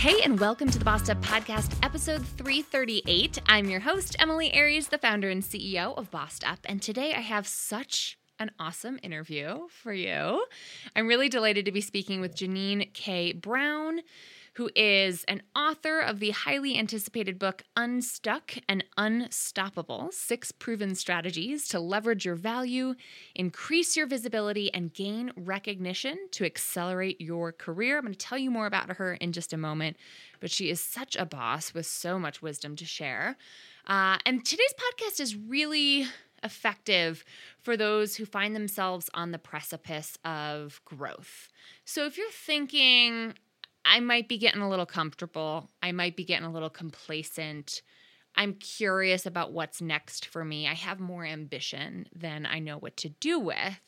Hey, 0.00 0.22
and 0.22 0.40
welcome 0.40 0.70
to 0.70 0.78
the 0.78 0.84
Bossed 0.86 1.10
Up 1.10 1.20
Podcast, 1.20 1.76
episode 1.82 2.24
338. 2.26 3.38
I'm 3.44 3.68
your 3.68 3.80
host, 3.80 4.16
Emilie 4.18 4.50
Aries, 4.54 4.88
the 4.88 4.96
founder 4.96 5.28
and 5.28 5.42
CEO 5.42 5.94
of 5.94 6.10
Bossed 6.10 6.42
Up. 6.42 6.60
And 6.64 6.80
today 6.80 7.12
I 7.12 7.20
have 7.20 7.46
such 7.46 8.16
an 8.38 8.50
awesome 8.58 8.98
interview 9.02 9.68
for 9.68 9.92
you. 9.92 10.46
I'm 10.96 11.06
really 11.06 11.28
delighted 11.28 11.66
to 11.66 11.70
be 11.70 11.82
speaking 11.82 12.22
with 12.22 12.34
Janine 12.34 12.94
K. 12.94 13.34
Brown 13.34 14.00
who 14.54 14.70
is 14.74 15.24
an 15.24 15.42
author 15.54 16.00
of 16.00 16.18
the 16.18 16.30
highly 16.30 16.76
anticipated 16.78 17.38
book 17.38 17.62
Unstuck 17.76 18.54
and 18.68 18.84
Unstoppable 18.96 20.10
Six 20.12 20.52
Proven 20.52 20.94
Strategies 20.94 21.68
to 21.68 21.78
Leverage 21.78 22.24
Your 22.24 22.34
Value, 22.34 22.94
Increase 23.34 23.96
Your 23.96 24.06
Visibility, 24.06 24.72
and 24.74 24.92
Gain 24.92 25.30
Recognition 25.36 26.18
to 26.32 26.44
Accelerate 26.44 27.20
Your 27.20 27.52
Career. 27.52 27.98
I'm 27.98 28.04
going 28.04 28.14
to 28.14 28.18
tell 28.18 28.38
you 28.38 28.50
more 28.50 28.66
about 28.66 28.96
her 28.96 29.14
in 29.14 29.32
just 29.32 29.52
a 29.52 29.56
moment, 29.56 29.96
but 30.40 30.50
she 30.50 30.70
is 30.70 30.80
such 30.80 31.16
a 31.16 31.24
boss 31.26 31.72
with 31.72 31.86
so 31.86 32.18
much 32.18 32.42
wisdom 32.42 32.76
to 32.76 32.84
share. 32.84 33.36
Uh, 33.86 34.18
and 34.26 34.44
today's 34.44 34.74
podcast 34.74 35.20
is 35.20 35.36
really 35.36 36.06
effective 36.42 37.24
for 37.58 37.76
those 37.76 38.16
who 38.16 38.24
find 38.24 38.56
themselves 38.56 39.10
on 39.14 39.30
the 39.30 39.38
precipice 39.38 40.16
of 40.24 40.80
growth. 40.84 41.48
So 41.84 42.06
if 42.06 42.16
you're 42.16 42.30
thinking, 42.30 43.34
I 43.84 44.00
might 44.00 44.28
be 44.28 44.38
getting 44.38 44.62
a 44.62 44.68
little 44.68 44.86
comfortable. 44.86 45.70
I 45.82 45.92
might 45.92 46.16
be 46.16 46.24
getting 46.24 46.46
a 46.46 46.52
little 46.52 46.70
complacent. 46.70 47.82
I'm 48.36 48.54
curious 48.54 49.26
about 49.26 49.52
what's 49.52 49.80
next 49.80 50.26
for 50.26 50.44
me. 50.44 50.68
I 50.68 50.74
have 50.74 51.00
more 51.00 51.24
ambition 51.24 52.06
than 52.14 52.46
I 52.46 52.58
know 52.58 52.78
what 52.78 52.96
to 52.98 53.08
do 53.08 53.40
with. 53.40 53.80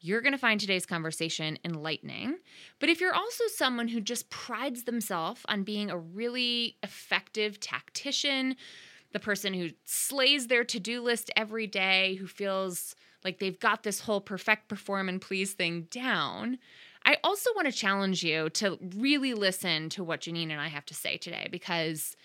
You're 0.00 0.22
going 0.22 0.32
to 0.32 0.38
find 0.38 0.58
today's 0.58 0.86
conversation 0.86 1.58
enlightening. 1.64 2.38
But 2.78 2.88
if 2.88 3.00
you're 3.00 3.14
also 3.14 3.44
someone 3.54 3.88
who 3.88 4.00
just 4.00 4.30
prides 4.30 4.84
themselves 4.84 5.42
on 5.46 5.62
being 5.62 5.90
a 5.90 5.98
really 5.98 6.78
effective 6.82 7.60
tactician, 7.60 8.56
the 9.12 9.20
person 9.20 9.52
who 9.52 9.68
slays 9.84 10.46
their 10.46 10.64
to 10.64 10.80
do 10.80 11.02
list 11.02 11.30
every 11.36 11.66
day, 11.66 12.14
who 12.14 12.26
feels 12.26 12.96
like 13.24 13.38
they've 13.38 13.60
got 13.60 13.82
this 13.82 14.00
whole 14.00 14.22
perfect 14.22 14.68
perform 14.68 15.08
and 15.08 15.20
please 15.20 15.52
thing 15.52 15.82
down, 15.90 16.58
I 17.04 17.16
also 17.24 17.50
want 17.54 17.66
to 17.66 17.72
challenge 17.72 18.22
you 18.22 18.50
to 18.50 18.78
really 18.96 19.34
listen 19.34 19.88
to 19.90 20.04
what 20.04 20.20
Janine 20.20 20.50
and 20.50 20.60
I 20.60 20.68
have 20.68 20.86
to 20.86 20.94
say 20.94 21.16
today 21.16 21.48
because 21.50 22.16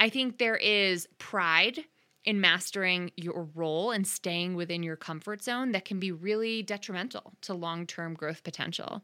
I 0.00 0.08
think 0.08 0.38
there 0.38 0.56
is 0.56 1.08
pride 1.18 1.84
in 2.24 2.40
mastering 2.40 3.10
your 3.16 3.48
role 3.54 3.90
and 3.90 4.06
staying 4.06 4.54
within 4.54 4.82
your 4.82 4.96
comfort 4.96 5.42
zone 5.42 5.72
that 5.72 5.84
can 5.84 5.98
be 5.98 6.12
really 6.12 6.62
detrimental 6.62 7.32
to 7.42 7.54
long 7.54 7.86
term 7.86 8.14
growth 8.14 8.44
potential. 8.44 9.02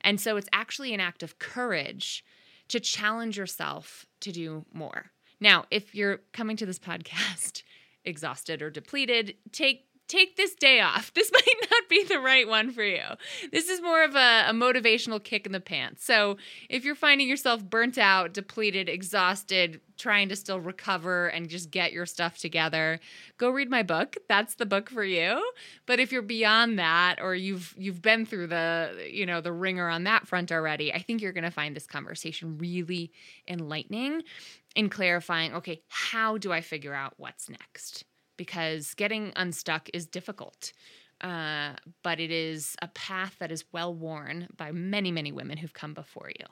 And 0.00 0.20
so 0.20 0.36
it's 0.36 0.48
actually 0.52 0.92
an 0.92 1.00
act 1.00 1.22
of 1.22 1.38
courage 1.38 2.24
to 2.68 2.80
challenge 2.80 3.36
yourself 3.36 4.06
to 4.20 4.32
do 4.32 4.64
more. 4.72 5.12
Now, 5.40 5.66
if 5.70 5.94
you're 5.94 6.20
coming 6.32 6.56
to 6.56 6.66
this 6.66 6.78
podcast 6.80 7.62
exhausted 8.04 8.60
or 8.60 8.70
depleted, 8.70 9.36
take 9.52 9.86
take 10.08 10.36
this 10.36 10.54
day 10.54 10.80
off. 10.80 11.12
This 11.24 11.30
might 11.32 11.70
not 11.70 11.88
be 11.88 12.04
the 12.04 12.18
right 12.18 12.46
one 12.46 12.70
for 12.70 12.82
you. 12.82 13.02
This 13.50 13.68
is 13.68 13.80
more 13.80 14.02
of 14.04 14.14
a, 14.14 14.46
a, 14.48 14.52
motivational 14.52 15.22
kick 15.22 15.46
in 15.46 15.52
the 15.52 15.60
pants. 15.60 16.04
So 16.04 16.36
if 16.68 16.84
you're 16.84 16.94
finding 16.94 17.28
yourself 17.28 17.64
burnt 17.64 17.96
out, 17.96 18.34
depleted, 18.34 18.88
exhausted, 18.88 19.80
trying 19.96 20.28
to 20.28 20.36
still 20.36 20.60
recover 20.60 21.28
and 21.28 21.48
just 21.48 21.70
get 21.70 21.92
your 21.92 22.04
stuff 22.04 22.36
together, 22.36 23.00
go 23.38 23.48
read 23.48 23.70
my 23.70 23.82
book. 23.82 24.16
That's 24.28 24.56
the 24.56 24.66
book 24.66 24.90
for 24.90 25.04
you. 25.04 25.42
But 25.86 25.98
if 26.00 26.12
you're 26.12 26.20
beyond 26.20 26.78
that 26.78 27.20
or 27.22 27.34
you've 27.34 27.74
you've 27.78 28.02
been 28.02 28.26
through 28.26 28.48
the, 28.48 29.08
you 29.10 29.24
know, 29.24 29.40
the 29.40 29.52
ringer 29.52 29.88
on 29.88 30.04
that 30.04 30.26
front 30.26 30.52
already, 30.52 30.92
I 30.92 31.00
think 31.00 31.22
you're 31.22 31.32
going 31.32 31.44
to 31.44 31.50
find 31.50 31.74
this 31.74 31.86
conversation 31.86 32.58
really 32.58 33.12
enlightening 33.48 34.22
in 34.74 34.90
clarifying, 34.90 35.54
okay, 35.54 35.82
how 35.88 36.38
do 36.38 36.52
I 36.52 36.60
figure 36.60 36.94
out 36.94 37.14
what's 37.16 37.48
next? 37.48 38.04
Because 38.36 38.94
getting 38.94 39.32
unstuck 39.36 39.88
is 39.92 40.06
difficult. 40.06 40.72
Uh, 41.20 41.74
but 42.02 42.20
it 42.20 42.30
is 42.30 42.76
a 42.82 42.88
path 42.88 43.36
that 43.38 43.52
is 43.52 43.64
well 43.72 43.94
worn 43.94 44.48
by 44.56 44.72
many, 44.72 45.10
many 45.10 45.32
women 45.32 45.56
who've 45.56 45.72
come 45.72 45.94
before 45.94 46.30
you. 46.38 46.46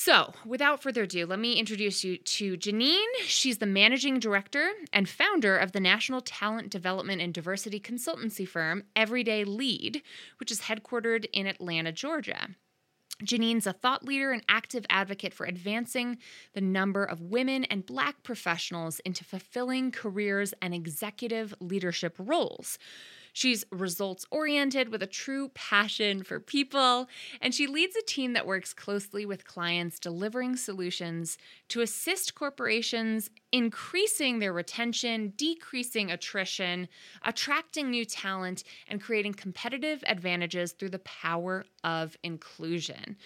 So, 0.00 0.32
without 0.46 0.80
further 0.80 1.02
ado, 1.02 1.26
let 1.26 1.40
me 1.40 1.54
introduce 1.54 2.04
you 2.04 2.18
to 2.18 2.56
Janine. 2.56 3.04
She's 3.24 3.58
the 3.58 3.66
managing 3.66 4.20
director 4.20 4.70
and 4.92 5.08
founder 5.08 5.56
of 5.56 5.72
the 5.72 5.80
national 5.80 6.20
talent 6.20 6.70
development 6.70 7.20
and 7.20 7.34
diversity 7.34 7.80
consultancy 7.80 8.46
firm 8.46 8.84
Everyday 8.94 9.42
Lead, 9.42 10.02
which 10.38 10.52
is 10.52 10.62
headquartered 10.62 11.26
in 11.32 11.48
Atlanta, 11.48 11.90
Georgia. 11.90 12.50
Janine's 13.22 13.66
a 13.66 13.72
thought 13.72 14.04
leader 14.04 14.30
and 14.30 14.44
active 14.48 14.86
advocate 14.88 15.34
for 15.34 15.46
advancing 15.46 16.18
the 16.54 16.60
number 16.60 17.04
of 17.04 17.20
women 17.20 17.64
and 17.64 17.84
Black 17.84 18.22
professionals 18.22 19.00
into 19.00 19.24
fulfilling 19.24 19.90
careers 19.90 20.54
and 20.62 20.74
executive 20.74 21.54
leadership 21.60 22.14
roles. 22.18 22.78
She's 23.38 23.64
results 23.70 24.26
oriented 24.32 24.88
with 24.88 25.00
a 25.00 25.06
true 25.06 25.50
passion 25.50 26.24
for 26.24 26.40
people, 26.40 27.06
and 27.40 27.54
she 27.54 27.68
leads 27.68 27.94
a 27.94 28.02
team 28.02 28.32
that 28.32 28.48
works 28.48 28.74
closely 28.74 29.24
with 29.24 29.46
clients 29.46 30.00
delivering 30.00 30.56
solutions 30.56 31.38
to 31.68 31.80
assist 31.80 32.34
corporations 32.34 33.30
increasing 33.52 34.40
their 34.40 34.52
retention, 34.52 35.34
decreasing 35.36 36.10
attrition, 36.10 36.88
attracting 37.24 37.90
new 37.90 38.04
talent, 38.04 38.64
and 38.88 39.00
creating 39.00 39.34
competitive 39.34 40.02
advantages 40.08 40.72
through 40.72 40.90
the 40.90 40.98
power 40.98 41.64
of 41.84 42.16
inclusion. 42.24 43.16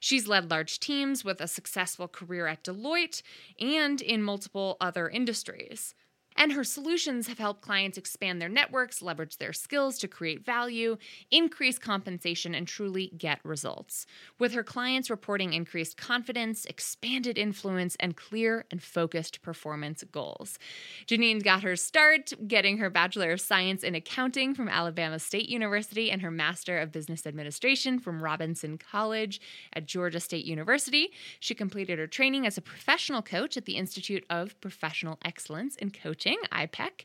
She's 0.00 0.26
led 0.26 0.50
large 0.50 0.80
teams 0.80 1.24
with 1.24 1.40
a 1.40 1.46
successful 1.46 2.08
career 2.08 2.48
at 2.48 2.64
Deloitte 2.64 3.22
and 3.60 4.00
in 4.00 4.20
multiple 4.24 4.78
other 4.80 5.08
industries. 5.08 5.94
And 6.36 6.52
her 6.52 6.64
solutions 6.64 7.28
have 7.28 7.38
helped 7.38 7.60
clients 7.60 7.98
expand 7.98 8.40
their 8.40 8.48
networks, 8.48 9.02
leverage 9.02 9.36
their 9.36 9.52
skills 9.52 9.98
to 9.98 10.08
create 10.08 10.44
value, 10.44 10.96
increase 11.30 11.78
compensation, 11.78 12.54
and 12.54 12.66
truly 12.66 13.12
get 13.18 13.40
results. 13.44 14.06
With 14.38 14.52
her 14.52 14.62
clients 14.62 15.10
reporting 15.10 15.52
increased 15.52 15.96
confidence, 15.96 16.64
expanded 16.64 17.36
influence, 17.36 17.96
and 18.00 18.16
clear 18.16 18.64
and 18.70 18.82
focused 18.82 19.42
performance 19.42 20.02
goals. 20.10 20.58
Janine 21.06 21.42
got 21.42 21.62
her 21.62 21.76
start 21.76 22.32
getting 22.46 22.78
her 22.78 22.88
Bachelor 22.88 23.32
of 23.32 23.40
Science 23.40 23.82
in 23.82 23.94
Accounting 23.94 24.54
from 24.54 24.68
Alabama 24.68 25.18
State 25.18 25.48
University 25.48 26.10
and 26.10 26.22
her 26.22 26.30
Master 26.30 26.78
of 26.78 26.92
Business 26.92 27.26
Administration 27.26 27.98
from 27.98 28.22
Robinson 28.22 28.78
College 28.78 29.40
at 29.72 29.86
Georgia 29.86 30.20
State 30.20 30.46
University. 30.46 31.10
She 31.38 31.54
completed 31.54 31.98
her 31.98 32.06
training 32.06 32.46
as 32.46 32.56
a 32.56 32.62
professional 32.62 33.20
coach 33.20 33.56
at 33.56 33.66
the 33.66 33.76
Institute 33.76 34.24
of 34.30 34.58
Professional 34.60 35.18
Excellence 35.24 35.76
in 35.76 35.90
Coaching 35.90 36.29
Coaching, 36.30 36.48
IPEC, 36.52 37.04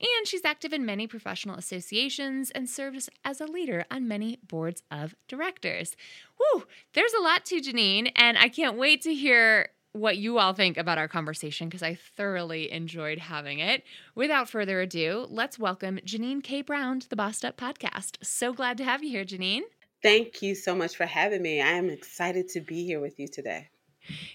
and 0.00 0.26
she's 0.26 0.44
active 0.44 0.72
in 0.72 0.86
many 0.86 1.06
professional 1.06 1.56
associations 1.56 2.50
and 2.50 2.68
serves 2.68 3.08
as 3.24 3.40
a 3.40 3.46
leader 3.46 3.84
on 3.90 4.08
many 4.08 4.38
boards 4.46 4.82
of 4.90 5.14
directors. 5.28 5.96
Woo, 6.38 6.64
there's 6.94 7.12
a 7.12 7.22
lot 7.22 7.44
to 7.46 7.60
Janine, 7.60 8.12
and 8.16 8.38
I 8.38 8.48
can't 8.48 8.76
wait 8.76 9.02
to 9.02 9.14
hear 9.14 9.70
what 9.92 10.18
you 10.18 10.38
all 10.38 10.52
think 10.52 10.76
about 10.76 10.98
our 10.98 11.08
conversation 11.08 11.68
because 11.68 11.82
I 11.82 11.98
thoroughly 12.16 12.70
enjoyed 12.70 13.18
having 13.18 13.58
it. 13.58 13.82
Without 14.14 14.48
further 14.48 14.80
ado, 14.80 15.26
let's 15.28 15.58
welcome 15.58 15.98
Janine 16.06 16.42
K. 16.42 16.62
Brown 16.62 17.00
to 17.00 17.08
the 17.08 17.16
Bossed 17.16 17.44
Up 17.44 17.56
podcast. 17.56 18.16
So 18.22 18.52
glad 18.52 18.76
to 18.78 18.84
have 18.84 19.02
you 19.02 19.10
here, 19.10 19.24
Janine. 19.24 19.62
Thank 20.02 20.42
you 20.42 20.54
so 20.54 20.76
much 20.76 20.96
for 20.96 21.06
having 21.06 21.42
me. 21.42 21.60
I 21.60 21.72
am 21.72 21.90
excited 21.90 22.48
to 22.50 22.60
be 22.60 22.84
here 22.84 23.00
with 23.00 23.18
you 23.18 23.26
today. 23.26 23.68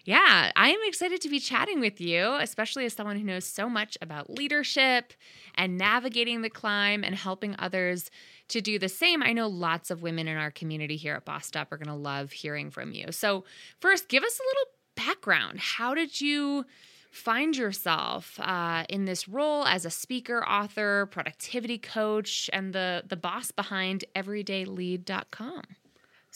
Yeah, 0.03 0.51
I 0.56 0.69
am 0.69 0.79
excited 0.83 1.21
to 1.21 1.29
be 1.29 1.39
chatting 1.39 1.79
with 1.79 2.00
you, 2.00 2.35
especially 2.39 2.85
as 2.85 2.94
someone 2.94 3.17
who 3.17 3.25
knows 3.25 3.45
so 3.45 3.69
much 3.69 3.97
about 4.01 4.29
leadership 4.29 5.13
and 5.56 5.77
navigating 5.77 6.41
the 6.41 6.50
climb 6.50 7.03
and 7.03 7.15
helping 7.15 7.56
others 7.59 8.09
to 8.50 8.62
do 8.62 8.77
the 8.77 8.89
same. 8.89 9.23
I 9.23 9.33
know 9.33 9.47
lots 9.47 9.89
of 9.89 10.01
women 10.01 10.27
in 10.27 10.38
our 10.38 10.51
community 10.51 10.97
here 10.97 11.15
at 11.15 11.25
Bossed 11.25 11.57
Up 11.57 11.71
are 11.71 11.77
going 11.77 11.88
to 11.88 11.95
love 11.95 12.31
hearing 12.31 12.69
from 12.69 12.94
you. 12.94 13.12
So, 13.12 13.44
first, 13.79 14.07
give 14.07 14.23
us 14.23 14.39
a 14.39 14.44
little 14.44 14.71
background. 14.95 15.59
How 15.59 15.94
did 15.94 16.21
you 16.21 16.65
find 17.11 17.56
yourself 17.56 18.39
uh, 18.39 18.83
in 18.89 19.06
this 19.06 19.27
role 19.27 19.65
as 19.65 19.85
a 19.85 19.89
speaker, 19.89 20.45
author, 20.45 21.07
productivity 21.07 21.77
coach, 21.77 22.50
and 22.53 22.73
the 22.73 23.03
the 23.07 23.15
boss 23.15 23.51
behind 23.51 24.06
EverydayLead.com? 24.15 25.63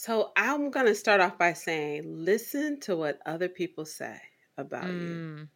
So 0.02 0.32
I'm 0.34 0.70
going 0.70 0.86
to 0.86 0.94
start 0.94 1.20
off 1.20 1.36
by 1.36 1.52
saying, 1.52 2.04
listen 2.06 2.80
to 2.80 2.96
what 2.96 3.18
other 3.26 3.50
people 3.50 3.84
say 3.84 4.18
about 4.56 4.84
mm. 4.84 4.98
you. 4.98 5.48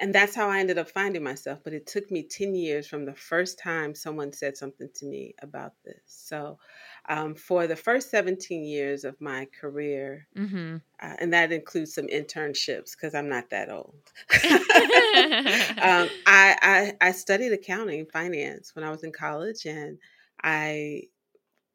And 0.00 0.14
that's 0.14 0.34
how 0.34 0.48
I 0.48 0.60
ended 0.60 0.78
up 0.78 0.88
finding 0.88 1.22
myself. 1.22 1.58
But 1.62 1.74
it 1.74 1.86
took 1.86 2.10
me 2.10 2.22
10 2.22 2.54
years 2.54 2.86
from 2.86 3.04
the 3.04 3.14
first 3.14 3.58
time 3.58 3.94
someone 3.94 4.32
said 4.32 4.56
something 4.56 4.88
to 4.94 5.04
me 5.04 5.34
about 5.42 5.74
this. 5.84 6.00
So, 6.06 6.58
um, 7.06 7.34
for 7.34 7.66
the 7.66 7.76
first 7.76 8.10
17 8.10 8.64
years 8.64 9.04
of 9.04 9.20
my 9.20 9.46
career, 9.60 10.26
mm-hmm. 10.34 10.76
uh, 10.98 11.16
and 11.18 11.30
that 11.34 11.52
includes 11.52 11.92
some 11.92 12.06
internships 12.06 12.92
because 12.92 13.14
I'm 13.14 13.28
not 13.28 13.50
that 13.50 13.70
old, 13.70 13.94
um, 14.42 16.08
I, 16.26 16.56
I, 16.62 16.94
I 16.98 17.12
studied 17.12 17.52
accounting, 17.52 18.06
finance 18.06 18.74
when 18.74 18.86
I 18.86 18.90
was 18.90 19.04
in 19.04 19.12
college, 19.12 19.66
and 19.66 19.98
I 20.42 21.09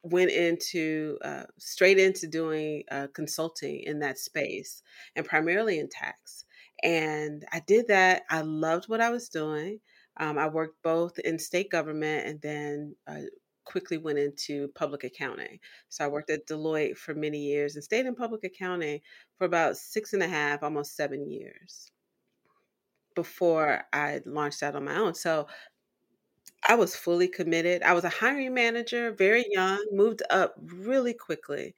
went 0.06 0.32
into 0.32 1.18
uh, 1.24 1.44
straight 1.58 1.98
into 1.98 2.28
doing 2.28 2.84
uh, 2.92 3.08
consulting 3.14 3.82
in 3.82 4.00
that 4.00 4.20
space 4.20 4.84
and 5.16 5.26
primarily 5.26 5.80
in 5.80 5.90
tax. 5.90 6.46
And 6.84 7.44
I 7.52 7.62
did 7.66 7.88
that. 7.88 8.24
I 8.30 8.42
loved 8.42 8.88
what 8.88 9.02
I 9.02 9.10
was 9.10 9.30
doing. 9.30 9.80
Um, 10.18 10.38
I 10.38 10.48
worked 10.48 10.82
both 10.84 11.18
in 11.20 11.40
state 11.40 11.72
government 11.72 12.28
and 12.28 12.42
then 12.42 12.96
uh, 13.08 13.22
quickly 13.66 13.98
went 13.98 14.20
into 14.20 14.68
public 14.76 15.04
accounting. 15.04 15.60
So 15.90 16.06
I 16.06 16.08
worked 16.08 16.30
at 16.30 16.48
Deloitte 16.48 16.98
for 16.98 17.16
many 17.16 17.40
years 17.40 17.76
and 17.76 17.84
stayed 17.84 18.06
in 18.06 18.16
public 18.16 18.44
accounting 18.44 19.00
for 19.38 19.46
about 19.46 19.76
six 19.76 20.14
and 20.14 20.22
a 20.22 20.28
half, 20.28 20.62
almost 20.62 20.96
seven 20.96 21.30
years 21.30 21.92
before 23.16 23.82
I 23.92 24.22
launched 24.26 24.62
out 24.62 24.76
on 24.76 24.86
my 24.86 24.98
own. 24.98 25.16
So 25.16 25.48
I 26.68 26.76
was 26.76 26.96
fully 26.96 27.28
committed. 27.28 27.84
I 27.84 27.94
was 27.94 28.04
a 28.04 28.10
hiring 28.10 28.54
manager, 28.54 29.12
very 29.12 29.46
young, 29.52 29.86
moved 29.92 30.24
up 30.30 30.56
really 30.58 31.14
quickly, 31.14 31.76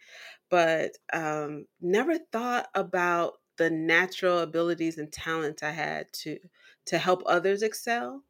but 0.49 0.91
um, 1.13 1.65
never 1.81 2.17
thought 2.17 2.69
about 2.73 3.33
the 3.57 3.69
natural 3.69 4.39
abilities 4.39 4.97
and 4.97 5.11
talents 5.11 5.63
I 5.63 5.71
had 5.71 6.11
to 6.13 6.39
to 6.85 6.97
help 6.97 7.21
others 7.25 7.63
excel 7.63 8.23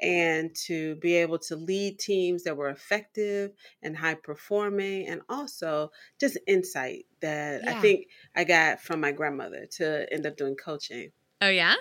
and 0.00 0.54
to 0.54 0.96
be 0.96 1.14
able 1.14 1.38
to 1.38 1.56
lead 1.56 1.98
teams 1.98 2.44
that 2.44 2.56
were 2.56 2.68
effective 2.68 3.52
and 3.82 3.96
high 3.96 4.14
performing 4.14 5.06
and 5.08 5.22
also 5.28 5.90
just 6.20 6.38
insight 6.46 7.06
that 7.20 7.62
yeah. 7.62 7.70
I 7.70 7.74
think 7.74 8.06
I 8.36 8.44
got 8.44 8.80
from 8.80 9.00
my 9.00 9.12
grandmother 9.12 9.66
to 9.78 10.12
end 10.12 10.26
up 10.26 10.36
doing 10.36 10.56
coaching. 10.56 11.10
Oh 11.44 11.50
yeah, 11.50 11.74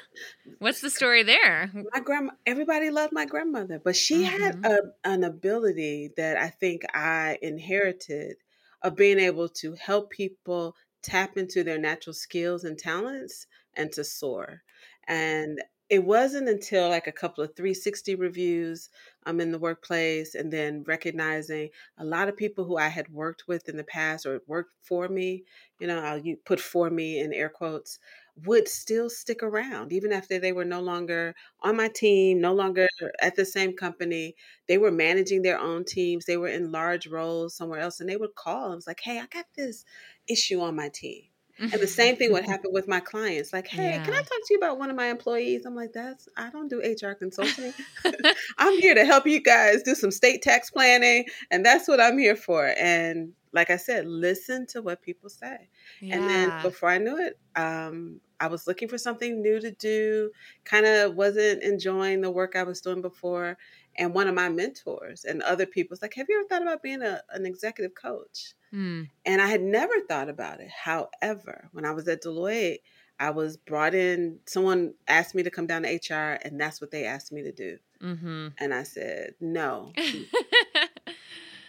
what's 0.60 0.82
the 0.82 0.90
story 0.90 1.24
there? 1.24 1.72
My 1.94 2.02
grandma. 2.02 2.34
Everybody 2.46 2.90
loved 2.90 3.14
my 3.14 3.26
grandmother, 3.26 3.80
but 3.82 3.96
she 3.96 4.26
mm-hmm. 4.26 4.44
had 4.44 4.66
a, 4.66 4.80
an 5.06 5.24
ability 5.24 6.12
that 6.18 6.36
I 6.36 6.50
think 6.50 6.82
I 6.94 7.38
inherited 7.42 8.36
of 8.82 8.98
being 8.98 9.20
able 9.20 9.48
to 9.48 9.74
help 9.76 10.10
people 10.10 10.76
tap 11.02 11.38
into 11.38 11.64
their 11.64 11.78
natural 11.78 12.14
skills 12.14 12.66
and 12.66 12.78
talents 12.78 13.48
and 13.74 13.90
to 13.94 14.04
soar. 14.04 14.64
And 15.08 15.62
it 15.90 16.04
wasn't 16.04 16.50
until 16.50 16.90
like 16.90 17.08
a 17.08 17.12
couple 17.14 17.44
of 17.44 17.56
360 17.56 18.16
reviews 18.16 18.90
um, 19.26 19.40
in 19.40 19.52
the 19.52 19.60
workplace 19.60 20.36
and 20.36 20.52
then 20.52 20.84
recognizing 20.88 21.70
a 21.98 22.04
lot 22.04 22.28
of 22.28 22.36
people 22.36 22.66
who 22.66 22.78
I 22.78 22.88
had 22.88 23.10
worked 23.10 23.48
with 23.48 23.70
in 23.70 23.78
the 23.78 23.84
past 23.84 24.26
or 24.26 24.42
worked 24.48 24.74
for 24.82 25.08
me, 25.08 25.44
you 25.80 25.88
know, 25.88 26.00
I'll 26.00 26.22
put 26.46 26.60
for 26.60 26.90
me 26.90 27.20
in 27.20 27.32
air 27.34 27.50
quotes, 27.50 28.00
would 28.46 28.68
still 28.68 29.10
stick 29.10 29.44
around 29.44 29.94
even 29.94 30.12
after 30.12 30.40
they 30.40 30.52
were 30.52 30.66
no 30.66 30.82
longer 30.82 31.36
on 31.62 31.78
my 31.78 31.88
team, 31.88 32.42
no 32.42 32.54
longer 32.54 32.88
at 33.22 33.36
the 33.36 33.46
same 33.46 33.74
company. 33.74 34.36
They 34.68 34.78
were 34.78 34.92
managing 34.92 35.44
their 35.44 35.60
own 35.60 35.86
teams, 35.86 36.26
they 36.26 36.38
were 36.38 36.48
in 36.48 36.72
large 36.72 37.08
roles 37.08 37.56
somewhere 37.56 37.80
else, 37.80 38.00
and 38.00 38.10
they 38.10 38.18
would 38.18 38.36
call 38.36 38.68
and 38.68 38.76
was 38.76 38.88
like, 38.88 39.02
Hey, 39.02 39.20
I 39.20 39.28
got 39.28 39.46
this 39.56 39.86
issue 40.28 40.62
on 40.62 40.76
my 40.76 40.90
team. 40.90 41.24
And 41.60 41.74
the 41.74 41.88
same 41.88 42.16
thing 42.16 42.32
would 42.32 42.46
happen 42.50 42.72
with 42.74 42.88
my 42.88 43.00
clients. 43.00 43.54
Like, 43.54 43.68
hey, 43.68 43.92
yeah. 43.92 44.04
can 44.04 44.14
I 44.14 44.18
talk 44.18 44.28
to 44.28 44.48
you 44.50 44.58
about 44.58 44.80
one 44.80 44.90
of 44.90 44.96
my 44.96 45.08
employees? 45.08 45.66
I'm 45.66 45.76
like, 45.76 45.94
that's 45.94 46.28
I 46.36 46.50
don't 46.50 46.68
do 46.68 46.80
HR 46.80 47.14
consulting. 47.14 47.74
I'm 48.58 48.80
here 48.80 48.96
to 48.96 49.06
help 49.06 49.28
you 49.28 49.42
guys 49.42 49.84
do 49.84 49.96
some 49.96 50.12
state 50.12 50.42
tax 50.42 50.72
planning, 50.72 51.26
and 51.52 51.66
that's 51.66 51.88
what 51.88 52.00
I'm 52.00 52.18
here 52.18 52.36
for. 52.36 52.74
And 52.78 53.34
like 53.54 53.70
I 53.70 53.78
said, 53.78 54.08
listen 54.08 54.66
to 54.68 54.82
what 54.82 55.02
people 55.02 55.30
say. 55.30 55.70
Yeah. 56.02 56.16
And 56.16 56.30
then 56.30 56.62
before 56.62 56.90
I 56.90 56.98
knew 56.98 57.18
it, 57.18 57.40
um, 57.56 58.20
I 58.40 58.48
was 58.48 58.68
looking 58.68 58.88
for 58.88 58.98
something 58.98 59.42
new 59.42 59.60
to 59.60 59.72
do, 59.72 60.32
kind 60.66 60.86
of 60.86 61.16
wasn't 61.16 61.64
enjoying 61.64 62.22
the 62.22 62.32
work 62.32 62.56
I 62.56 62.64
was 62.64 62.82
doing 62.82 63.02
before. 63.02 63.58
And 63.96 64.14
one 64.14 64.28
of 64.28 64.34
my 64.34 64.50
mentors 64.50 65.24
and 65.24 65.44
other 65.44 65.68
people 65.68 65.94
was 65.94 66.02
like, 66.02 66.16
Have 66.16 66.26
you 66.28 66.40
ever 66.40 66.48
thought 66.48 66.64
about 66.64 66.82
being 66.82 67.04
a, 67.04 67.22
an 67.30 67.46
executive 67.46 67.94
coach? 67.96 68.56
Mm. 68.74 69.10
And 69.26 69.42
I 69.42 69.48
had 69.48 69.62
never 69.62 69.94
thought 70.10 70.30
about 70.30 70.60
it. 70.60 70.70
However, 70.70 71.70
when 71.72 71.86
I 71.86 71.92
was 71.92 72.08
at 72.08 72.24
Deloitte, 72.24 72.80
I 73.20 73.30
was 73.30 73.56
brought 73.56 73.94
in, 73.94 74.40
someone 74.48 74.96
asked 75.08 75.36
me 75.36 75.44
to 75.44 75.52
come 75.52 75.68
down 75.68 75.84
to 75.84 75.90
HR, 75.90 76.40
and 76.44 76.60
that's 76.60 76.82
what 76.82 76.90
they 76.90 77.06
asked 77.06 77.32
me 77.32 77.44
to 77.44 77.52
do. 77.52 77.78
Mm-hmm. 78.02 78.48
And 78.58 78.74
I 78.74 78.84
said, 78.84 79.36
No. 79.40 79.94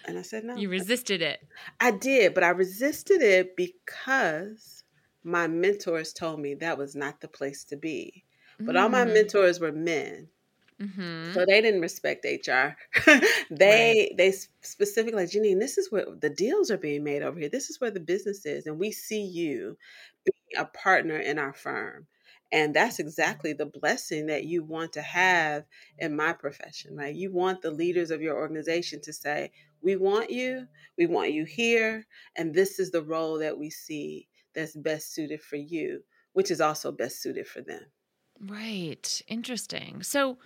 And 0.07 0.19
I 0.19 0.23
said, 0.23 0.45
no. 0.45 0.57
You 0.57 0.69
resisted 0.69 1.23
it. 1.23 1.41
I 1.81 1.91
did, 1.91 2.35
but 2.35 2.45
I 2.45 2.51
resisted 2.51 3.23
it 3.23 3.57
because 3.57 4.85
my 5.23 5.47
mentors 5.47 6.13
told 6.13 6.41
me 6.41 6.55
that 6.55 6.79
was 6.79 6.95
not 6.95 7.21
the 7.21 7.29
place 7.29 7.65
to 7.65 7.77
be. 7.77 8.25
But 8.61 8.77
mm. 8.77 8.83
all 8.83 8.89
my 8.89 9.05
mm. 9.05 9.15
mentors 9.15 9.61
were 9.61 9.73
men. 9.73 10.29
Mm-hmm. 10.81 11.33
So 11.33 11.45
they 11.47 11.61
didn't 11.61 11.81
respect 11.81 12.25
HR. 12.25 12.77
they 13.51 14.09
right. 14.11 14.17
they 14.17 14.33
specifically 14.61 15.23
like 15.23 15.31
Janine, 15.31 15.61
this 15.61 15.79
is 15.79 15.91
where 15.91 16.07
the 16.21 16.31
deals 16.31 16.71
are 16.71 16.77
being 16.77 17.05
made 17.05 17.23
over 17.23 17.39
here. 17.39 17.49
This 17.49 17.71
is 17.71 17.81
where 17.81 17.93
the 17.93 18.01
business 18.01 18.45
is, 18.45 18.67
and 18.67 18.79
we 18.79 18.91
see 18.91 19.23
you 19.23 19.79
being 20.25 20.61
a 20.61 20.65
partner 20.67 21.17
in 21.17 21.39
our 21.39 21.53
firm. 21.53 22.07
And 22.53 22.75
that's 22.75 22.99
exactly 22.99 23.53
the 23.53 23.67
blessing 23.67 24.27
that 24.27 24.45
you 24.45 24.63
want 24.63 24.93
to 24.93 25.03
have 25.03 25.65
in 25.99 26.15
my 26.15 26.33
profession, 26.33 26.95
right? 26.95 27.15
You 27.15 27.33
want 27.33 27.63
the 27.63 27.71
leaders 27.71 28.11
of 28.11 28.21
your 28.21 28.37
organization 28.37 29.01
to 29.03 29.13
say, 29.13 29.51
We 29.85 29.97
want 29.97 30.31
you, 30.31 30.67
we 30.97 31.07
want 31.07 31.33
you 31.33 31.45
here, 31.45 32.07
and 32.37 32.55
this 32.55 32.79
is 32.79 32.91
the 32.91 33.03
role 33.03 33.39
that 33.39 33.59
we 33.59 33.69
see 33.69 34.29
that's 34.55 34.75
best 34.75 35.13
suited 35.13 35.43
for 35.43 35.57
you, 35.57 36.01
which 36.33 36.51
is 36.51 36.61
also 36.61 36.91
best 36.91 37.21
suited 37.21 37.47
for 37.47 37.61
them. 37.61 37.83
Right. 38.41 39.23
Interesting. 39.29 40.03
So 40.03 40.39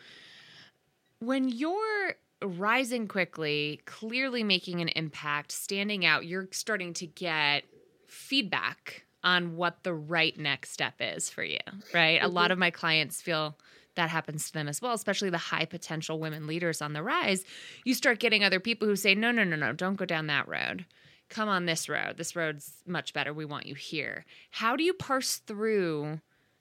when 1.21 1.49
you're 1.49 2.17
rising 2.43 3.09
quickly, 3.09 3.81
clearly 3.87 4.43
making 4.43 4.81
an 4.81 4.89
impact, 4.89 5.53
standing 5.53 6.05
out, 6.05 6.27
you're 6.27 6.49
starting 6.51 6.93
to 6.95 7.07
get 7.07 7.65
feedback 8.09 9.05
on 9.25 9.57
what 9.57 9.83
the 9.83 9.95
right 9.95 10.37
next 10.39 10.71
step 10.71 10.95
is 11.01 11.31
for 11.31 11.43
you, 11.45 11.59
right? 11.93 12.19
Mm-hmm. 12.19 12.27
A 12.27 12.29
lot 12.29 12.45
mm-hmm. 12.47 12.53
of 12.53 12.59
my 12.59 12.71
clients 12.71 13.21
feel 13.21 13.57
that 13.99 14.11
happens 14.11 14.47
to 14.47 14.53
them 14.53 14.69
as 14.69 14.81
well, 14.81 14.93
especially 14.93 15.29
the 15.29 15.39
high 15.39 15.65
potential 15.65 16.21
women 16.21 16.47
leaders 16.47 16.81
on 16.81 16.93
the 16.93 17.03
rise. 17.03 17.45
You 17.85 17.95
start 17.95 18.21
getting 18.21 18.45
other 18.45 18.61
people 18.61 18.87
who 18.87 18.95
say, 18.95 19.15
no, 19.15 19.33
no, 19.33 19.43
no, 19.43 19.57
no, 19.57 19.73
don't 19.73 19.97
go 19.97 20.05
down 20.05 20.29
that 20.29 20.47
road. 20.47 20.87
Come 21.29 21.49
on 21.49 21.67
this 21.67 21.89
road. 21.89 22.17
This 22.17 22.37
road's 22.37 22.73
much 22.87 23.13
better. 23.13 23.35
We 23.35 23.45
want 23.45 23.67
you 23.67 23.75
here. 23.75 24.25
How 24.53 24.77
do 24.77 24.85
you 24.85 24.95
parse 24.95 25.39
through 25.39 26.21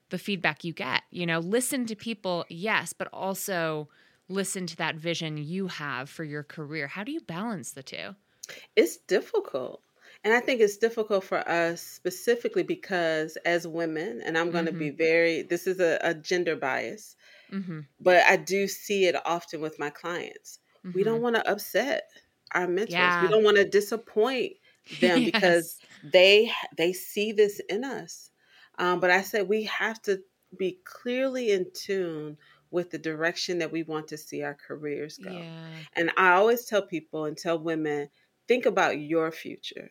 the 0.10 0.17
feedback 0.17 0.63
you 0.63 0.74
get? 0.74 1.03
You 1.12 1.27
know, 1.27 1.39
listen 1.39 1.86
to 1.86 1.96
people, 1.96 2.44
yes, 2.50 2.91
but 2.91 3.08
also 3.13 3.88
listen 4.29 4.65
to 4.67 4.75
that 4.77 4.96
vision 4.96 5.38
you 5.38 5.67
have 5.67 6.10
for 6.10 6.24
your 6.24 6.44
career. 6.44 6.88
How 6.88 7.03
do 7.03 7.12
you 7.12 7.22
balance 7.22 7.72
the 7.72 7.84
two? 7.84 8.15
It's 8.75 8.98
difficult. 8.98 9.82
And 10.24 10.34
I 10.34 10.39
think 10.39 10.60
it's 10.60 10.77
difficult 10.77 11.24
for 11.24 11.48
us 11.48 11.82
specifically 11.82 12.63
because 12.63 13.38
as 13.46 13.67
women, 13.67 14.22
and 14.25 14.38
I'm 14.38 14.50
going 14.51 14.65
to 14.65 14.72
mm-hmm. 14.72 14.79
be 14.79 14.89
very, 14.89 15.44
this 15.44 15.67
is 15.67 15.79
a, 15.79 16.00
a 16.01 16.15
gender 16.15 16.56
bias, 16.56 17.15
mm-hmm. 17.51 17.82
but 18.00 18.24
I 18.27 18.38
do 18.38 18.68
see 18.68 19.06
it 19.06 19.16
often 19.25 19.62
with 19.62 19.80
my 19.80 19.89
clients. 19.89 20.60
Mm-hmm. 20.86 20.98
We 20.98 21.04
don't 21.04 21.22
want 21.22 21.36
to 21.36 21.50
upset 21.50 22.04
our 22.54 22.68
mentors. 22.68 22.94
Yeah. 22.94 23.22
We 23.24 23.30
don't 23.30 23.44
want 23.44 23.58
to 23.58 23.68
disappoint 23.68 24.54
them 25.01 25.22
yes. 25.22 25.32
because 25.32 25.80
they 26.04 26.51
they 26.77 26.94
see 26.94 27.32
this 27.32 27.60
in 27.70 27.84
us. 27.84 28.32
Um, 28.80 29.00
but 29.00 29.12
I 29.12 29.22
said 29.22 29.48
we 29.48 29.63
have 29.63 30.01
to 30.04 30.20
be 30.58 30.80
clearly 30.84 31.51
in 31.51 31.68
tune 31.74 32.38
with 32.70 32.92
the 32.92 32.98
direction 32.98 33.60
that 33.60 33.72
we 33.72 33.84
want 33.84 34.10
to 34.10 34.18
see 34.18 34.44
our 34.44 34.56
careers 34.56 35.18
go. 35.18 35.32
Yeah. 35.32 35.70
And 35.96 36.12
I 36.18 36.34
always 36.34 36.66
tell 36.66 36.82
people 36.82 37.25
and 37.25 37.38
tell 37.38 37.58
women, 37.58 38.10
think 38.48 38.66
about 38.66 39.00
your 39.00 39.32
future 39.32 39.89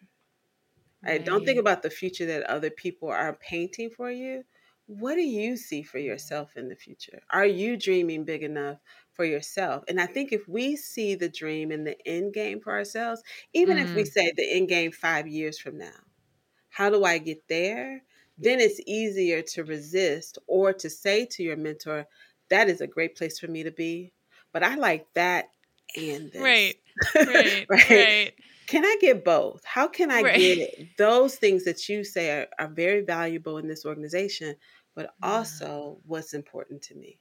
Right? 1.07 1.13
right? 1.13 1.25
Don't 1.25 1.45
think 1.45 1.59
about 1.59 1.83
the 1.83 1.91
future 1.91 2.27
that 2.27 2.45
other 2.45 2.71
people 2.71 3.09
are 3.11 3.35
painting 3.35 3.91
for 3.91 4.11
you. 4.11 4.45
What 4.87 5.16
do 5.16 5.23
you 5.23 5.57
see 5.57 5.83
for 5.83 5.99
yourself 5.99 6.57
in 6.57 6.69
the 6.69 6.76
future? 6.76 7.21
Are 7.31 7.47
you 7.47 7.76
dreaming 7.76 8.25
big 8.25 8.43
enough 8.43 8.78
for 9.12 9.25
yourself? 9.25 9.83
And 9.88 10.00
I 10.00 10.07
think 10.07 10.33
if 10.33 10.47
we 10.47 10.76
see 10.76 11.16
the 11.16 11.28
dream 11.28 11.73
and 11.73 11.85
the 11.85 11.97
end 12.07 12.35
game 12.35 12.61
for 12.61 12.73
ourselves, 12.73 13.23
even 13.52 13.78
mm. 13.78 13.83
if 13.83 13.95
we 13.95 14.02
mm. 14.02 14.12
say 14.12 14.33
the 14.37 14.52
end 14.52 14.69
game 14.69 14.93
five 14.93 15.26
years 15.26 15.59
from 15.59 15.78
now, 15.78 15.99
how 16.69 16.90
do 16.90 17.05
I 17.05 17.19
get 17.19 17.49
there? 17.49 18.02
Then 18.38 18.61
it's 18.61 18.81
easier 18.87 19.43
to 19.43 19.64
resist 19.64 20.38
or 20.47 20.73
to 20.75 20.90
say 20.90 21.26
to 21.33 21.43
your 21.43 21.57
mentor, 21.57 22.07
that 22.50 22.69
is 22.69 22.81
a 22.81 22.87
great 22.87 23.16
place 23.16 23.40
for 23.40 23.49
me 23.49 23.64
to 23.64 23.73
be. 23.73 24.12
But 24.52 24.62
I 24.62 24.76
like 24.76 25.07
that 25.14 25.47
and 25.97 26.31
this. 26.31 26.43
Right. 26.43 26.76
Right. 27.14 27.66
right. 27.69 27.90
right. 27.90 28.33
Can 28.66 28.85
I 28.85 28.97
get 29.00 29.25
both? 29.25 29.62
How 29.64 29.87
can 29.87 30.11
I 30.11 30.23
right. 30.23 30.38
get 30.38 30.97
those 30.99 31.37
things 31.37 31.64
that 31.64 31.88
you 31.88 32.02
say 32.02 32.31
are, 32.31 32.47
are 32.59 32.69
very 32.69 33.02
valuable 33.02 33.59
in 33.59 33.69
this 33.69 33.85
organization, 33.85 34.57
but 34.97 35.15
also 35.23 35.99
what's 36.07 36.35
important 36.35 36.83
to 36.83 36.97
me? 36.97 37.21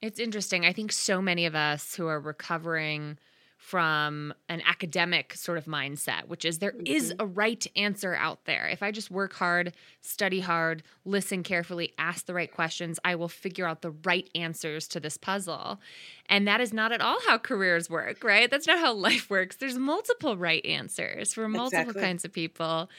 It's 0.00 0.20
interesting. 0.20 0.64
I 0.64 0.72
think 0.72 0.92
so 0.92 1.20
many 1.20 1.46
of 1.46 1.56
us 1.56 1.94
who 1.96 2.06
are 2.06 2.20
recovering 2.20 3.18
from 3.56 4.34
an 4.50 4.60
academic 4.66 5.32
sort 5.32 5.56
of 5.56 5.64
mindset, 5.64 6.28
which 6.28 6.44
is 6.44 6.58
there 6.58 6.72
mm-hmm. 6.72 6.86
is 6.86 7.14
a 7.18 7.24
right 7.24 7.66
answer 7.76 8.14
out 8.14 8.44
there. 8.44 8.68
If 8.68 8.82
I 8.82 8.90
just 8.90 9.10
work 9.10 9.32
hard, 9.32 9.72
study 10.02 10.40
hard, 10.40 10.82
listen 11.06 11.42
carefully, 11.42 11.94
ask 11.96 12.26
the 12.26 12.34
right 12.34 12.52
questions, 12.52 13.00
I 13.06 13.14
will 13.14 13.28
figure 13.28 13.66
out 13.66 13.80
the 13.80 13.92
right 14.04 14.28
answers 14.34 14.86
to 14.88 15.00
this 15.00 15.16
puzzle. 15.16 15.80
And 16.28 16.46
that 16.46 16.60
is 16.60 16.74
not 16.74 16.92
at 16.92 17.00
all 17.00 17.18
how 17.26 17.38
careers 17.38 17.88
work, 17.88 18.22
right? 18.22 18.50
That's 18.50 18.66
not 18.66 18.80
how 18.80 18.92
life 18.92 19.30
works. 19.30 19.56
There's 19.56 19.78
multiple 19.78 20.36
right 20.36 20.64
answers 20.66 21.32
for 21.32 21.48
multiple 21.48 21.80
exactly. 21.80 22.02
kinds 22.02 22.24
of 22.26 22.34
people. 22.34 22.90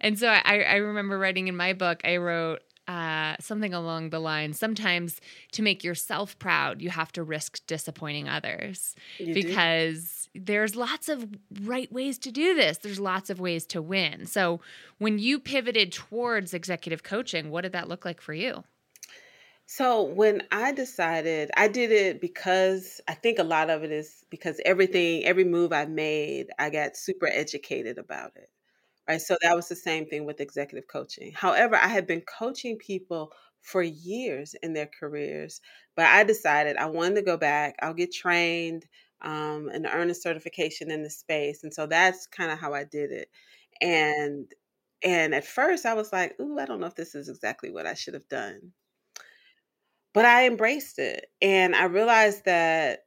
And 0.00 0.18
so 0.18 0.28
I, 0.28 0.60
I 0.62 0.76
remember 0.76 1.18
writing 1.18 1.48
in 1.48 1.56
my 1.56 1.72
book, 1.72 2.00
I 2.04 2.16
wrote, 2.16 2.60
uh, 2.88 3.36
something 3.38 3.74
along 3.74 4.08
the 4.10 4.18
line 4.18 4.54
sometimes 4.54 5.20
to 5.52 5.62
make 5.62 5.84
yourself 5.84 6.38
proud 6.38 6.80
you 6.80 6.88
have 6.88 7.12
to 7.12 7.22
risk 7.22 7.64
disappointing 7.66 8.28
others 8.28 8.94
you 9.18 9.34
because 9.34 10.30
do. 10.32 10.40
there's 10.46 10.74
lots 10.74 11.10
of 11.10 11.28
right 11.64 11.92
ways 11.92 12.16
to 12.16 12.32
do 12.32 12.54
this. 12.54 12.78
There's 12.78 12.98
lots 12.98 13.28
of 13.28 13.40
ways 13.40 13.66
to 13.66 13.82
win. 13.82 14.24
So 14.24 14.60
when 14.96 15.18
you 15.18 15.38
pivoted 15.38 15.92
towards 15.92 16.54
executive 16.54 17.02
coaching 17.02 17.50
what 17.50 17.60
did 17.60 17.72
that 17.72 17.88
look 17.88 18.06
like 18.06 18.22
for 18.22 18.32
you? 18.32 18.64
So 19.66 20.04
when 20.04 20.44
I 20.50 20.72
decided, 20.72 21.50
I 21.54 21.68
did 21.68 21.92
it 21.92 22.22
because 22.22 23.02
I 23.06 23.12
think 23.12 23.38
a 23.38 23.44
lot 23.44 23.68
of 23.68 23.84
it 23.84 23.92
is 23.92 24.24
because 24.30 24.62
everything, 24.64 25.26
every 25.26 25.44
move 25.44 25.74
I 25.74 25.84
made, 25.84 26.46
I 26.58 26.70
got 26.70 26.96
super 26.96 27.26
educated 27.26 27.98
about 27.98 28.32
it 28.36 28.48
right? 29.08 29.20
So 29.20 29.36
that 29.42 29.56
was 29.56 29.68
the 29.68 29.76
same 29.76 30.06
thing 30.06 30.24
with 30.24 30.40
executive 30.40 30.88
coaching. 30.88 31.32
However, 31.32 31.76
I 31.76 31.88
had 31.88 32.06
been 32.06 32.22
coaching 32.22 32.76
people 32.78 33.32
for 33.62 33.82
years 33.82 34.54
in 34.62 34.72
their 34.74 34.88
careers, 35.00 35.60
but 35.96 36.06
I 36.06 36.24
decided 36.24 36.76
I 36.76 36.86
wanted 36.86 37.16
to 37.16 37.22
go 37.22 37.36
back. 37.36 37.76
I'll 37.82 37.94
get 37.94 38.12
trained 38.12 38.86
um, 39.20 39.68
and 39.72 39.86
earn 39.90 40.10
a 40.10 40.14
certification 40.14 40.90
in 40.90 41.02
the 41.02 41.10
space, 41.10 41.64
and 41.64 41.74
so 41.74 41.86
that's 41.86 42.26
kind 42.26 42.50
of 42.52 42.58
how 42.58 42.74
I 42.74 42.84
did 42.84 43.10
it. 43.12 43.28
And 43.80 44.52
and 45.02 45.34
at 45.34 45.44
first, 45.46 45.86
I 45.86 45.94
was 45.94 46.12
like, 46.12 46.38
"Ooh, 46.40 46.58
I 46.58 46.66
don't 46.66 46.80
know 46.80 46.86
if 46.86 46.94
this 46.96 47.14
is 47.14 47.28
exactly 47.28 47.70
what 47.70 47.86
I 47.86 47.94
should 47.94 48.14
have 48.14 48.28
done." 48.28 48.72
But 50.14 50.24
I 50.24 50.46
embraced 50.46 50.98
it, 50.98 51.26
and 51.40 51.76
I 51.76 51.84
realized 51.84 52.44
that 52.46 53.06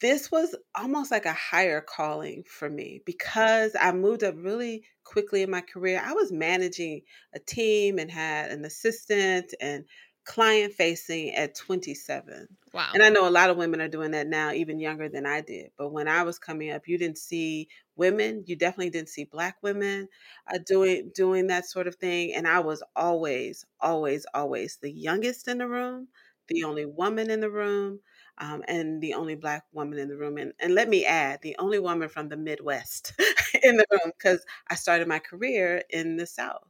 this 0.00 0.30
was 0.30 0.54
almost 0.76 1.10
like 1.10 1.26
a 1.26 1.32
higher 1.34 1.80
calling 1.80 2.44
for 2.44 2.70
me 2.70 3.02
because 3.06 3.76
I 3.80 3.92
moved 3.92 4.24
up 4.24 4.34
really 4.38 4.84
quickly 5.10 5.42
in 5.42 5.50
my 5.50 5.60
career. 5.60 6.00
I 6.04 6.12
was 6.12 6.30
managing 6.30 7.02
a 7.34 7.40
team 7.40 7.98
and 7.98 8.10
had 8.10 8.52
an 8.52 8.64
assistant 8.64 9.52
and 9.60 9.84
client 10.24 10.72
facing 10.72 11.34
at 11.34 11.56
27. 11.56 12.46
Wow. 12.72 12.90
And 12.94 13.02
I 13.02 13.08
know 13.08 13.26
a 13.26 13.30
lot 13.30 13.50
of 13.50 13.56
women 13.56 13.80
are 13.80 13.88
doing 13.88 14.12
that 14.12 14.28
now, 14.28 14.52
even 14.52 14.78
younger 14.78 15.08
than 15.08 15.26
I 15.26 15.40
did. 15.40 15.72
But 15.76 15.90
when 15.90 16.06
I 16.06 16.22
was 16.22 16.38
coming 16.38 16.70
up, 16.70 16.86
you 16.86 16.96
didn't 16.96 17.18
see 17.18 17.68
women. 17.96 18.44
You 18.46 18.54
definitely 18.54 18.90
didn't 18.90 19.08
see 19.08 19.24
black 19.24 19.56
women 19.62 20.08
uh, 20.52 20.58
doing 20.64 21.10
doing 21.12 21.48
that 21.48 21.66
sort 21.66 21.88
of 21.88 21.96
thing. 21.96 22.32
And 22.34 22.46
I 22.46 22.60
was 22.60 22.80
always, 22.94 23.64
always, 23.80 24.26
always 24.32 24.78
the 24.80 24.92
youngest 24.92 25.48
in 25.48 25.58
the 25.58 25.66
room, 25.66 26.06
the 26.46 26.62
only 26.62 26.86
woman 26.86 27.30
in 27.30 27.40
the 27.40 27.50
room 27.50 27.98
um, 28.40 28.62
and 28.68 29.00
the 29.02 29.14
only 29.14 29.34
black 29.36 29.64
woman 29.72 29.98
in 29.98 30.08
the 30.08 30.16
room. 30.16 30.38
And, 30.38 30.52
and 30.60 30.74
let 30.74 30.88
me 30.88 31.04
add, 31.04 31.40
the 31.42 31.56
only 31.58 31.78
woman 31.78 32.08
from 32.08 32.28
the 32.28 32.36
Midwest 32.36 33.12
in 33.62 33.76
the 33.76 33.86
room 33.90 34.12
because 34.18 34.44
I 34.68 34.74
started 34.74 35.08
my 35.08 35.18
career 35.20 35.82
in 35.90 36.16
the 36.16 36.26
South. 36.26 36.66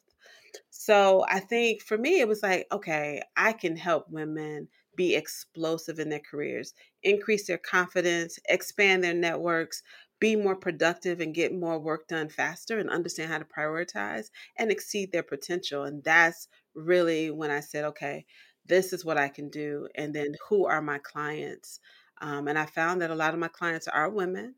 So 0.70 1.24
I 1.28 1.40
think 1.40 1.82
for 1.82 1.98
me, 1.98 2.20
it 2.20 2.28
was 2.28 2.42
like, 2.42 2.66
okay, 2.72 3.22
I 3.36 3.52
can 3.52 3.76
help 3.76 4.08
women 4.10 4.68
be 4.96 5.14
explosive 5.14 5.98
in 5.98 6.08
their 6.08 6.20
careers, 6.20 6.74
increase 7.02 7.46
their 7.46 7.58
confidence, 7.58 8.38
expand 8.48 9.02
their 9.04 9.14
networks, 9.14 9.82
be 10.18 10.36
more 10.36 10.56
productive 10.56 11.20
and 11.20 11.34
get 11.34 11.54
more 11.54 11.78
work 11.78 12.06
done 12.08 12.28
faster 12.28 12.78
and 12.78 12.90
understand 12.90 13.30
how 13.32 13.38
to 13.38 13.44
prioritize 13.44 14.26
and 14.58 14.70
exceed 14.70 15.12
their 15.12 15.22
potential. 15.22 15.84
And 15.84 16.04
that's 16.04 16.48
really 16.74 17.30
when 17.30 17.50
I 17.50 17.60
said, 17.60 17.84
okay, 17.86 18.26
this 18.70 18.94
is 18.94 19.04
what 19.04 19.18
I 19.18 19.28
can 19.28 19.50
do. 19.50 19.88
And 19.94 20.14
then 20.14 20.34
who 20.48 20.64
are 20.64 20.80
my 20.80 20.98
clients? 20.98 21.80
Um, 22.22 22.48
and 22.48 22.58
I 22.58 22.64
found 22.64 23.02
that 23.02 23.10
a 23.10 23.14
lot 23.14 23.34
of 23.34 23.40
my 23.40 23.48
clients 23.48 23.86
are 23.88 24.08
women. 24.08 24.54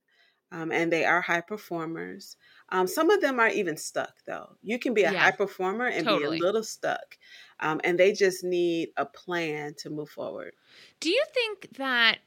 Um, 0.52 0.70
and 0.70 0.92
they 0.92 1.06
are 1.06 1.22
high 1.22 1.40
performers. 1.40 2.36
Um, 2.68 2.86
some 2.86 3.08
of 3.08 3.22
them 3.22 3.40
are 3.40 3.48
even 3.48 3.78
stuck, 3.78 4.12
though. 4.26 4.50
You 4.62 4.78
can 4.78 4.92
be 4.92 5.02
a 5.02 5.10
yeah, 5.10 5.20
high 5.20 5.30
performer 5.30 5.86
and 5.86 6.04
totally. 6.04 6.36
be 6.36 6.42
a 6.42 6.46
little 6.46 6.62
stuck, 6.62 7.16
um, 7.58 7.80
and 7.84 7.98
they 7.98 8.12
just 8.12 8.44
need 8.44 8.90
a 8.98 9.06
plan 9.06 9.72
to 9.78 9.88
move 9.88 10.10
forward. 10.10 10.52
Do 11.00 11.08
you 11.08 11.24
think 11.32 11.68
that 11.78 12.18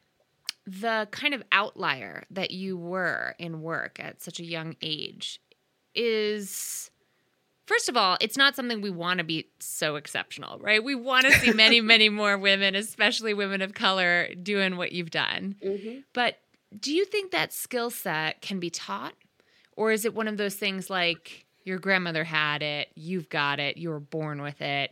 the 0.65 1.07
kind 1.11 1.35
of 1.35 1.43
outlier 1.51 2.23
that 2.31 2.49
you 2.49 2.77
were 2.77 3.35
in 3.37 3.61
work 3.61 3.99
at 3.99 4.23
such 4.23 4.39
a 4.39 4.43
young 4.43 4.75
age 4.81 5.39
is 5.93 6.89
First 7.65 7.89
of 7.89 7.97
all, 7.97 8.17
it's 8.21 8.37
not 8.37 8.55
something 8.55 8.81
we 8.81 8.91
want 8.91 9.17
to 9.17 9.23
be 9.23 9.47
so 9.59 9.95
exceptional, 9.95 10.59
right? 10.59 10.83
We 10.83 10.93
want 10.93 11.25
to 11.25 11.31
see 11.31 11.51
many, 11.51 11.81
many 11.93 12.09
more 12.09 12.37
women, 12.37 12.75
especially 12.75 13.33
women 13.33 13.61
of 13.61 13.73
color, 13.73 14.29
doing 14.35 14.77
what 14.77 14.91
you've 14.91 15.11
done. 15.11 15.55
Mm-hmm. 15.63 15.99
But 16.13 16.37
do 16.79 16.93
you 16.93 17.05
think 17.05 17.31
that 17.31 17.53
skill 17.53 17.89
set 17.89 18.41
can 18.41 18.59
be 18.59 18.69
taught? 18.69 19.13
Or 19.75 19.91
is 19.91 20.05
it 20.05 20.13
one 20.13 20.27
of 20.27 20.37
those 20.37 20.55
things 20.55 20.89
like 20.89 21.45
your 21.63 21.79
grandmother 21.79 22.23
had 22.23 22.61
it, 22.61 22.89
you've 22.95 23.29
got 23.29 23.59
it, 23.59 23.77
you 23.77 23.89
were 23.89 23.99
born 23.99 24.41
with 24.41 24.61
it, 24.61 24.91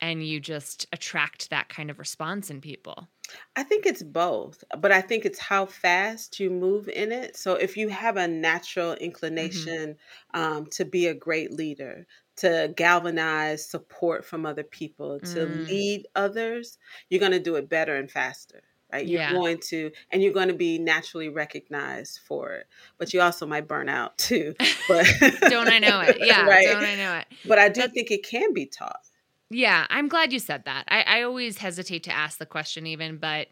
and 0.00 0.24
you 0.26 0.40
just 0.40 0.86
attract 0.92 1.50
that 1.50 1.68
kind 1.68 1.90
of 1.90 1.98
response 1.98 2.50
in 2.50 2.60
people? 2.60 3.08
I 3.56 3.62
think 3.62 3.86
it's 3.86 4.02
both, 4.02 4.64
but 4.78 4.92
I 4.92 5.00
think 5.00 5.24
it's 5.24 5.38
how 5.38 5.66
fast 5.66 6.40
you 6.40 6.50
move 6.50 6.88
in 6.88 7.12
it. 7.12 7.36
So 7.36 7.54
if 7.54 7.76
you 7.76 7.88
have 7.88 8.16
a 8.16 8.26
natural 8.26 8.94
mm-hmm. 8.94 9.04
inclination 9.04 9.96
mm-hmm. 10.34 10.40
um, 10.40 10.66
to 10.66 10.84
be 10.84 11.06
a 11.06 11.14
great 11.14 11.52
leader, 11.52 12.06
to 12.40 12.72
galvanize 12.74 13.68
support 13.68 14.24
from 14.24 14.46
other 14.46 14.62
people, 14.62 15.20
to 15.20 15.46
mm. 15.46 15.68
lead 15.68 16.06
others, 16.16 16.78
you're 17.10 17.20
going 17.20 17.32
to 17.32 17.38
do 17.38 17.56
it 17.56 17.68
better 17.68 17.96
and 17.96 18.10
faster. 18.10 18.62
Right? 18.90 19.06
You're 19.06 19.20
yeah. 19.20 19.32
going 19.32 19.58
to, 19.68 19.92
and 20.10 20.22
you're 20.22 20.32
going 20.32 20.48
to 20.48 20.54
be 20.54 20.78
naturally 20.78 21.28
recognized 21.28 22.20
for 22.26 22.52
it. 22.54 22.66
But 22.98 23.14
you 23.14 23.20
also 23.20 23.46
might 23.46 23.68
burn 23.68 23.88
out 23.88 24.18
too. 24.18 24.54
But 24.88 25.06
don't 25.42 25.68
I 25.68 25.78
know 25.78 26.00
it? 26.00 26.18
Yeah, 26.20 26.44
right? 26.44 26.66
don't 26.66 26.82
I 26.82 26.96
know 26.96 27.18
it? 27.18 27.26
But 27.46 27.60
I 27.60 27.68
do 27.68 27.82
That's... 27.82 27.92
think 27.92 28.10
it 28.10 28.26
can 28.26 28.52
be 28.52 28.66
taught. 28.66 29.06
Yeah, 29.50 29.86
I'm 29.90 30.08
glad 30.08 30.32
you 30.32 30.38
said 30.38 30.64
that. 30.64 30.84
I, 30.88 31.02
I 31.02 31.22
always 31.22 31.58
hesitate 31.58 32.04
to 32.04 32.12
ask 32.12 32.38
the 32.38 32.46
question, 32.46 32.86
even, 32.86 33.16
but 33.16 33.48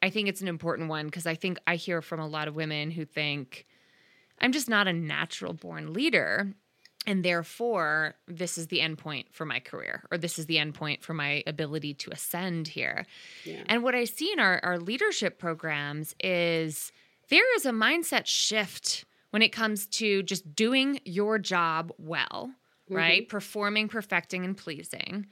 I 0.00 0.08
think 0.10 0.28
it's 0.28 0.40
an 0.40 0.48
important 0.48 0.88
one 0.88 1.06
because 1.06 1.26
I 1.26 1.34
think 1.34 1.58
I 1.66 1.76
hear 1.76 2.00
from 2.00 2.20
a 2.20 2.26
lot 2.26 2.48
of 2.48 2.54
women 2.54 2.90
who 2.90 3.04
think, 3.04 3.66
I'm 4.40 4.52
just 4.52 4.68
not 4.68 4.88
a 4.88 4.92
natural 4.92 5.52
born 5.52 5.92
leader. 5.92 6.54
And 7.06 7.24
therefore, 7.24 8.14
this 8.28 8.58
is 8.58 8.68
the 8.68 8.80
end 8.80 8.98
point 8.98 9.28
for 9.32 9.44
my 9.44 9.58
career, 9.58 10.04
or 10.10 10.18
this 10.18 10.38
is 10.38 10.46
the 10.46 10.58
end 10.58 10.74
point 10.74 11.02
for 11.02 11.14
my 11.14 11.42
ability 11.46 11.94
to 11.94 12.10
ascend 12.10 12.68
here. 12.68 13.06
Yeah. 13.44 13.62
And 13.66 13.82
what 13.82 13.94
I 13.94 14.04
see 14.04 14.32
in 14.32 14.38
our, 14.38 14.60
our 14.62 14.78
leadership 14.78 15.38
programs 15.38 16.14
is 16.20 16.92
there 17.30 17.56
is 17.56 17.64
a 17.64 17.70
mindset 17.70 18.26
shift 18.26 19.06
when 19.30 19.40
it 19.40 19.48
comes 19.48 19.86
to 19.86 20.22
just 20.22 20.54
doing 20.54 21.00
your 21.04 21.38
job 21.38 21.90
well 21.98 22.50
mm-hmm. 22.90 22.96
right? 22.96 23.28
Performing, 23.28 23.88
perfecting, 23.88 24.44
and 24.44 24.56
pleasing 24.56 25.26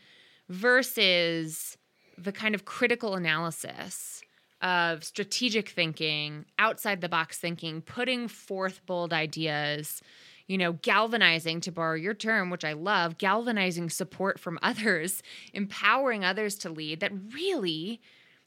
versus 0.48 1.76
the 2.16 2.32
kind 2.32 2.54
of 2.54 2.64
critical 2.64 3.14
analysis 3.14 4.22
of 4.60 5.04
strategic 5.04 5.68
thinking, 5.68 6.44
outside 6.58 7.00
the 7.00 7.08
box 7.08 7.38
thinking, 7.38 7.80
putting 7.80 8.26
forth 8.26 8.84
bold 8.86 9.12
ideas, 9.12 10.02
you 10.46 10.58
know, 10.58 10.72
galvanizing, 10.72 11.60
to 11.60 11.70
borrow 11.70 11.94
your 11.94 12.14
term, 12.14 12.50
which 12.50 12.64
I 12.64 12.72
love, 12.72 13.18
galvanizing 13.18 13.90
support 13.90 14.40
from 14.40 14.58
others, 14.62 15.22
empowering 15.52 16.24
others 16.24 16.56
to 16.56 16.70
lead, 16.70 17.00
that 17.00 17.12
really 17.32 18.00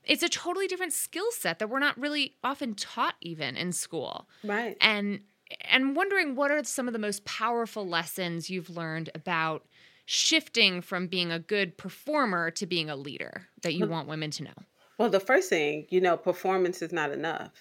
it's 0.04 0.24
a 0.24 0.30
totally 0.30 0.68
different 0.68 0.94
skill 0.94 1.32
set 1.32 1.60
that 1.60 1.70
we're 1.70 1.80
not 1.80 1.96
really 1.96 2.36
often 2.44 2.74
taught 2.74 3.16
even 3.22 3.56
in 3.56 3.72
school. 3.72 4.28
Right. 4.44 4.76
And 4.82 5.22
and 5.62 5.96
wondering 5.96 6.36
what 6.36 6.52
are 6.52 6.64
some 6.64 6.88
of 6.88 6.94
the 6.94 7.00
most 7.00 7.26
powerful 7.26 7.88
lessons 7.88 8.50
you've 8.50 8.70
learned 8.70 9.10
about 9.16 9.66
shifting 10.06 10.82
from 10.82 11.08
being 11.08 11.32
a 11.32 11.40
good 11.40 11.78
performer 11.78 12.52
to 12.52 12.66
being 12.66 12.90
a 12.90 12.96
leader 12.96 13.48
that 13.62 13.74
you 13.74 13.86
want 13.88 14.08
women 14.08 14.32
to 14.32 14.44
know? 14.44 14.54
Well, 14.98 15.10
the 15.10 15.20
first 15.20 15.50
thing, 15.50 15.88
you 15.90 16.02
know, 16.02 16.18
performance 16.18 16.82
is 16.82 16.92
not 16.92 17.12
enough. 17.12 17.52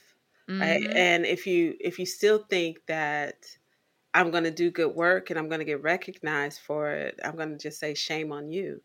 Mm-hmm. 0.48 0.60
Right? 0.60 0.86
And 0.96 1.24
if 1.24 1.46
you 1.46 1.76
if 1.80 1.98
you 1.98 2.06
still 2.06 2.44
think 2.50 2.84
that 2.86 3.46
I'm 4.12 4.30
going 4.30 4.44
to 4.44 4.50
do 4.50 4.70
good 4.70 4.94
work 4.94 5.30
and 5.30 5.38
I'm 5.38 5.48
going 5.48 5.60
to 5.60 5.64
get 5.64 5.82
recognized 5.82 6.60
for 6.60 6.90
it, 6.90 7.20
I'm 7.24 7.36
going 7.36 7.50
to 7.50 7.56
just 7.56 7.78
say 7.78 7.94
shame 7.94 8.32
on 8.32 8.50
you. 8.50 8.80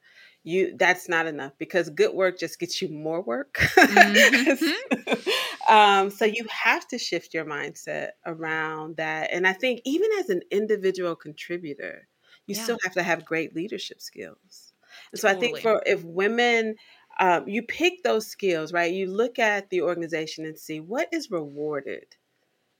You 0.45 0.77
that's 0.77 1.09
not 1.09 1.25
enough 1.25 1.53
because 1.57 1.89
good 1.89 2.13
work 2.13 2.39
just 2.39 2.59
gets 2.59 2.81
you 2.81 2.89
more 2.89 3.21
work. 3.21 3.57
Mm-hmm. 3.75 5.73
um, 5.73 6.09
so 6.09 6.25
you 6.25 6.45
have 6.49 6.87
to 6.89 6.97
shift 6.97 7.33
your 7.33 7.45
mindset 7.45 8.11
around 8.25 8.97
that. 8.97 9.29
And 9.31 9.47
I 9.47 9.53
think 9.53 9.81
even 9.85 10.09
as 10.19 10.29
an 10.29 10.41
individual 10.51 11.15
contributor, 11.15 12.07
you 12.45 12.55
yeah. 12.55 12.63
still 12.63 12.77
have 12.83 12.93
to 12.93 13.03
have 13.03 13.25
great 13.25 13.55
leadership 13.55 14.01
skills. 14.01 14.73
And 15.11 15.19
so 15.19 15.27
totally. 15.27 15.47
I 15.47 15.51
think 15.51 15.63
for 15.63 15.81
if 15.85 16.03
women 16.03 16.75
um, 17.19 17.47
you 17.47 17.63
pick 17.63 18.03
those 18.03 18.27
skills, 18.27 18.73
right? 18.73 18.91
You 18.91 19.07
look 19.07 19.39
at 19.39 19.69
the 19.69 19.81
organization 19.81 20.45
and 20.45 20.57
see 20.57 20.79
what 20.79 21.07
is 21.11 21.31
rewarded 21.31 22.05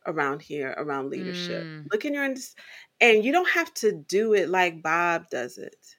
around 0.06 0.42
here 0.42 0.74
around 0.78 1.10
leadership. 1.10 1.64
Mm. 1.64 1.88
Look 1.92 2.06
in 2.06 2.14
your 2.14 2.26
and 3.02 3.26
you 3.26 3.32
don't 3.32 3.50
have 3.50 3.74
to 3.76 3.92
do 3.92 4.34
it 4.34 4.50
like 4.50 4.82
Bob 4.82 5.30
does 5.30 5.58
it. 5.58 5.95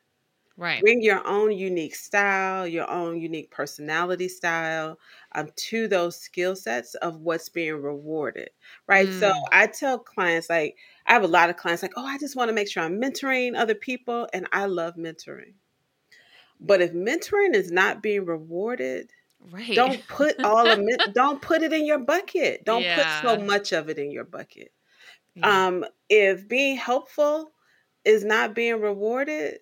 Right. 0.59 0.81
Bring 0.81 1.03
your 1.03 1.27
own 1.27 1.53
unique 1.53 1.95
style, 1.95 2.67
your 2.67 2.91
own 2.91 3.21
unique 3.21 3.51
personality 3.51 4.29
style 4.29 4.99
um, 5.35 5.51
to 5.57 5.87
those 5.87 6.19
skill 6.19 6.57
sets 6.57 6.95
of 6.97 7.21
what's 7.21 7.51
being 7.51 7.83
rewarded. 7.83 8.49
Right. 8.87 9.07
Mm. 9.07 9.21
So 9.21 9.33
I 9.53 9.67
tell 9.67 9.99
clients, 9.99 10.49
like, 10.49 10.77
I 11.07 11.13
have 11.13 11.25
a 11.25 11.29
lot 11.29 11.51
of 11.51 11.57
clients, 11.57 11.83
like, 11.83 11.93
oh, 11.97 12.07
I 12.07 12.17
just 12.17 12.37
want 12.37 12.49
to 12.49 12.55
make 12.55 12.71
sure 12.71 12.83
I'm 12.83 13.01
mentoring 13.01 13.55
other 13.55 13.75
people. 13.75 14.29
And 14.33 14.47
I 14.51 14.65
love 14.65 14.95
mentoring. 14.97 15.53
But 16.59 16.81
if 16.81 16.93
mentoring 16.93 17.55
is 17.55 17.71
not 17.71 18.03
being 18.03 18.25
rewarded, 18.25 19.11
right. 19.51 19.75
don't 19.75 20.07
put 20.09 20.43
all 20.43 20.67
of 20.67 20.79
it, 20.81 21.13
don't 21.13 21.43
put 21.43 21.63
it 21.63 21.75
in 21.75 21.85
your 21.85 21.99
bucket. 21.99 22.65
Don't 22.65 22.83
yeah. 22.83 23.21
put 23.21 23.29
so 23.29 23.45
much 23.45 23.73
of 23.73 23.91
it 23.91 23.99
in 23.99 24.11
your 24.11 24.25
bucket. 24.25 24.73
Yeah. 25.35 25.67
Um, 25.67 25.85
if 26.09 26.49
being 26.49 26.79
helpful 26.79 27.53
is 28.07 28.25
not 28.25 28.55
being 28.55 28.81
rewarded, 28.81 29.59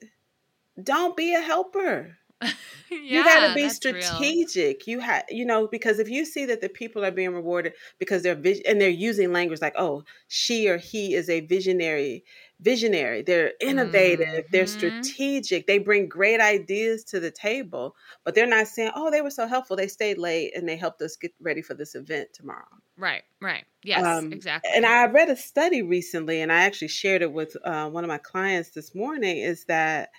don't 0.82 1.16
be 1.16 1.34
a 1.34 1.40
helper. 1.40 2.16
yeah, 2.42 2.48
you 2.90 3.24
got 3.24 3.46
to 3.46 3.54
be 3.54 3.68
strategic. 3.68 4.86
Real. 4.86 4.94
You 4.94 5.00
have, 5.00 5.24
you 5.30 5.44
know, 5.46 5.66
because 5.68 5.98
if 5.98 6.08
you 6.08 6.24
see 6.24 6.44
that 6.46 6.60
the 6.60 6.68
people 6.68 7.04
are 7.04 7.10
being 7.10 7.32
rewarded 7.32 7.74
because 7.98 8.22
they're 8.22 8.34
vis- 8.34 8.60
and 8.66 8.80
they're 8.80 8.88
using 8.90 9.32
language 9.32 9.60
like, 9.62 9.74
"Oh, 9.78 10.04
she 10.28 10.68
or 10.68 10.76
he 10.76 11.14
is 11.14 11.30
a 11.30 11.40
visionary," 11.40 12.24
visionary. 12.60 13.22
They're 13.22 13.52
innovative. 13.60 14.26
Mm-hmm. 14.26 14.48
They're 14.52 14.66
strategic. 14.66 15.66
They 15.66 15.78
bring 15.78 16.08
great 16.08 16.40
ideas 16.40 17.04
to 17.04 17.20
the 17.20 17.30
table, 17.30 17.94
but 18.24 18.34
they're 18.34 18.46
not 18.46 18.66
saying, 18.68 18.90
"Oh, 18.94 19.10
they 19.10 19.22
were 19.22 19.30
so 19.30 19.46
helpful. 19.46 19.76
They 19.76 19.88
stayed 19.88 20.18
late 20.18 20.54
and 20.56 20.68
they 20.68 20.76
helped 20.76 21.00
us 21.02 21.16
get 21.16 21.32
ready 21.40 21.62
for 21.62 21.74
this 21.74 21.94
event 21.94 22.32
tomorrow." 22.34 22.66
Right. 22.96 23.22
Right. 23.40 23.64
Yes. 23.82 24.04
Um, 24.04 24.32
exactly. 24.32 24.70
And 24.74 24.86
I 24.86 25.06
read 25.06 25.28
a 25.28 25.36
study 25.36 25.82
recently, 25.82 26.40
and 26.40 26.52
I 26.52 26.62
actually 26.64 26.88
shared 26.88 27.22
it 27.22 27.32
with 27.32 27.56
uh, 27.64 27.88
one 27.90 28.04
of 28.04 28.08
my 28.08 28.18
clients 28.18 28.70
this 28.70 28.94
morning. 28.94 29.38
Is 29.38 29.64
that 29.66 30.10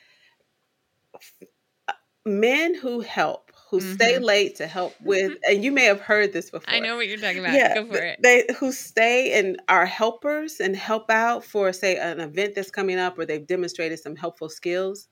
men 2.25 2.75
who 2.75 3.01
help 3.01 3.51
who 3.69 3.79
mm-hmm. 3.79 3.93
stay 3.93 4.19
late 4.19 4.55
to 4.55 4.67
help 4.67 4.93
with 5.01 5.33
and 5.47 5.63
you 5.63 5.71
may 5.71 5.85
have 5.85 6.01
heard 6.01 6.33
this 6.33 6.49
before. 6.49 6.73
i 6.73 6.79
know 6.79 6.95
what 6.95 7.07
you're 7.07 7.17
talking 7.17 7.39
about. 7.39 7.53
Yeah, 7.53 7.75
go 7.75 7.85
for 7.87 7.97
it. 7.97 8.19
they 8.21 8.45
who 8.59 8.71
stay 8.71 9.37
and 9.39 9.61
are 9.67 9.85
helpers 9.85 10.59
and 10.59 10.75
help 10.75 11.09
out 11.09 11.43
for 11.43 11.71
say 11.73 11.97
an 11.97 12.19
event 12.19 12.55
that's 12.55 12.71
coming 12.71 12.97
up 12.97 13.17
or 13.17 13.25
they've 13.25 13.45
demonstrated 13.45 13.99
some 13.99 14.15
helpful 14.15 14.49
skills 14.49 15.07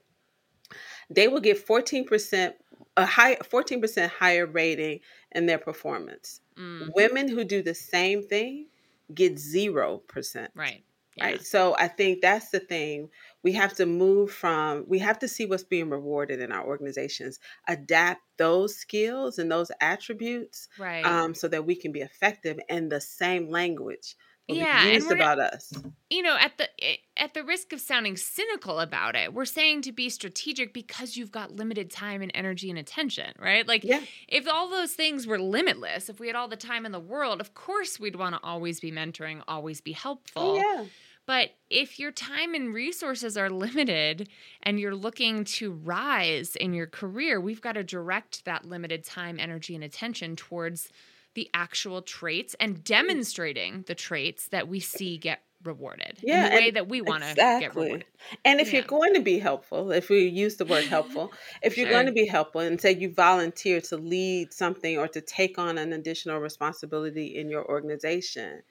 they 1.10 1.28
will 1.28 1.42
get 1.42 1.66
14% 1.66 2.54
a 2.98 3.06
high 3.06 3.36
14% 3.36 4.10
higher 4.10 4.46
rating 4.46 5.00
in 5.32 5.46
their 5.46 5.58
performance. 5.58 6.42
Mm-hmm. 6.58 6.90
women 6.96 7.28
who 7.28 7.44
do 7.44 7.64
the 7.64 7.74
same 7.74 8.22
thing 8.22 8.68
get 9.14 9.36
0% 9.36 10.48
right. 10.56 10.84
Yeah. 11.16 11.26
right 11.26 11.44
so 11.44 11.76
i 11.80 11.88
think 11.88 12.22
that's 12.22 12.50
the 12.50 12.60
thing 12.60 13.10
we 13.44 13.52
have 13.54 13.74
to 13.76 13.86
move 13.86 14.32
from 14.32 14.86
we 14.88 15.00
have 15.00 15.20
to 15.20 15.28
see 15.28 15.46
what's 15.46 15.64
being 15.64 15.90
rewarded 15.90 16.40
in 16.40 16.52
our 16.52 16.66
organizations 16.66 17.40
adapt 17.68 18.22
those 18.38 18.76
skills 18.76 19.38
and 19.38 19.52
those 19.52 19.72
attributes 19.82 20.68
right. 20.80 21.06
um, 21.06 21.34
so 21.34 21.48
that 21.48 21.66
we 21.66 21.76
can 21.76 21.92
be 21.92 22.02
effective 22.02 22.60
in 22.70 22.90
the 22.90 23.02
same 23.02 23.50
language 23.50 24.16
yeah 24.50 24.86
and 24.88 25.10
about 25.10 25.40
us. 25.40 25.72
you 26.10 26.22
know 26.22 26.36
at 26.38 26.58
the 26.58 26.68
eh, 26.84 26.98
at 27.16 27.34
the 27.34 27.44
risk 27.46 27.72
of 27.72 27.80
sounding 27.80 28.18
cynical 28.18 28.82
about 28.82 29.16
it 29.16 29.34
we're 29.34 29.46
saying 29.46 29.82
to 29.82 29.94
be 29.94 30.10
strategic 30.10 30.74
because 30.74 31.16
you've 31.16 31.32
got 31.32 31.56
limited 31.56 31.90
time 31.90 32.22
and 32.22 32.32
energy 32.36 32.70
and 32.70 32.78
attention 32.78 33.32
right? 33.40 33.66
Like 33.68 33.86
yeah. 33.86 34.02
if 34.28 34.48
all 34.48 34.70
those 34.70 34.92
things 34.94 35.26
were 35.26 35.40
limitless 35.40 36.10
if 36.10 36.20
we 36.20 36.28
had 36.28 36.36
all 36.36 36.50
the 36.50 36.58
time 36.58 36.86
in 36.86 36.92
the 36.92 37.00
world 37.00 37.40
of 37.40 37.54
course 37.54 38.02
we'd 38.02 38.18
want 38.18 38.36
to 38.36 38.42
always 38.44 38.82
be 38.82 38.92
mentoring 38.92 39.42
always 39.48 39.80
be 39.80 39.94
helpful. 39.94 40.42
oh, 40.44 40.56
yeah 40.58 40.86
but 41.26 41.52
if 41.70 42.00
your 42.00 42.12
time 42.12 42.54
and 42.54 42.74
resources 42.74 43.38
are 43.38 43.50
limited 43.50 44.30
and 44.62 44.80
you're 44.80 44.96
looking 44.96 45.44
to 45.46 45.72
rise 45.72 46.56
in 46.56 46.74
your 46.74 46.88
career, 46.88 47.40
we've 47.40 47.62
got 47.62 47.74
to 47.74 47.84
direct 47.84 48.46
that 48.46 48.66
limited 48.66 49.04
time, 49.04 49.40
energy, 49.40 49.76
and 49.76 49.84
attention 49.84 50.36
towards 50.36 50.90
the 51.34 51.50
actual 51.54 52.02
traits 52.02 52.56
and 52.60 52.84
demonstrating 52.84 53.84
the 53.88 53.96
traits 53.96 54.48
that 54.50 54.68
we 54.68 54.80
see 54.80 55.18
get 55.18 55.42
rewarded 55.64 56.20
yeah, 56.22 56.46
in 56.46 56.52
the 56.52 56.56
way 56.58 56.72
that 56.72 56.90
we 56.90 57.02
want 57.02 57.24
to 57.24 57.30
exactly. 57.30 57.66
get 57.66 57.76
rewarded. 57.76 58.06
And 58.44 58.60
if 58.60 58.68
yeah. 58.68 58.80
you're 58.80 58.88
going 58.88 59.14
to 59.14 59.22
be 59.22 59.40
helpful, 59.40 59.92
if 59.92 60.10
we 60.10 60.28
use 60.28 60.58
the 60.58 60.66
word 60.66 60.86
helpful, 60.90 61.32
if 61.62 61.78
you're 61.78 61.88
sure. 61.88 61.94
going 61.94 62.06
to 62.08 62.12
be 62.12 62.28
helpful 62.28 62.62
and 62.62 62.80
say 62.80 62.94
you 62.94 63.14
volunteer 63.14 63.82
to 63.82 63.98
lead 63.98 64.54
something 64.54 64.98
or 64.98 65.08
to 65.08 65.22
take 65.22 65.58
on 65.58 65.78
an 65.78 65.94
additional 65.94 66.40
responsibility 66.40 67.38
in 67.38 67.50
your 67.50 67.66
organization, 67.66 68.62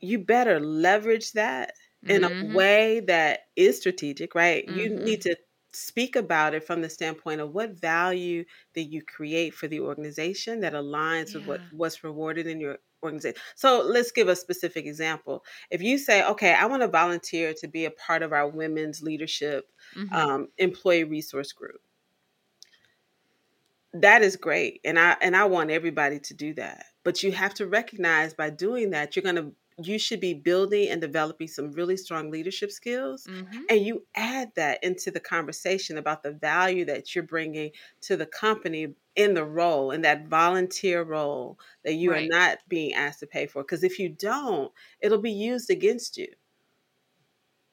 you 0.00 0.18
better 0.18 0.60
leverage 0.60 1.32
that 1.32 1.72
in 2.06 2.22
mm-hmm. 2.22 2.52
a 2.52 2.56
way 2.56 3.00
that 3.00 3.40
is 3.56 3.78
strategic, 3.78 4.34
right? 4.34 4.66
Mm-hmm. 4.66 4.78
You 4.78 4.90
need 4.90 5.20
to 5.22 5.36
speak 5.72 6.16
about 6.16 6.54
it 6.54 6.64
from 6.64 6.80
the 6.80 6.88
standpoint 6.88 7.40
of 7.40 7.52
what 7.52 7.80
value 7.80 8.44
that 8.74 8.84
you 8.84 9.02
create 9.02 9.54
for 9.54 9.68
the 9.68 9.80
organization 9.80 10.60
that 10.60 10.72
aligns 10.72 11.32
yeah. 11.32 11.38
with 11.38 11.46
what 11.46 11.60
what's 11.72 12.04
rewarded 12.04 12.46
in 12.46 12.60
your 12.60 12.78
organization. 13.02 13.40
So 13.54 13.82
let's 13.82 14.10
give 14.10 14.28
a 14.28 14.36
specific 14.36 14.86
example. 14.86 15.44
If 15.70 15.82
you 15.82 15.98
say, 15.98 16.24
okay, 16.24 16.54
I 16.54 16.66
want 16.66 16.82
to 16.82 16.88
volunteer 16.88 17.54
to 17.60 17.68
be 17.68 17.84
a 17.84 17.90
part 17.90 18.22
of 18.22 18.32
our 18.32 18.48
women's 18.48 19.02
leadership 19.02 19.68
mm-hmm. 19.96 20.14
um, 20.14 20.48
employee 20.58 21.04
resource 21.04 21.52
group. 21.52 21.80
That 23.92 24.22
is 24.22 24.36
great. 24.36 24.80
And 24.84 24.98
I 24.98 25.16
and 25.20 25.36
I 25.36 25.44
want 25.44 25.70
everybody 25.70 26.20
to 26.20 26.34
do 26.34 26.54
that. 26.54 26.86
But 27.02 27.22
you 27.22 27.32
have 27.32 27.54
to 27.54 27.66
recognize 27.66 28.34
by 28.34 28.50
doing 28.50 28.90
that, 28.90 29.16
you're 29.16 29.22
going 29.22 29.36
to 29.36 29.52
you 29.82 29.98
should 29.98 30.20
be 30.20 30.34
building 30.34 30.88
and 30.88 31.00
developing 31.00 31.48
some 31.48 31.72
really 31.72 31.96
strong 31.96 32.30
leadership 32.30 32.70
skills 32.70 33.26
mm-hmm. 33.26 33.62
and 33.68 33.80
you 33.80 34.04
add 34.14 34.50
that 34.56 34.82
into 34.82 35.10
the 35.10 35.20
conversation 35.20 35.98
about 35.98 36.22
the 36.22 36.32
value 36.32 36.84
that 36.84 37.14
you're 37.14 37.24
bringing 37.24 37.70
to 38.00 38.16
the 38.16 38.26
company 38.26 38.94
in 39.16 39.34
the 39.34 39.44
role 39.44 39.90
in 39.90 40.02
that 40.02 40.28
volunteer 40.28 41.02
role 41.02 41.58
that 41.84 41.94
you 41.94 42.10
right. 42.10 42.24
are 42.24 42.28
not 42.28 42.58
being 42.68 42.94
asked 42.94 43.20
to 43.20 43.26
pay 43.26 43.46
for 43.46 43.62
because 43.62 43.84
if 43.84 43.98
you 43.98 44.08
don't 44.08 44.72
it'll 45.00 45.18
be 45.18 45.32
used 45.32 45.70
against 45.70 46.16
you 46.16 46.28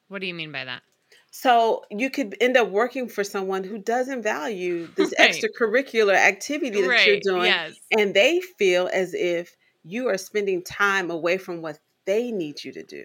what 0.07 0.21
do 0.21 0.27
you 0.27 0.33
mean 0.33 0.51
by 0.51 0.65
that 0.65 0.81
so 1.29 1.83
you 1.91 2.09
could 2.09 2.35
end 2.41 2.57
up 2.57 2.69
working 2.69 3.07
for 3.07 3.23
someone 3.23 3.63
who 3.63 3.77
doesn't 3.77 4.23
value 4.23 4.87
this 4.95 5.13
right. 5.19 5.31
extracurricular 5.31 6.15
activity 6.15 6.81
that 6.81 6.87
right. 6.87 7.07
you're 7.07 7.19
doing 7.19 7.45
yes. 7.45 7.75
and 7.97 8.13
they 8.13 8.39
feel 8.39 8.89
as 8.91 9.13
if 9.13 9.55
you 9.83 10.09
are 10.09 10.17
spending 10.17 10.63
time 10.63 11.09
away 11.09 11.37
from 11.37 11.61
what 11.61 11.79
they 12.07 12.31
need 12.31 12.63
you 12.63 12.73
to 12.73 12.83
do. 12.83 13.03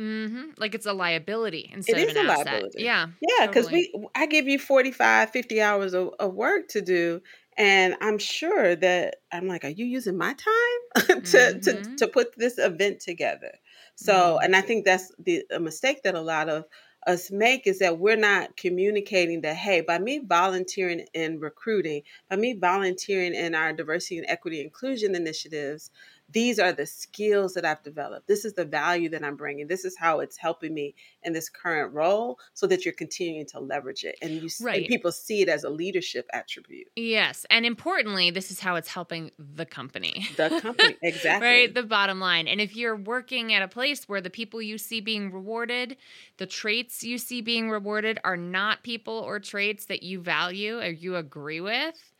Mm-hmm. 0.00 0.50
Like 0.56 0.74
it's 0.74 0.86
a 0.86 0.92
liability 0.92 1.70
instead 1.72 1.98
it 1.98 2.10
of 2.10 2.16
an 2.16 2.30
asset. 2.30 2.46
Liability. 2.46 2.82
Yeah. 2.82 3.08
Yeah. 3.20 3.46
Because 3.46 3.66
totally. 3.66 3.90
we, 3.94 4.06
I 4.14 4.26
give 4.26 4.46
you 4.46 4.58
45, 4.58 5.30
50 5.30 5.60
hours 5.60 5.94
of, 5.94 6.10
of, 6.18 6.34
work 6.34 6.68
to 6.68 6.80
do. 6.80 7.20
And 7.58 7.96
I'm 8.00 8.18
sure 8.18 8.74
that 8.76 9.16
I'm 9.30 9.46
like, 9.46 9.64
are 9.64 9.68
you 9.68 9.84
using 9.84 10.16
my 10.16 10.34
time 10.34 11.06
to, 11.06 11.12
mm-hmm. 11.12 11.60
to, 11.60 11.96
to 11.96 12.08
put 12.08 12.36
this 12.38 12.58
event 12.58 13.00
together? 13.00 13.52
So, 13.96 14.12
mm-hmm. 14.14 14.44
and 14.44 14.56
I 14.56 14.60
think 14.60 14.84
that's 14.84 15.12
the 15.18 15.44
a 15.52 15.60
mistake 15.60 16.02
that 16.04 16.14
a 16.14 16.20
lot 16.20 16.48
of 16.48 16.64
us 17.06 17.30
make 17.30 17.66
is 17.66 17.80
that 17.80 17.98
we're 17.98 18.16
not 18.16 18.56
communicating 18.56 19.40
that 19.40 19.56
hey 19.56 19.80
by 19.80 19.98
me 19.98 20.20
volunteering 20.24 21.04
in 21.14 21.40
recruiting 21.40 22.02
by 22.30 22.36
me 22.36 22.52
volunteering 22.54 23.34
in 23.34 23.54
our 23.54 23.72
diversity 23.72 24.18
and 24.18 24.26
equity 24.28 24.60
inclusion 24.60 25.16
initiatives 25.16 25.90
these 26.32 26.58
are 26.58 26.72
the 26.72 26.86
skills 26.86 27.54
that 27.54 27.64
I've 27.64 27.82
developed. 27.82 28.26
This 28.26 28.44
is 28.44 28.54
the 28.54 28.64
value 28.64 29.08
that 29.10 29.24
I'm 29.24 29.36
bringing. 29.36 29.66
This 29.66 29.84
is 29.84 29.96
how 29.96 30.20
it's 30.20 30.36
helping 30.36 30.72
me 30.74 30.94
in 31.22 31.32
this 31.32 31.48
current 31.48 31.92
role 31.92 32.38
so 32.54 32.66
that 32.66 32.84
you're 32.84 32.94
continuing 32.94 33.46
to 33.46 33.60
leverage 33.60 34.04
it 34.04 34.16
and 34.22 34.32
you 34.32 34.48
right. 34.60 34.78
and 34.78 34.86
people 34.86 35.12
see 35.12 35.42
it 35.42 35.48
as 35.48 35.64
a 35.64 35.70
leadership 35.70 36.26
attribute. 36.32 36.88
Yes, 36.96 37.46
and 37.50 37.66
importantly, 37.66 38.30
this 38.30 38.50
is 38.50 38.60
how 38.60 38.76
it's 38.76 38.88
helping 38.88 39.30
the 39.38 39.66
company. 39.66 40.26
The 40.36 40.60
company, 40.60 40.96
exactly. 41.02 41.46
right, 41.46 41.74
the 41.74 41.82
bottom 41.82 42.20
line. 42.20 42.48
And 42.48 42.60
if 42.60 42.76
you're 42.76 42.96
working 42.96 43.52
at 43.52 43.62
a 43.62 43.68
place 43.68 44.08
where 44.08 44.20
the 44.20 44.30
people 44.30 44.62
you 44.62 44.78
see 44.78 45.00
being 45.00 45.32
rewarded, 45.32 45.96
the 46.38 46.46
traits 46.46 47.02
you 47.02 47.18
see 47.18 47.40
being 47.40 47.70
rewarded 47.70 48.18
are 48.24 48.36
not 48.36 48.82
people 48.82 49.14
or 49.14 49.38
traits 49.40 49.86
that 49.86 50.02
you 50.02 50.20
value 50.20 50.78
or 50.78 50.90
you 50.90 51.16
agree 51.16 51.60
with, 51.60 52.11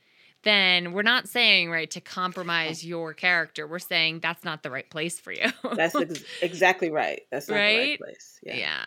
then 0.43 0.93
we're 0.93 1.03
not 1.03 1.29
saying 1.29 1.71
right 1.71 1.91
to 1.93 2.01
compromise 2.01 2.85
your 2.85 3.15
character. 3.15 3.67
We're 3.67 3.79
saying 3.79 4.21
that's 4.21 4.45
not 4.45 4.63
the 4.63 4.71
right 4.71 4.89
place 4.89 5.21
for 5.21 5.33
you. 5.33 5.47
that's 5.77 5.95
ex- 5.95 6.25
exactly 6.43 6.91
right. 6.91 7.23
That's 7.31 7.49
not 7.49 7.57
right? 7.57 7.73
the 7.73 7.79
right 7.79 8.01
place. 8.01 8.39
Yeah. 8.43 8.57
yeah. 8.57 8.85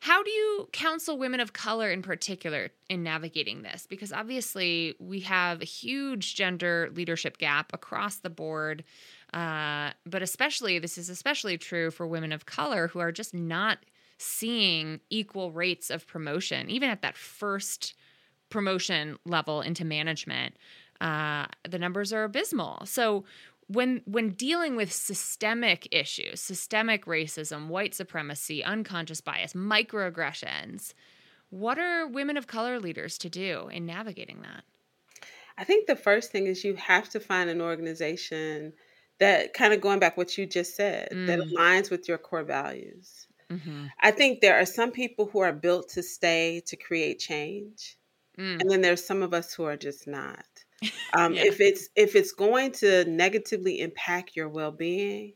How 0.00 0.22
do 0.22 0.30
you 0.30 0.68
counsel 0.72 1.18
women 1.18 1.40
of 1.40 1.52
color 1.52 1.90
in 1.90 2.00
particular 2.00 2.70
in 2.88 3.02
navigating 3.02 3.62
this? 3.62 3.86
Because 3.86 4.12
obviously 4.12 4.94
we 4.98 5.20
have 5.20 5.60
a 5.60 5.66
huge 5.66 6.36
gender 6.36 6.90
leadership 6.94 7.36
gap 7.36 7.72
across 7.74 8.16
the 8.16 8.30
board. 8.30 8.82
Uh, 9.34 9.90
but 10.06 10.22
especially, 10.22 10.78
this 10.78 10.96
is 10.96 11.10
especially 11.10 11.58
true 11.58 11.90
for 11.90 12.06
women 12.06 12.32
of 12.32 12.46
color 12.46 12.88
who 12.88 12.98
are 12.98 13.12
just 13.12 13.34
not 13.34 13.78
seeing 14.16 15.00
equal 15.10 15.52
rates 15.52 15.90
of 15.90 16.06
promotion, 16.06 16.70
even 16.70 16.88
at 16.88 17.02
that 17.02 17.16
first 17.16 17.94
promotion 18.50 19.18
level 19.24 19.60
into 19.60 19.84
management, 19.84 20.56
uh, 21.00 21.46
the 21.68 21.78
numbers 21.78 22.12
are 22.12 22.24
abysmal. 22.24 22.84
So 22.84 23.24
when 23.68 24.02
when 24.04 24.30
dealing 24.30 24.76
with 24.76 24.92
systemic 24.92 25.88
issues, 25.92 26.40
systemic 26.40 27.06
racism, 27.06 27.68
white 27.68 27.94
supremacy, 27.94 28.64
unconscious 28.64 29.20
bias, 29.20 29.52
microaggressions, 29.52 30.92
what 31.50 31.78
are 31.78 32.06
women 32.06 32.36
of 32.36 32.46
color 32.46 32.80
leaders 32.80 33.16
to 33.18 33.28
do 33.28 33.68
in 33.72 33.86
navigating 33.86 34.42
that? 34.42 34.64
I 35.56 35.64
think 35.64 35.86
the 35.86 35.96
first 35.96 36.32
thing 36.32 36.46
is 36.46 36.64
you 36.64 36.74
have 36.76 37.08
to 37.10 37.20
find 37.20 37.50
an 37.50 37.60
organization 37.60 38.72
that 39.18 39.52
kind 39.52 39.72
of 39.72 39.80
going 39.80 39.98
back 39.98 40.16
what 40.16 40.36
you 40.36 40.46
just 40.46 40.74
said 40.74 41.10
mm. 41.12 41.26
that 41.26 41.38
aligns 41.38 41.90
with 41.90 42.08
your 42.08 42.18
core 42.18 42.42
values. 42.42 43.26
Mm-hmm. 43.50 43.86
I 44.00 44.10
think 44.10 44.40
there 44.40 44.58
are 44.58 44.66
some 44.66 44.90
people 44.90 45.26
who 45.26 45.40
are 45.40 45.52
built 45.52 45.90
to 45.90 46.02
stay 46.02 46.62
to 46.66 46.76
create 46.76 47.18
change. 47.18 47.96
Mm. 48.38 48.60
And 48.60 48.70
then 48.70 48.80
there's 48.80 49.04
some 49.04 49.22
of 49.22 49.34
us 49.34 49.52
who 49.52 49.64
are 49.64 49.76
just 49.76 50.06
not. 50.06 50.44
Um, 51.12 51.34
yeah. 51.34 51.42
If 51.46 51.60
it's 51.60 51.88
if 51.96 52.14
it's 52.14 52.30
going 52.30 52.70
to 52.74 53.04
negatively 53.04 53.80
impact 53.80 54.36
your 54.36 54.48
well 54.48 54.70
being, 54.70 55.32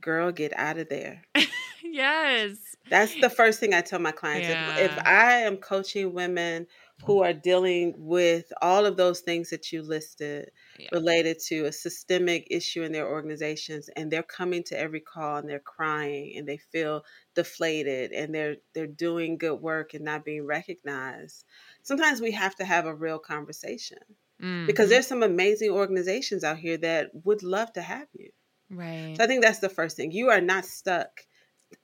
girl, 0.00 0.32
get 0.32 0.52
out 0.56 0.78
of 0.78 0.88
there. 0.88 1.22
yes, 1.84 2.56
that's 2.90 3.14
the 3.20 3.30
first 3.30 3.60
thing 3.60 3.72
I 3.72 3.82
tell 3.82 4.00
my 4.00 4.10
clients. 4.10 4.48
Yeah. 4.48 4.76
If, 4.78 4.92
if 4.92 5.06
I 5.06 5.42
am 5.42 5.58
coaching 5.58 6.12
women 6.12 6.66
who 7.04 7.22
are 7.22 7.32
dealing 7.32 7.94
with 7.96 8.52
all 8.60 8.84
of 8.84 8.96
those 8.96 9.20
things 9.20 9.50
that 9.50 9.72
you 9.72 9.82
listed 9.82 10.50
yeah. 10.78 10.88
related 10.92 11.38
to 11.38 11.66
a 11.66 11.72
systemic 11.72 12.46
issue 12.50 12.82
in 12.82 12.92
their 12.92 13.08
organizations 13.08 13.88
and 13.96 14.10
they're 14.10 14.22
coming 14.22 14.62
to 14.64 14.78
every 14.78 15.00
call 15.00 15.36
and 15.36 15.48
they're 15.48 15.60
crying 15.60 16.34
and 16.36 16.46
they 16.46 16.56
feel 16.56 17.04
deflated 17.34 18.10
and 18.12 18.34
they're 18.34 18.56
they're 18.74 18.86
doing 18.86 19.38
good 19.38 19.60
work 19.60 19.94
and 19.94 20.04
not 20.04 20.24
being 20.24 20.44
recognized 20.44 21.44
sometimes 21.82 22.20
we 22.20 22.32
have 22.32 22.54
to 22.56 22.64
have 22.64 22.86
a 22.86 22.94
real 22.94 23.18
conversation 23.18 23.98
mm-hmm. 24.42 24.66
because 24.66 24.88
there's 24.88 25.06
some 25.06 25.22
amazing 25.22 25.70
organizations 25.70 26.42
out 26.42 26.58
here 26.58 26.76
that 26.76 27.10
would 27.24 27.42
love 27.42 27.72
to 27.72 27.80
have 27.80 28.08
you 28.12 28.30
right 28.70 29.14
so 29.16 29.24
i 29.24 29.26
think 29.26 29.42
that's 29.42 29.60
the 29.60 29.68
first 29.68 29.96
thing 29.96 30.10
you 30.10 30.30
are 30.30 30.40
not 30.40 30.64
stuck 30.64 31.20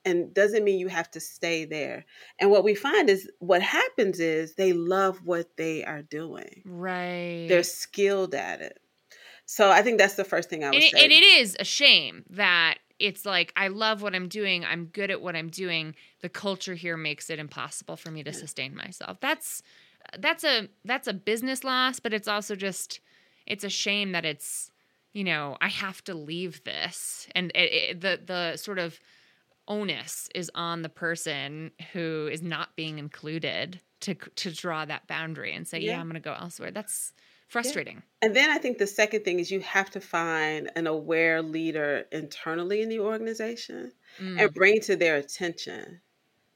and 0.04 0.32
doesn't 0.34 0.64
mean 0.64 0.78
you 0.78 0.88
have 0.88 1.10
to 1.12 1.20
stay 1.20 1.64
there. 1.64 2.04
And 2.38 2.50
what 2.50 2.64
we 2.64 2.74
find 2.74 3.08
is 3.08 3.30
what 3.38 3.62
happens 3.62 4.20
is 4.20 4.54
they 4.54 4.72
love 4.72 5.24
what 5.24 5.56
they 5.56 5.84
are 5.84 6.02
doing. 6.02 6.62
Right. 6.64 7.46
They're 7.48 7.62
skilled 7.62 8.34
at 8.34 8.60
it. 8.60 8.78
So 9.46 9.70
I 9.70 9.82
think 9.82 9.98
that's 9.98 10.14
the 10.14 10.24
first 10.24 10.48
thing 10.48 10.64
I 10.64 10.68
would 10.68 10.76
and 10.76 10.84
say. 10.84 11.04
and 11.04 11.12
it 11.12 11.22
is 11.22 11.56
a 11.60 11.64
shame 11.64 12.24
that 12.30 12.76
it's 12.98 13.26
like 13.26 13.52
I 13.56 13.68
love 13.68 14.02
what 14.02 14.14
I'm 14.14 14.28
doing. 14.28 14.64
I'm 14.64 14.86
good 14.86 15.10
at 15.10 15.20
what 15.20 15.36
I'm 15.36 15.50
doing. 15.50 15.94
The 16.20 16.28
culture 16.28 16.74
here 16.74 16.96
makes 16.96 17.28
it 17.28 17.38
impossible 17.38 17.96
for 17.96 18.10
me 18.10 18.22
to 18.22 18.32
sustain 18.32 18.74
myself. 18.74 19.18
That's 19.20 19.62
that's 20.18 20.44
a 20.44 20.68
that's 20.84 21.08
a 21.08 21.12
business 21.12 21.64
loss, 21.64 22.00
but 22.00 22.14
it's 22.14 22.28
also 22.28 22.56
just 22.56 23.00
it's 23.46 23.64
a 23.64 23.68
shame 23.70 24.12
that 24.12 24.24
it's 24.24 24.70
you 25.12 25.24
know 25.24 25.56
I 25.60 25.68
have 25.68 26.02
to 26.04 26.14
leave 26.14 26.64
this 26.64 27.26
and 27.34 27.50
it, 27.54 27.72
it, 27.72 28.00
the 28.00 28.20
the 28.24 28.56
sort 28.56 28.78
of 28.78 28.98
onus 29.68 30.28
is 30.34 30.50
on 30.54 30.82
the 30.82 30.88
person 30.88 31.70
who 31.92 32.28
is 32.30 32.42
not 32.42 32.76
being 32.76 32.98
included 32.98 33.80
to 34.00 34.14
to 34.14 34.52
draw 34.52 34.84
that 34.84 35.06
boundary 35.06 35.54
and 35.54 35.66
say, 35.66 35.78
yeah, 35.78 35.92
yeah 35.92 36.00
I'm 36.00 36.08
going 36.08 36.14
to 36.14 36.20
go 36.20 36.34
elsewhere. 36.38 36.70
That's 36.70 37.12
frustrating. 37.48 37.96
Yeah. 37.96 38.26
And 38.26 38.36
then 38.36 38.50
I 38.50 38.58
think 38.58 38.78
the 38.78 38.86
second 38.86 39.24
thing 39.24 39.40
is 39.40 39.50
you 39.50 39.60
have 39.60 39.90
to 39.92 40.00
find 40.00 40.70
an 40.76 40.86
aware 40.86 41.42
leader 41.42 42.04
internally 42.12 42.82
in 42.82 42.88
the 42.88 43.00
organization 43.00 43.92
mm. 44.20 44.40
and 44.40 44.52
bring 44.52 44.80
to 44.82 44.96
their 44.96 45.16
attention 45.16 46.00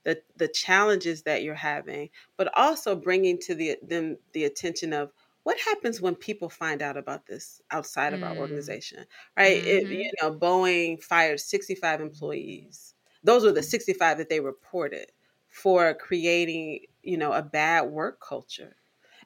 the 0.04 0.20
the 0.36 0.48
challenges 0.48 1.22
that 1.22 1.42
you're 1.42 1.54
having, 1.54 2.10
but 2.36 2.50
also 2.56 2.94
bringing 2.94 3.38
to 3.40 3.54
the 3.54 3.76
them 3.82 4.18
the 4.32 4.44
attention 4.44 4.92
of 4.92 5.12
what 5.44 5.58
happens 5.60 6.00
when 6.00 6.14
people 6.14 6.50
find 6.50 6.82
out 6.82 6.98
about 6.98 7.26
this 7.26 7.62
outside 7.70 8.12
of 8.12 8.20
mm. 8.20 8.28
our 8.28 8.36
organization, 8.36 9.06
right? 9.36 9.62
Mm-hmm. 9.62 9.92
It, 9.92 9.98
you 9.98 10.12
know, 10.20 10.32
Boeing 10.32 11.02
fired 11.02 11.40
65 11.40 12.02
employees 12.02 12.94
those 13.28 13.44
were 13.44 13.52
the 13.52 13.62
65 13.62 14.16
that 14.16 14.30
they 14.30 14.40
reported 14.40 15.12
for 15.50 15.92
creating, 15.92 16.80
you 17.02 17.18
know, 17.18 17.32
a 17.32 17.42
bad 17.42 17.82
work 17.82 18.22
culture. 18.26 18.74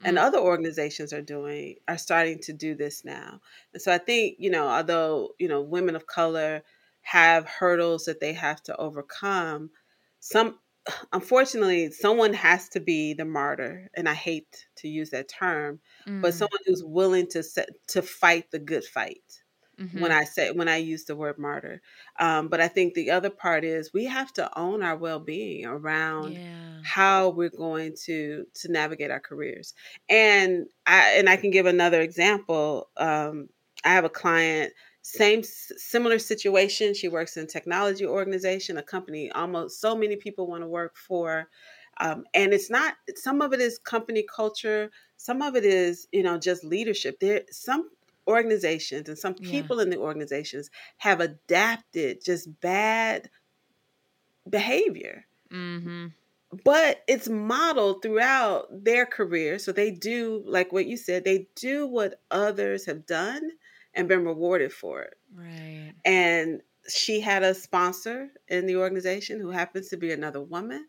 And 0.04 0.16
mm. 0.16 0.20
other 0.20 0.38
organizations 0.38 1.12
are 1.12 1.22
doing 1.22 1.76
are 1.86 1.98
starting 1.98 2.40
to 2.40 2.52
do 2.52 2.74
this 2.74 3.04
now. 3.04 3.38
And 3.72 3.80
so 3.80 3.92
I 3.92 3.98
think, 3.98 4.38
you 4.40 4.50
know, 4.50 4.66
although, 4.66 5.34
you 5.38 5.46
know, 5.46 5.62
women 5.62 5.94
of 5.94 6.08
color 6.08 6.62
have 7.02 7.46
hurdles 7.46 8.06
that 8.06 8.18
they 8.18 8.32
have 8.32 8.60
to 8.64 8.76
overcome, 8.76 9.70
some 10.18 10.58
unfortunately 11.12 11.92
someone 11.92 12.32
has 12.32 12.68
to 12.70 12.80
be 12.80 13.14
the 13.14 13.24
martyr 13.24 13.88
and 13.94 14.08
i 14.08 14.14
hate 14.14 14.66
to 14.74 14.88
use 14.88 15.10
that 15.10 15.28
term 15.28 15.78
mm. 16.08 16.20
but 16.20 16.34
someone 16.34 16.58
who's 16.66 16.82
willing 16.82 17.28
to 17.28 17.40
set, 17.40 17.68
to 17.86 18.02
fight 18.02 18.50
the 18.50 18.58
good 18.58 18.84
fight 18.84 19.41
mm-hmm. 19.80 20.00
when 20.00 20.12
I 20.12 20.24
say 20.24 20.50
when 20.50 20.68
I 20.68 20.76
use 20.76 21.04
the 21.04 21.16
word 21.16 21.38
martyr. 21.38 21.80
Um, 22.18 22.48
but 22.48 22.60
I 22.60 22.68
think 22.68 22.94
the 22.94 23.10
other 23.10 23.30
part 23.30 23.64
is 23.64 23.92
we 23.92 24.04
have 24.06 24.32
to 24.34 24.58
own 24.58 24.82
our 24.82 24.96
well 24.96 25.20
being 25.20 25.66
around 25.66 26.34
yeah. 26.34 26.80
how 26.84 27.30
we're 27.30 27.50
going 27.50 27.94
to 28.04 28.46
to 28.54 28.72
navigate 28.72 29.10
our 29.10 29.20
careers. 29.20 29.74
And 30.08 30.66
I 30.86 31.14
and 31.16 31.28
I 31.28 31.36
can 31.36 31.50
give 31.50 31.66
another 31.66 32.00
example. 32.00 32.90
Um, 32.96 33.48
I 33.84 33.90
have 33.90 34.04
a 34.04 34.10
client 34.10 34.72
same 35.02 35.42
similar 35.42 36.18
situation 36.18 36.94
she 36.94 37.08
works 37.08 37.36
in 37.36 37.46
technology 37.46 38.06
organization 38.06 38.78
a 38.78 38.82
company 38.82 39.30
almost 39.32 39.80
so 39.80 39.96
many 39.96 40.14
people 40.14 40.46
want 40.46 40.62
to 40.62 40.68
work 40.68 40.96
for 40.96 41.48
um, 41.98 42.24
and 42.34 42.52
it's 42.52 42.70
not 42.70 42.94
some 43.16 43.42
of 43.42 43.52
it 43.52 43.60
is 43.60 43.80
company 43.80 44.24
culture 44.32 44.90
some 45.16 45.42
of 45.42 45.56
it 45.56 45.64
is 45.64 46.06
you 46.12 46.22
know 46.22 46.38
just 46.38 46.62
leadership 46.62 47.18
there 47.18 47.42
some 47.50 47.90
organizations 48.26 49.08
and 49.08 49.18
some 49.18 49.34
people 49.34 49.76
yeah. 49.76 49.84
in 49.84 49.90
the 49.90 49.98
organizations 49.98 50.70
have 50.98 51.20
adapted 51.20 52.24
just 52.24 52.60
bad 52.60 53.30
behavior. 54.48 55.24
Mm-hmm. 55.52 56.08
But 56.64 57.02
it's 57.08 57.28
modeled 57.28 58.02
throughout 58.02 58.84
their 58.84 59.06
career. 59.06 59.58
So 59.58 59.72
they 59.72 59.90
do, 59.90 60.42
like 60.46 60.72
what 60.72 60.86
you 60.86 60.98
said, 60.98 61.24
they 61.24 61.48
do 61.56 61.86
what 61.86 62.20
others 62.30 62.84
have 62.86 63.06
done 63.06 63.52
and 63.94 64.08
been 64.08 64.24
rewarded 64.24 64.72
for 64.72 65.02
it. 65.02 65.14
Right. 65.34 65.92
And 66.04 66.60
she 66.88 67.20
had 67.20 67.42
a 67.42 67.54
sponsor 67.54 68.28
in 68.48 68.66
the 68.66 68.76
organization 68.76 69.40
who 69.40 69.50
happens 69.50 69.88
to 69.88 69.96
be 69.96 70.12
another 70.12 70.42
woman. 70.42 70.86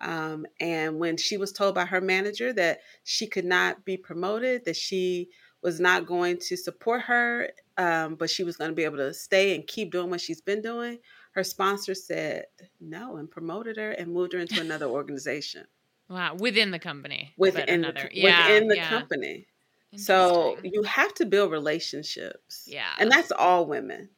Um, 0.00 0.46
and 0.60 0.98
when 0.98 1.16
she 1.16 1.36
was 1.36 1.52
told 1.52 1.74
by 1.74 1.84
her 1.84 2.00
manager 2.00 2.52
that 2.52 2.80
she 3.04 3.26
could 3.26 3.44
not 3.44 3.84
be 3.84 3.96
promoted, 3.96 4.64
that 4.64 4.76
she 4.76 5.30
was 5.62 5.80
not 5.80 6.06
going 6.06 6.38
to 6.38 6.56
support 6.56 7.02
her, 7.02 7.50
um, 7.78 8.16
but 8.16 8.28
she 8.28 8.44
was 8.44 8.56
going 8.56 8.70
to 8.70 8.74
be 8.74 8.84
able 8.84 8.96
to 8.98 9.14
stay 9.14 9.54
and 9.54 9.66
keep 9.66 9.92
doing 9.92 10.10
what 10.10 10.20
she's 10.20 10.40
been 10.40 10.60
doing. 10.60 10.98
Her 11.32 11.44
sponsor 11.44 11.94
said 11.94 12.46
no 12.80 13.16
and 13.16 13.30
promoted 13.30 13.76
her 13.76 13.92
and 13.92 14.12
moved 14.12 14.32
her 14.32 14.38
into 14.38 14.60
another 14.60 14.86
organization. 14.86 15.66
Wow, 16.08 16.34
within 16.34 16.72
the 16.72 16.78
company. 16.78 17.32
Within 17.38 17.68
another, 17.68 18.10
the, 18.12 18.20
yeah, 18.20 18.48
within 18.48 18.68
the 18.68 18.76
yeah. 18.76 18.88
company. 18.88 19.46
So 19.94 20.56
you 20.62 20.82
have 20.84 21.12
to 21.14 21.26
build 21.26 21.50
relationships. 21.52 22.64
Yeah, 22.66 22.88
and 22.98 23.10
that's 23.10 23.30
all 23.30 23.66
women. 23.66 24.08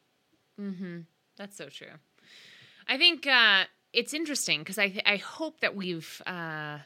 Mm-hmm. 0.59 0.99
That's 1.37 1.57
so 1.57 1.67
true. 1.67 1.87
I 2.87 2.97
think 2.97 3.27
uh, 3.27 3.65
it's 3.91 4.13
interesting 4.13 4.59
because 4.59 4.77
I 4.77 4.89
th- 4.89 5.03
I 5.05 5.17
hope 5.17 5.59
that 5.59 5.75
we've 5.75 6.21
uh, 6.25 6.79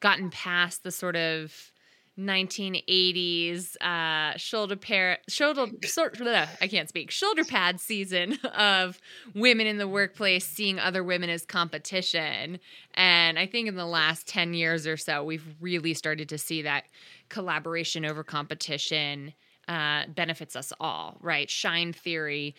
gotten 0.00 0.30
past 0.30 0.84
the 0.84 0.92
sort 0.92 1.16
of 1.16 1.72
1980s 2.18 3.76
uh, 3.82 4.36
shoulder 4.38 4.76
pair 4.76 5.18
shoulder, 5.28 5.66
shoulder 5.82 6.48
I 6.60 6.68
can't 6.68 6.88
speak. 6.88 7.10
Shoulder 7.10 7.44
pad 7.44 7.80
season 7.80 8.38
of 8.56 8.98
women 9.34 9.66
in 9.66 9.76
the 9.76 9.88
workplace 9.88 10.46
seeing 10.46 10.78
other 10.78 11.04
women 11.04 11.28
as 11.28 11.44
competition. 11.44 12.58
And 12.94 13.38
I 13.38 13.46
think 13.46 13.68
in 13.68 13.76
the 13.76 13.86
last 13.86 14.26
10 14.26 14.54
years 14.54 14.86
or 14.86 14.96
so 14.96 15.24
we've 15.24 15.44
really 15.60 15.94
started 15.94 16.28
to 16.30 16.38
see 16.38 16.62
that 16.62 16.84
collaboration 17.28 18.04
over 18.04 18.24
competition 18.24 19.34
uh, 19.68 20.04
benefits 20.08 20.56
us 20.56 20.72
all 20.80 21.18
right? 21.20 21.50
Shine 21.50 21.92
theory 21.92 22.54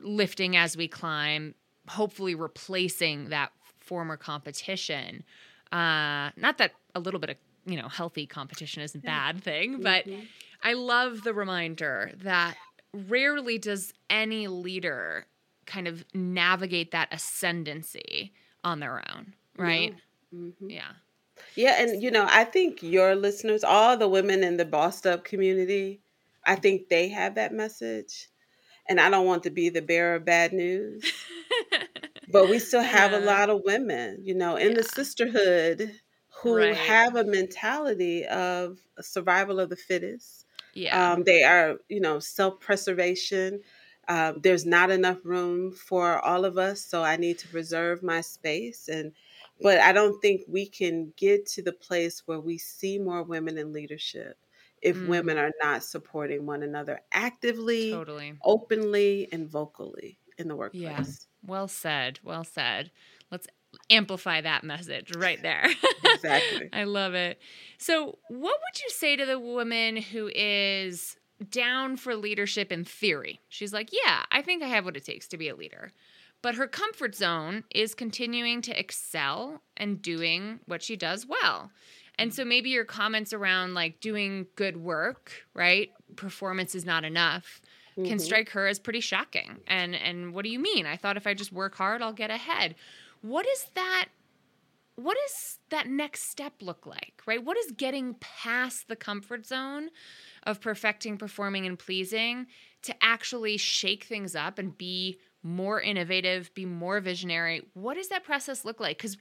lifting 0.00 0.56
as 0.56 0.76
we 0.76 0.88
climb 0.88 1.54
hopefully 1.88 2.34
replacing 2.34 3.28
that 3.28 3.52
former 3.78 4.16
competition. 4.16 5.22
Uh, 5.70 6.30
not 6.36 6.58
that 6.58 6.72
a 6.94 7.00
little 7.00 7.20
bit 7.20 7.30
of 7.30 7.36
you 7.66 7.80
know, 7.80 7.88
healthy 7.88 8.26
competition 8.26 8.82
is 8.82 8.94
a 8.94 8.98
bad 8.98 9.42
thing, 9.42 9.80
but 9.80 10.06
mm-hmm. 10.06 10.22
I 10.62 10.74
love 10.74 11.22
the 11.22 11.34
reminder 11.34 12.12
that 12.22 12.56
rarely 12.92 13.58
does 13.58 13.92
any 14.08 14.48
leader 14.48 15.26
kind 15.66 15.88
of 15.88 16.04
navigate 16.14 16.92
that 16.92 17.08
ascendancy 17.12 18.32
on 18.64 18.80
their 18.80 19.02
own, 19.14 19.34
right? 19.56 19.94
Yeah. 20.32 20.38
Mm-hmm. 20.38 20.70
yeah. 20.70 20.92
Yeah, 21.54 21.82
and 21.82 22.02
you 22.02 22.10
know, 22.10 22.26
I 22.28 22.44
think 22.44 22.82
your 22.82 23.14
listeners, 23.14 23.62
all 23.62 23.96
the 23.96 24.08
women 24.08 24.42
in 24.42 24.56
the 24.56 24.64
bossed 24.64 25.06
up 25.06 25.24
community, 25.24 26.00
I 26.44 26.54
think 26.54 26.88
they 26.88 27.08
have 27.08 27.34
that 27.34 27.52
message. 27.52 28.28
And 28.88 29.00
I 29.00 29.10
don't 29.10 29.26
want 29.26 29.42
to 29.42 29.50
be 29.50 29.68
the 29.68 29.82
bearer 29.82 30.14
of 30.14 30.24
bad 30.24 30.52
news. 30.52 31.02
but 32.28 32.48
we 32.48 32.58
still 32.58 32.82
have 32.82 33.12
yeah. 33.12 33.18
a 33.18 33.24
lot 33.24 33.50
of 33.50 33.62
women, 33.64 34.20
you 34.22 34.34
know, 34.34 34.56
in 34.56 34.70
yeah. 34.70 34.76
the 34.76 34.82
sisterhood 34.84 35.92
who 36.42 36.56
right. 36.56 36.76
have 36.76 37.16
a 37.16 37.24
mentality 37.24 38.24
of 38.26 38.78
survival 39.00 39.58
of 39.58 39.70
the 39.70 39.76
fittest. 39.76 40.44
Yeah. 40.74 41.12
Um, 41.12 41.24
they 41.24 41.42
are, 41.42 41.78
you 41.88 42.00
know, 42.00 42.18
self 42.18 42.60
preservation. 42.60 43.60
Uh, 44.08 44.34
there's 44.40 44.66
not 44.66 44.90
enough 44.90 45.18
room 45.24 45.72
for 45.72 46.24
all 46.24 46.44
of 46.44 46.58
us, 46.58 46.84
so 46.84 47.02
I 47.02 47.16
need 47.16 47.38
to 47.38 47.48
preserve 47.48 48.02
my 48.02 48.20
space. 48.20 48.88
And, 48.88 49.12
but 49.60 49.78
I 49.78 49.92
don't 49.92 50.20
think 50.20 50.42
we 50.46 50.66
can 50.66 51.12
get 51.16 51.46
to 51.46 51.62
the 51.62 51.72
place 51.72 52.22
where 52.26 52.38
we 52.38 52.58
see 52.58 52.98
more 52.98 53.22
women 53.22 53.58
in 53.58 53.72
leadership 53.72 54.36
if 54.82 54.96
mm. 54.96 55.08
women 55.08 55.38
are 55.38 55.50
not 55.62 55.82
supporting 55.82 56.46
one 56.46 56.62
another 56.62 57.00
actively, 57.10 57.90
totally, 57.90 58.34
openly, 58.44 59.28
and 59.32 59.48
vocally 59.48 60.18
in 60.38 60.48
the 60.48 60.54
workplace. 60.54 60.82
Yeah. 60.82 61.04
Well 61.44 61.68
said. 61.68 62.20
Well 62.22 62.44
said. 62.44 62.90
Amplify 63.90 64.40
that 64.40 64.64
message 64.64 65.14
right 65.16 65.40
there. 65.42 65.66
exactly. 66.04 66.68
I 66.72 66.84
love 66.84 67.14
it. 67.14 67.38
So, 67.78 68.18
what 68.28 68.56
would 68.60 68.82
you 68.82 68.90
say 68.90 69.16
to 69.16 69.26
the 69.26 69.38
woman 69.38 69.96
who 69.96 70.30
is 70.34 71.16
down 71.50 71.96
for 71.96 72.14
leadership 72.14 72.72
in 72.72 72.84
theory? 72.84 73.40
She's 73.48 73.72
like, 73.72 73.90
Yeah, 73.92 74.22
I 74.30 74.42
think 74.42 74.62
I 74.62 74.68
have 74.68 74.84
what 74.84 74.96
it 74.96 75.04
takes 75.04 75.28
to 75.28 75.36
be 75.36 75.48
a 75.48 75.56
leader. 75.56 75.92
But 76.42 76.54
her 76.56 76.66
comfort 76.66 77.14
zone 77.14 77.64
is 77.74 77.94
continuing 77.94 78.62
to 78.62 78.78
excel 78.78 79.62
and 79.76 80.00
doing 80.00 80.60
what 80.66 80.82
she 80.82 80.94
does 80.94 81.26
well. 81.26 81.70
And 82.18 82.32
so 82.32 82.44
maybe 82.44 82.70
your 82.70 82.84
comments 82.84 83.32
around 83.32 83.74
like 83.74 84.00
doing 84.00 84.46
good 84.54 84.76
work, 84.76 85.32
right? 85.54 85.90
Performance 86.16 86.74
is 86.74 86.84
not 86.84 87.04
enough. 87.04 87.60
Can 87.94 88.04
mm-hmm. 88.04 88.18
strike 88.18 88.50
her 88.50 88.66
as 88.66 88.78
pretty 88.78 89.00
shocking. 89.00 89.58
And 89.66 89.94
and 89.94 90.34
what 90.34 90.44
do 90.44 90.50
you 90.50 90.58
mean? 90.58 90.86
I 90.86 90.96
thought 90.96 91.16
if 91.16 91.26
I 91.26 91.34
just 91.34 91.52
work 91.52 91.74
hard, 91.74 92.02
I'll 92.02 92.12
get 92.12 92.30
ahead 92.30 92.74
what 93.26 93.46
is 93.46 93.66
that 93.74 94.08
what 94.94 95.16
does 95.26 95.58
that 95.68 95.88
next 95.88 96.30
step 96.30 96.54
look 96.60 96.86
like 96.86 97.20
right 97.26 97.44
what 97.44 97.56
is 97.56 97.72
getting 97.72 98.14
past 98.20 98.88
the 98.88 98.96
comfort 98.96 99.44
zone 99.44 99.90
of 100.44 100.60
perfecting 100.60 101.18
performing 101.18 101.66
and 101.66 101.78
pleasing 101.78 102.46
to 102.82 102.94
actually 103.02 103.56
shake 103.56 104.04
things 104.04 104.36
up 104.36 104.58
and 104.58 104.78
be 104.78 105.18
more 105.42 105.80
innovative 105.80 106.52
be 106.54 106.64
more 106.64 107.00
visionary 107.00 107.62
what 107.74 107.94
does 107.94 108.08
that 108.08 108.24
process 108.24 108.64
look 108.64 108.80
like 108.80 108.96
because 108.96 109.16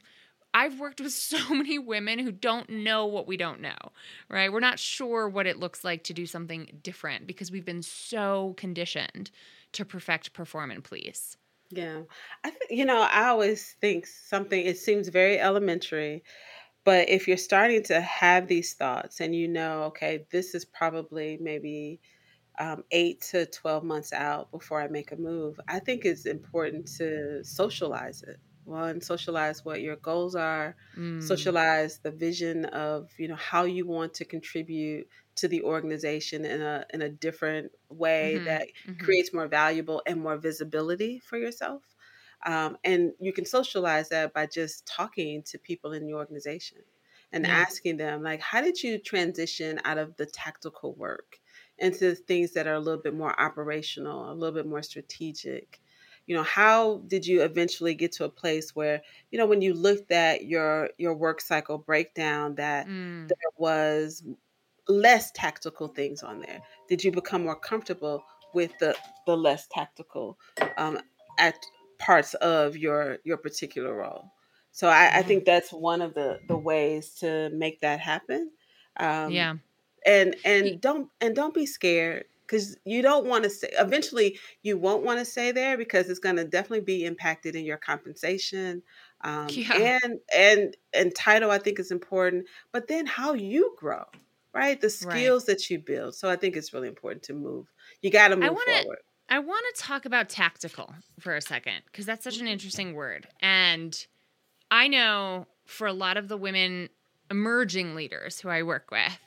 I've 0.54 0.80
worked 0.80 1.02
with 1.02 1.12
so 1.14 1.54
many 1.54 1.78
women 1.78 2.18
who 2.18 2.32
don't 2.32 2.70
know 2.70 3.06
what 3.06 3.28
we 3.28 3.36
don't 3.36 3.60
know, 3.60 3.76
right? 4.30 4.50
We're 4.50 4.62
not 4.62 4.80
sure 4.80 5.28
what 5.28 5.48
it 5.48 5.60
looks 5.60 5.84
like 5.84 6.06
to 6.06 6.14
do 6.14 6.26
something 6.26 6.80
different 6.82 7.28
because 7.28 7.52
we've 7.52 7.66
been 7.66 7.82
so 7.82 8.54
conditioned 8.56 9.32
to 9.74 9.84
perfect, 9.84 10.32
perform, 10.32 10.72
and 10.72 10.82
please. 10.82 11.36
Yeah. 11.72 12.04
I 12.44 12.52
think, 12.52 12.72
you 12.72 12.86
know, 12.86 13.02
I 13.02 13.28
always 13.28 13.74
think 13.82 14.06
something, 14.06 14.66
it 14.66 14.78
seems 14.78 15.08
very 15.10 15.40
elementary, 15.40 16.24
but 16.86 17.10
if 17.10 17.28
you're 17.28 17.38
starting 17.38 17.84
to 17.86 18.02
have 18.02 18.48
these 18.48 18.76
thoughts 18.76 19.22
and 19.22 19.36
you 19.36 19.48
know, 19.48 19.84
okay, 19.86 20.28
this 20.32 20.56
is 20.56 20.66
probably 20.66 21.38
maybe 21.42 22.02
um, 22.60 22.84
eight 22.92 23.22
to 23.32 23.46
12 23.48 23.84
months 23.84 24.14
out 24.14 24.52
before 24.52 24.82
I 24.82 24.88
make 24.90 25.12
a 25.12 25.18
move, 25.18 25.60
I 25.68 25.80
think 25.80 26.06
it's 26.06 26.26
important 26.28 26.88
to 26.98 27.44
socialize 27.46 28.24
it. 28.24 28.38
One, 28.66 29.00
socialize 29.00 29.64
what 29.64 29.82
your 29.82 29.96
goals 29.96 30.36
are, 30.36 30.76
mm. 30.98 31.22
socialize 31.22 32.00
the 32.00 32.12
vision 32.12 32.66
of, 32.66 33.12
you 33.18 33.28
know, 33.28 33.36
how 33.36 33.64
you 33.66 33.86
want 33.86 34.16
to 34.16 34.26
contribute 34.26 35.08
to 35.36 35.48
the 35.48 35.64
organization 35.64 36.46
in 36.46 36.62
a 36.62 36.86
in 36.94 37.02
a 37.02 37.10
different 37.10 37.72
way 37.90 38.34
mm-hmm. 38.36 38.46
that 38.46 38.68
mm-hmm. 38.88 39.04
creates 39.04 39.34
more 39.34 39.48
valuable 39.48 40.02
and 40.08 40.20
more 40.20 40.38
visibility 40.38 41.20
for 41.20 41.38
yourself. 41.38 41.84
Um, 42.46 42.78
and 42.84 43.14
you 43.20 43.34
can 43.34 43.46
socialize 43.46 44.10
that 44.10 44.34
by 44.34 44.46
just 44.46 44.86
talking 44.86 45.44
to 45.44 45.58
people 45.58 45.94
in 45.94 46.06
the 46.06 46.14
organization 46.14 46.80
and 47.32 47.46
yeah. 47.46 47.54
asking 47.54 47.98
them 47.98 48.24
like 48.24 48.40
how 48.40 48.62
did 48.62 48.82
you 48.82 48.98
transition 48.98 49.80
out 49.84 49.98
of 49.98 50.16
the 50.18 50.26
tactical 50.26 50.94
work 50.94 51.40
into 51.78 52.16
things 52.16 52.54
that 52.54 52.68
are 52.68 52.76
a 52.76 52.80
little 52.80 53.02
bit 53.02 53.14
more 53.14 53.40
operational 53.40 54.32
a 54.32 54.34
little 54.34 54.54
bit 54.54 54.68
more 54.68 54.84
strategic 54.84 55.82
you 56.28 56.36
know 56.36 56.44
how 56.44 57.02
did 57.08 57.26
you 57.26 57.44
eventually 57.44 57.94
get 57.94 58.12
to 58.14 58.26
a 58.26 58.30
place 58.30 58.76
where 58.76 59.02
you 59.32 59.38
know 59.38 59.46
when 59.46 59.62
you 59.62 59.74
looked 59.74 60.12
at 60.12 60.46
your 60.46 60.90
your 60.98 61.14
work 61.14 61.40
cycle 61.40 61.78
breakdown 61.78 62.56
that 62.56 62.88
mm. 62.88 63.28
there 63.28 63.52
was 63.58 64.24
less 64.88 65.32
tactical 65.32 65.88
things 65.88 66.24
on 66.24 66.40
there? 66.40 66.62
Did 66.88 67.04
you 67.04 67.12
become 67.12 67.44
more 67.44 67.56
comfortable 67.56 68.24
with 68.54 68.72
the 68.80 68.96
the 69.26 69.36
less 69.36 69.68
tactical 69.68 70.38
um, 70.78 71.00
at 71.40 71.56
parts 72.00 72.34
of 72.36 72.78
your 72.78 73.20
your 73.24 73.38
particular 73.38 73.96
role? 73.96 74.32
So 74.72 74.88
I, 74.90 75.06
I 75.06 75.08
mm-hmm. 75.08 75.28
think 75.28 75.46
that's 75.46 75.72
one 75.72 76.02
of 76.02 76.14
the 76.14 76.40
the 76.48 76.58
ways 76.58 77.12
to 77.20 77.50
make 77.52 77.82
that 77.82 78.00
happen. 78.00 78.52
Um, 78.98 79.32
yeah, 79.32 79.56
and 80.06 80.36
and 80.44 80.82
don't 80.82 81.10
and 81.22 81.36
don't 81.36 81.54
be 81.54 81.66
scared 81.66 82.26
because 82.48 82.78
you 82.86 83.02
don't 83.02 83.26
want 83.26 83.44
to 83.44 83.50
say 83.50 83.70
eventually 83.80 84.40
you 84.64 84.78
won't 84.78 85.04
want 85.04 85.20
to 85.20 85.26
stay 85.26 85.52
there 85.52 85.78
because 85.78 86.10
it's 86.10 86.20
going 86.20 86.36
to 86.36 86.46
definitely 86.46 86.82
be 86.82 87.06
impacted 87.06 87.56
in 87.56 87.66
your 87.66 87.78
compensation 87.78 88.82
um, 89.22 89.48
yeah. 89.50 90.00
and 90.04 90.20
and 90.36 90.78
and 90.94 91.16
title 91.16 91.50
i 91.50 91.58
think 91.58 91.80
is 91.80 91.92
important 91.92 92.46
but 92.72 92.88
then 92.88 93.06
how 93.06 93.34
you 93.34 93.74
grow 93.78 94.04
right? 94.56 94.80
The 94.80 94.90
skills 94.90 95.48
right. 95.48 95.58
that 95.58 95.70
you 95.70 95.80
build. 95.80 96.16
So 96.16 96.30
I 96.30 96.38
think 96.38 96.56
it's 96.56 96.74
really 96.74 96.88
important 96.88 97.24
to 97.24 97.34
move. 97.34 97.68
You 98.02 98.10
got 98.10 98.30
to 98.30 98.38
move 98.38 98.46
I 98.46 98.50
wanna, 98.50 98.82
forward. 98.82 99.00
I 99.30 99.40
want 99.40 99.66
to 99.76 99.82
talk 99.82 100.06
about 100.06 100.30
tactical 100.30 100.94
for 101.20 101.36
a 101.36 101.42
second 101.42 101.82
because 101.86 102.06
that's 102.06 102.24
such 102.24 102.40
an 102.40 102.48
interesting 102.48 102.94
word. 102.94 103.28
And 103.42 103.96
I 104.72 104.88
know 104.88 105.46
for 105.66 105.88
a 105.88 105.94
lot 105.94 106.18
of 106.18 106.30
the 106.30 106.38
women 106.38 106.90
emerging 107.30 107.96
leaders 107.96 108.40
who 108.40 108.50
I 108.50 108.64
work 108.64 108.90
with, 108.92 109.20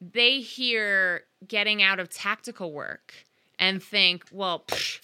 they 0.00 0.40
hear 0.40 1.24
getting 1.46 1.82
out 1.82 2.00
of 2.00 2.08
tactical 2.08 2.72
work 2.72 3.14
and 3.58 3.82
think, 3.82 4.24
well, 4.32 4.64
psh, 4.66 5.00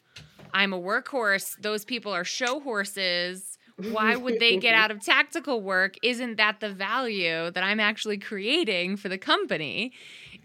I'm 0.53 0.73
a 0.73 0.81
workhorse. 0.81 1.57
Those 1.61 1.85
people 1.85 2.13
are 2.13 2.25
show 2.25 2.61
horses 2.61 3.59
why 3.89 4.17
would 4.17 4.41
they 4.41 4.57
get 4.57 4.75
out 4.75 4.91
of 4.91 5.01
tactical 5.05 5.63
work? 5.63 5.97
Isn't 6.03 6.37
that 6.37 6.61
the 6.61 6.71
value 6.71 7.51
that 7.51 7.63
I'm 7.63 7.81
actually 7.81 8.19
creating 8.19 8.97
for 8.97 9.09
the 9.09 9.19
company? 9.19 9.93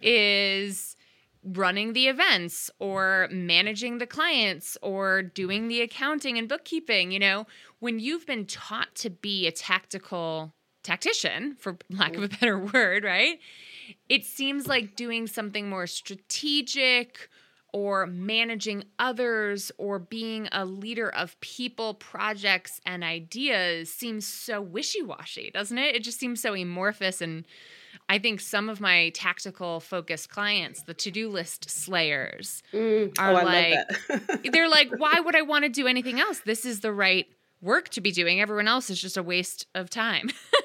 Is 0.01 0.95
running 1.43 1.93
the 1.93 2.08
events 2.08 2.71
or 2.79 3.29
managing 3.31 3.99
the 3.99 4.08
clients 4.08 4.77
or 4.81 5.21
doing 5.21 5.67
the 5.67 5.81
accounting 5.81 6.38
and 6.38 6.49
bookkeeping. 6.49 7.12
You 7.12 7.19
know, 7.19 7.47
when 7.79 7.99
you've 7.99 8.25
been 8.25 8.45
taught 8.45 8.93
to 8.95 9.10
be 9.10 9.47
a 9.47 9.51
tactical 9.51 10.53
tactician, 10.84 11.55
for 11.60 11.77
lack 11.89 12.15
of 12.15 12.23
a 12.23 12.29
better 12.29 12.58
word, 12.58 13.03
right? 13.03 13.39
It 14.10 14.26
seems 14.26 14.67
like 14.67 14.95
doing 14.95 15.28
something 15.28 15.69
more 15.69 15.88
strategic 15.88 17.30
or 17.76 18.08
managing 18.08 18.86
others 19.00 19.69
or 19.78 20.00
being 20.00 20.48
a 20.54 20.63
leader 20.63 21.10
of 21.10 21.38
people, 21.41 21.93
projects, 21.95 22.80
and 22.86 23.04
ideas 23.04 23.91
seems 23.91 24.26
so 24.26 24.62
wishy 24.62 25.02
washy, 25.02 25.52
doesn't 25.54 25.78
it? 25.78 25.93
It 25.93 26.02
just 26.02 26.17
seems 26.17 26.39
so 26.39 26.56
amorphous. 26.56 27.21
And 27.21 27.45
I 28.08 28.17
think 28.17 28.39
some 28.39 28.69
of 28.69 28.80
my 28.80 29.10
tactical 29.10 29.82
focused 29.82 30.30
clients, 30.30 30.84
the 30.84 30.93
to 30.93 31.12
do 31.12 31.28
list 31.28 31.69
slayers, 31.69 32.63
mm. 32.71 33.13
are 33.19 33.32
oh, 33.32 33.43
like, 33.43 33.78
they're 34.54 34.69
like, 34.69 34.91
why 34.98 35.19
would 35.19 35.36
I 35.36 35.41
want 35.41 35.65
to 35.65 35.69
do 35.69 35.86
anything 35.86 36.19
else? 36.19 36.39
This 36.45 36.63
is 36.63 36.80
the 36.80 36.93
right 36.93 37.28
work 37.60 37.89
to 37.89 38.00
be 38.00 38.12
doing. 38.12 38.39
Everyone 38.39 38.69
else 38.69 38.89
is 38.89 39.02
just 39.02 39.17
a 39.17 39.24
waste 39.24 39.67
of 39.76 39.89
time. 39.89 40.30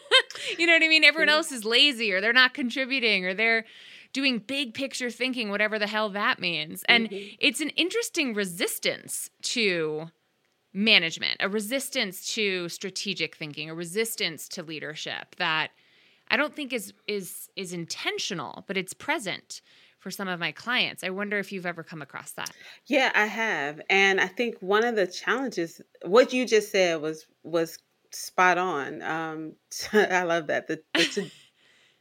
you 0.58 0.66
know 0.66 0.72
what 0.72 0.82
I 0.82 0.88
mean? 0.88 1.04
Everyone 1.04 1.28
else 1.28 1.52
is 1.52 1.64
lazy 1.64 2.12
or 2.12 2.20
they're 2.20 2.32
not 2.32 2.54
contributing 2.54 3.24
or 3.26 3.34
they're 3.34 3.64
doing 4.12 4.38
big 4.38 4.74
picture 4.74 5.10
thinking, 5.10 5.50
whatever 5.50 5.78
the 5.78 5.86
hell 5.86 6.10
that 6.10 6.40
means. 6.40 6.82
And 6.88 7.08
mm-hmm. 7.08 7.34
it's 7.38 7.60
an 7.60 7.70
interesting 7.70 8.34
resistance 8.34 9.30
to 9.42 10.10
management, 10.72 11.36
a 11.40 11.48
resistance 11.48 12.32
to 12.34 12.68
strategic 12.68 13.36
thinking, 13.36 13.70
a 13.70 13.74
resistance 13.74 14.48
to 14.50 14.62
leadership 14.62 15.36
that 15.36 15.70
I 16.30 16.36
don't 16.36 16.54
think 16.54 16.72
is 16.72 16.92
is 17.08 17.48
is 17.56 17.72
intentional, 17.72 18.64
but 18.66 18.76
it's 18.76 18.94
present 18.94 19.62
for 19.98 20.10
some 20.10 20.28
of 20.28 20.40
my 20.40 20.52
clients. 20.52 21.04
I 21.04 21.10
wonder 21.10 21.38
if 21.38 21.52
you've 21.52 21.66
ever 21.66 21.82
come 21.82 22.00
across 22.00 22.32
that. 22.32 22.50
Yeah, 22.86 23.12
I 23.14 23.26
have. 23.26 23.80
And 23.90 24.20
I 24.20 24.28
think 24.28 24.56
one 24.60 24.84
of 24.84 24.96
the 24.96 25.06
challenges 25.06 25.80
what 26.04 26.32
you 26.32 26.46
just 26.46 26.70
said 26.70 27.00
was 27.00 27.26
was 27.42 27.78
spot 28.10 28.58
on. 28.58 29.02
Um 29.02 29.52
I 29.92 30.22
love 30.22 30.48
that. 30.48 30.66
The, 30.66 30.82
the 30.94 31.30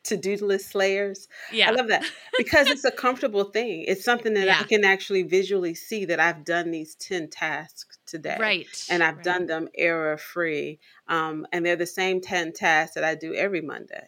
to-do 0.03 0.37
list 0.37 0.71
slayers. 0.71 1.27
Yeah. 1.51 1.69
I 1.69 1.71
love 1.71 1.87
that 1.89 2.03
because 2.37 2.67
it's 2.67 2.85
a 2.85 2.91
comfortable 2.91 3.45
thing. 3.45 3.83
It's 3.87 4.03
something 4.03 4.33
that 4.33 4.45
yeah. 4.45 4.59
I 4.59 4.63
can 4.63 4.83
actually 4.83 5.23
visually 5.23 5.75
see 5.75 6.05
that 6.05 6.19
I've 6.19 6.43
done 6.43 6.71
these 6.71 6.95
10 6.95 7.29
tasks 7.29 7.99
today. 8.05 8.37
Right. 8.39 8.85
And 8.89 9.03
I've 9.03 9.17
right. 9.17 9.23
done 9.23 9.45
them 9.47 9.67
error 9.75 10.17
free. 10.17 10.79
Um, 11.07 11.45
and 11.51 11.65
they're 11.65 11.75
the 11.75 11.85
same 11.85 12.21
10 12.21 12.53
tasks 12.53 12.95
that 12.95 13.03
I 13.03 13.15
do 13.15 13.33
every 13.33 13.61
Monday. 13.61 14.07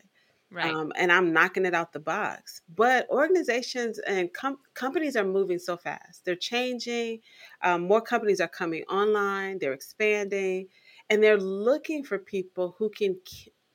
Right. 0.49 0.73
Um, 0.73 0.91
and 0.97 1.13
I'm 1.13 1.31
knocking 1.31 1.65
it 1.65 1.73
out 1.73 1.93
the 1.93 1.99
box. 1.99 2.61
But 2.73 3.09
organizations 3.09 3.99
and 3.99 4.33
com- 4.33 4.59
companies 4.73 5.15
are 5.15 5.23
moving 5.23 5.59
so 5.59 5.77
fast. 5.77 6.25
They're 6.25 6.35
changing. 6.35 7.19
Um, 7.63 7.83
more 7.83 8.01
companies 8.01 8.41
are 8.41 8.49
coming 8.49 8.83
online. 8.89 9.59
They're 9.59 9.71
expanding, 9.71 10.67
and 11.11 11.23
they're 11.23 11.37
looking 11.37 12.03
for 12.03 12.17
people 12.19 12.75
who 12.79 12.89
can 12.89 13.19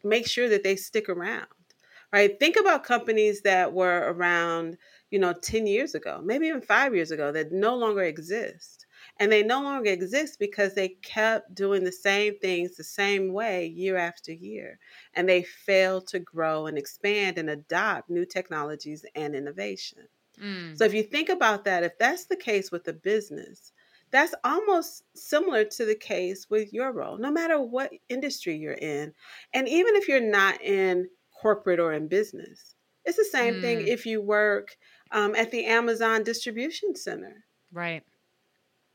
make 0.05 0.27
sure 0.27 0.49
that 0.49 0.64
they 0.64 0.77
stick 0.77 1.09
around 1.09 1.46
right? 2.12 2.38
Think 2.38 2.57
about 2.57 2.85
companies 2.85 3.42
that 3.42 3.72
were 3.72 4.12
around, 4.12 4.79
you 5.11 5.18
know, 5.18 5.33
10 5.33 5.66
years 5.66 5.94
ago, 5.94 6.20
maybe 6.25 6.46
even 6.46 6.61
five 6.62 6.94
years 6.94 7.11
ago 7.11 7.33
that 7.33 7.53
no 7.53 7.77
longer 7.77 8.03
exist. 8.03 8.87
And 9.18 9.31
they 9.31 9.42
no 9.42 9.62
longer 9.62 9.90
exist 9.90 10.38
because 10.38 10.75
they 10.75 10.88
kept 10.88 11.55
doing 11.55 11.85
the 11.85 11.92
same 11.92 12.38
things 12.38 12.77
the 12.77 12.85
same 12.85 13.33
way 13.33 13.66
year 13.66 13.96
after 13.96 14.33
year. 14.33 14.79
And 15.14 15.29
they 15.29 15.42
failed 15.42 16.07
to 16.09 16.18
grow 16.18 16.66
and 16.66 16.79
expand 16.79 17.38
and 17.38 17.51
adopt 17.51 18.11
new 18.11 18.25
technologies 18.27 19.05
and 19.14 19.35
innovation. 19.35 20.09
Mm. 20.40 20.77
So 20.77 20.85
if 20.85 20.94
you 20.94 21.03
think 21.03 21.29
about 21.29 21.64
that, 21.64 21.85
if 21.85 21.99
that's 21.99 22.27
the 22.27 22.37
case 22.37 22.70
with 22.70 22.87
a 22.88 22.92
business, 22.92 23.72
that's 24.11 24.35
almost 24.45 25.03
similar 25.14 25.64
to 25.64 25.85
the 25.85 25.95
case 25.95 26.47
with 26.49 26.73
your 26.73 26.92
role, 26.92 27.19
no 27.19 27.31
matter 27.31 27.61
what 27.61 27.92
industry 28.09 28.57
you're 28.57 28.73
in. 28.73 29.12
And 29.53 29.69
even 29.69 29.97
if 29.97 30.09
you're 30.09 30.21
not 30.21 30.61
in 30.62 31.09
corporate 31.40 31.81
or 31.81 31.92
in 31.92 32.09
business. 32.09 32.75
It's 33.05 33.16
the 33.16 33.25
same 33.25 33.55
mm. 33.55 33.61
thing 33.61 33.87
if 33.87 34.07
you 34.07 34.21
work 34.21 34.77
um, 35.12 35.35
at 35.37 35.51
the 35.51 35.66
Amazon 35.66 36.25
distribution 36.25 36.97
center. 36.97 37.45
Right. 37.73 38.03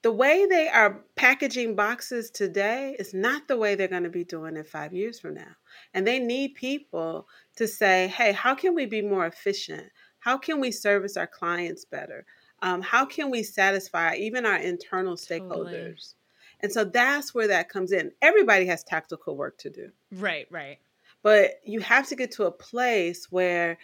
The 0.02 0.12
way 0.12 0.48
they 0.48 0.68
are 0.68 1.06
packaging 1.16 1.76
boxes 1.76 2.32
today 2.32 2.96
is 2.98 3.14
not 3.14 3.48
the 3.48 3.58
way 3.58 3.76
they're 3.76 3.88
going 3.88 4.04
to 4.04 4.10
be 4.10 4.24
doing 4.24 4.58
it 4.58 4.66
five 4.66 4.94
years 4.94 5.20
from 5.20 5.36
now. 5.36 5.56
And 5.94 6.08
they 6.08 6.18
need 6.18 6.56
people 6.56 7.28
to 7.58 7.68
say, 7.68 8.08
hey, 8.08 8.32
how 8.32 8.56
can 8.56 8.74
we 8.74 8.88
be 8.88 9.04
more 9.04 9.28
efficient? 9.28 9.88
How 10.20 10.38
can 10.38 10.60
we 10.60 10.72
service 10.72 11.18
our 11.18 11.28
clients 11.28 11.86
better? 11.86 12.26
Um, 12.62 12.82
how 12.82 13.06
can 13.06 13.30
we 13.30 13.44
satisfy 13.44 14.16
even 14.16 14.46
our 14.46 14.58
internal 14.58 15.16
stakeholders? 15.16 15.50
Totally. 15.50 15.96
And 16.62 16.72
so 16.72 16.84
that's 16.84 17.34
where 17.34 17.48
that 17.48 17.70
comes 17.70 17.92
in. 17.92 18.12
Everybody 18.22 18.66
has 18.68 18.84
tactical 18.84 19.36
work 19.36 19.58
to 19.60 19.70
do. 19.70 19.90
Right, 20.12 20.48
right. 20.52 20.78
But 21.24 21.60
you 21.66 21.80
have 21.80 22.08
to 22.10 22.16
get 22.16 22.32
to 22.34 22.46
a 22.46 22.52
place 22.52 23.32
where 23.32 23.78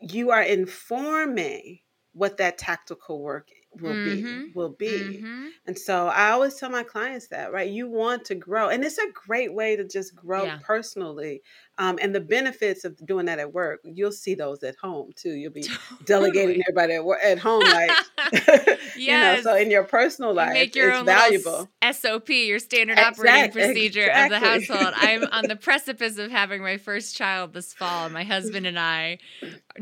you 0.00 0.30
are 0.30 0.42
informing 0.42 1.80
what 2.12 2.36
that 2.38 2.58
tactical 2.58 3.20
work 3.20 3.50
will 3.80 3.92
mm-hmm. 3.92 4.44
be 4.44 4.52
will 4.54 4.70
be 4.70 5.18
mm-hmm. 5.18 5.46
and 5.66 5.78
so 5.78 6.06
i 6.08 6.30
always 6.30 6.54
tell 6.54 6.70
my 6.70 6.82
clients 6.82 7.28
that 7.28 7.52
right 7.52 7.70
you 7.70 7.88
want 7.88 8.24
to 8.24 8.34
grow 8.34 8.68
and 8.68 8.84
it's 8.84 8.98
a 8.98 9.10
great 9.12 9.52
way 9.52 9.76
to 9.76 9.86
just 9.86 10.14
grow 10.14 10.44
yeah. 10.44 10.58
personally 10.62 11.42
um, 11.78 11.98
and 12.00 12.14
the 12.14 12.20
benefits 12.20 12.84
of 12.84 12.96
doing 13.06 13.26
that 13.26 13.38
at 13.38 13.52
work 13.52 13.80
you'll 13.84 14.12
see 14.12 14.34
those 14.34 14.62
at 14.62 14.76
home 14.76 15.10
too 15.14 15.32
you'll 15.32 15.52
be 15.52 15.62
totally. 15.88 16.04
delegating 16.04 16.62
everybody 16.68 16.94
at, 16.94 17.04
at 17.24 17.38
home 17.38 17.62
like 17.62 17.90
yes. 18.98 19.38
you 19.38 19.44
know 19.44 19.50
so 19.50 19.56
in 19.56 19.70
your 19.70 19.84
personal 19.84 20.34
life 20.34 20.48
you 20.48 20.54
make 20.54 20.74
your 20.74 20.90
it's 20.90 20.98
own 20.98 21.06
valuable 21.06 21.68
sop 21.92 22.28
your 22.28 22.58
standard 22.58 22.98
exactly. 22.98 23.28
operating 23.28 23.52
procedure 23.52 24.00
exactly. 24.02 24.36
of 24.36 24.42
the 24.42 24.48
household 24.48 24.94
i'm 24.96 25.24
on 25.32 25.48
the 25.48 25.56
precipice 25.66 26.18
of 26.18 26.30
having 26.30 26.62
my 26.62 26.76
first 26.76 27.16
child 27.16 27.52
this 27.52 27.72
fall 27.72 28.08
my 28.08 28.24
husband 28.24 28.66
and 28.66 28.78
i 28.78 29.18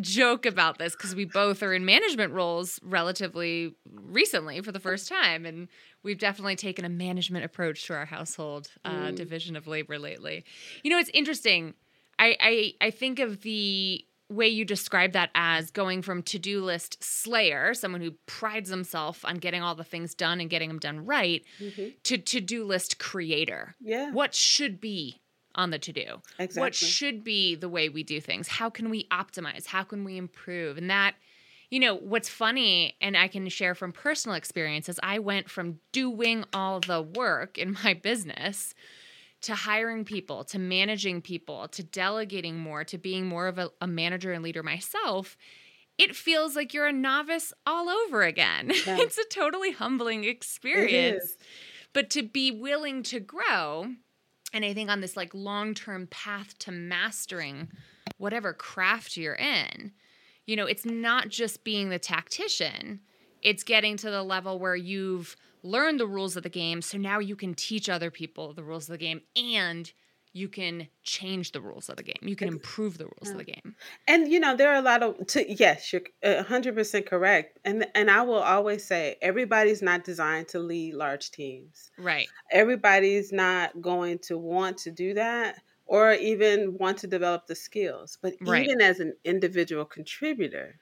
joke 0.00 0.46
about 0.46 0.78
this 0.78 0.94
because 0.94 1.14
we 1.14 1.24
both 1.24 1.62
are 1.62 1.74
in 1.74 1.84
management 1.84 2.32
roles 2.32 2.78
relatively 2.82 3.74
recently 3.92 4.60
for 4.60 4.72
the 4.72 4.80
first 4.80 5.08
time 5.08 5.46
and 5.46 5.68
we've 6.02 6.18
definitely 6.18 6.56
taken 6.56 6.84
a 6.84 6.88
management 6.88 7.44
approach 7.44 7.86
to 7.86 7.94
our 7.94 8.06
household 8.06 8.68
uh, 8.84 8.90
mm. 8.90 9.16
division 9.16 9.56
of 9.56 9.66
labor 9.66 9.98
lately 9.98 10.44
you 10.82 10.90
know 10.90 10.98
it's 10.98 11.10
interesting 11.14 11.74
I, 12.18 12.36
I 12.40 12.72
i 12.86 12.90
think 12.90 13.18
of 13.18 13.42
the 13.42 14.04
way 14.30 14.48
you 14.48 14.64
describe 14.64 15.12
that 15.12 15.30
as 15.34 15.70
going 15.70 16.02
from 16.02 16.22
to-do 16.22 16.62
list 16.62 17.02
slayer 17.02 17.74
someone 17.74 18.00
who 18.00 18.12
prides 18.26 18.70
himself 18.70 19.24
on 19.24 19.36
getting 19.36 19.62
all 19.62 19.74
the 19.74 19.84
things 19.84 20.14
done 20.14 20.40
and 20.40 20.48
getting 20.48 20.68
them 20.68 20.78
done 20.78 21.04
right 21.04 21.44
mm-hmm. 21.60 21.88
to 22.02 22.18
to-do 22.18 22.64
list 22.64 22.98
creator. 22.98 23.74
Yeah. 23.80 24.12
What 24.12 24.34
should 24.34 24.80
be 24.80 25.20
on 25.54 25.70
the 25.70 25.78
to 25.78 25.92
do 25.92 26.20
exactly. 26.38 26.60
what 26.60 26.74
should 26.74 27.22
be 27.22 27.54
the 27.54 27.68
way 27.68 27.88
we 27.88 28.02
do 28.02 28.20
things? 28.20 28.48
How 28.48 28.70
can 28.70 28.90
we 28.90 29.06
optimize? 29.08 29.66
How 29.66 29.84
can 29.84 30.04
we 30.04 30.16
improve? 30.16 30.78
And 30.78 30.90
that 30.90 31.14
you 31.70 31.80
know, 31.80 31.96
what's 31.96 32.28
funny, 32.28 32.94
and 33.00 33.16
I 33.16 33.26
can 33.26 33.48
share 33.48 33.74
from 33.74 33.90
personal 33.90 34.36
experiences, 34.36 35.00
I 35.02 35.18
went 35.18 35.50
from 35.50 35.80
doing 35.90 36.44
all 36.52 36.78
the 36.78 37.02
work 37.02 37.58
in 37.58 37.76
my 37.84 37.94
business 37.94 38.74
to 39.44 39.54
hiring 39.54 40.04
people, 40.04 40.44
to 40.44 40.58
managing 40.58 41.20
people, 41.20 41.68
to 41.68 41.82
delegating 41.82 42.58
more, 42.58 42.82
to 42.84 42.98
being 42.98 43.26
more 43.26 43.46
of 43.46 43.58
a, 43.58 43.70
a 43.80 43.86
manager 43.86 44.32
and 44.32 44.42
leader 44.42 44.62
myself. 44.62 45.36
It 45.98 46.16
feels 46.16 46.56
like 46.56 46.74
you're 46.74 46.86
a 46.86 46.92
novice 46.92 47.52
all 47.66 47.88
over 47.88 48.22
again. 48.22 48.72
Yeah. 48.86 48.98
it's 48.98 49.18
a 49.18 49.24
totally 49.30 49.72
humbling 49.72 50.24
experience. 50.24 51.36
But 51.92 52.10
to 52.10 52.22
be 52.22 52.50
willing 52.50 53.02
to 53.04 53.20
grow, 53.20 53.86
and 54.52 54.64
I 54.64 54.72
think 54.74 54.90
on 54.90 55.00
this 55.00 55.16
like 55.16 55.32
long 55.34 55.74
term 55.74 56.06
path 56.08 56.58
to 56.60 56.72
mastering 56.72 57.68
whatever 58.18 58.52
craft 58.52 59.16
you're 59.16 59.34
in, 59.34 59.92
you 60.46 60.56
know, 60.56 60.66
it's 60.66 60.84
not 60.84 61.28
just 61.28 61.64
being 61.64 61.90
the 61.90 61.98
tactician, 61.98 63.00
it's 63.42 63.62
getting 63.62 63.96
to 63.98 64.10
the 64.10 64.22
level 64.22 64.58
where 64.58 64.76
you've 64.76 65.36
learned 65.64 65.98
the 65.98 66.06
rules 66.06 66.36
of 66.36 66.42
the 66.44 66.48
game. 66.48 66.82
So 66.82 66.98
now 66.98 67.18
you 67.18 67.34
can 67.34 67.54
teach 67.54 67.88
other 67.88 68.10
people 68.10 68.52
the 68.52 68.62
rules 68.62 68.88
of 68.88 68.92
the 68.92 68.98
game 68.98 69.22
and 69.34 69.90
you 70.34 70.48
can 70.48 70.88
change 71.04 71.52
the 71.52 71.60
rules 71.60 71.88
of 71.88 71.96
the 71.96 72.02
game. 72.02 72.18
You 72.20 72.34
can 72.34 72.48
improve 72.48 72.98
the 72.98 73.04
rules 73.04 73.26
yeah. 73.26 73.32
of 73.32 73.38
the 73.38 73.44
game. 73.44 73.76
And 74.08 74.30
you 74.30 74.40
know, 74.40 74.56
there 74.56 74.70
are 74.72 74.76
a 74.76 74.82
lot 74.82 75.02
of 75.02 75.26
to, 75.28 75.50
yes, 75.50 75.92
you're 75.92 76.02
100% 76.24 77.06
correct. 77.06 77.58
And 77.64 77.86
and 77.94 78.10
I 78.10 78.22
will 78.22 78.42
always 78.42 78.84
say 78.84 79.16
everybody's 79.22 79.80
not 79.80 80.04
designed 80.04 80.48
to 80.48 80.58
lead 80.58 80.94
large 80.94 81.30
teams. 81.30 81.90
Right. 81.96 82.28
Everybody's 82.50 83.32
not 83.32 83.80
going 83.80 84.18
to 84.20 84.36
want 84.36 84.76
to 84.78 84.90
do 84.90 85.14
that 85.14 85.62
or 85.86 86.14
even 86.14 86.76
want 86.78 86.98
to 86.98 87.06
develop 87.06 87.46
the 87.46 87.54
skills. 87.54 88.18
But 88.20 88.34
right. 88.40 88.64
even 88.64 88.80
as 88.80 88.98
an 88.98 89.14
individual 89.24 89.84
contributor, 89.84 90.80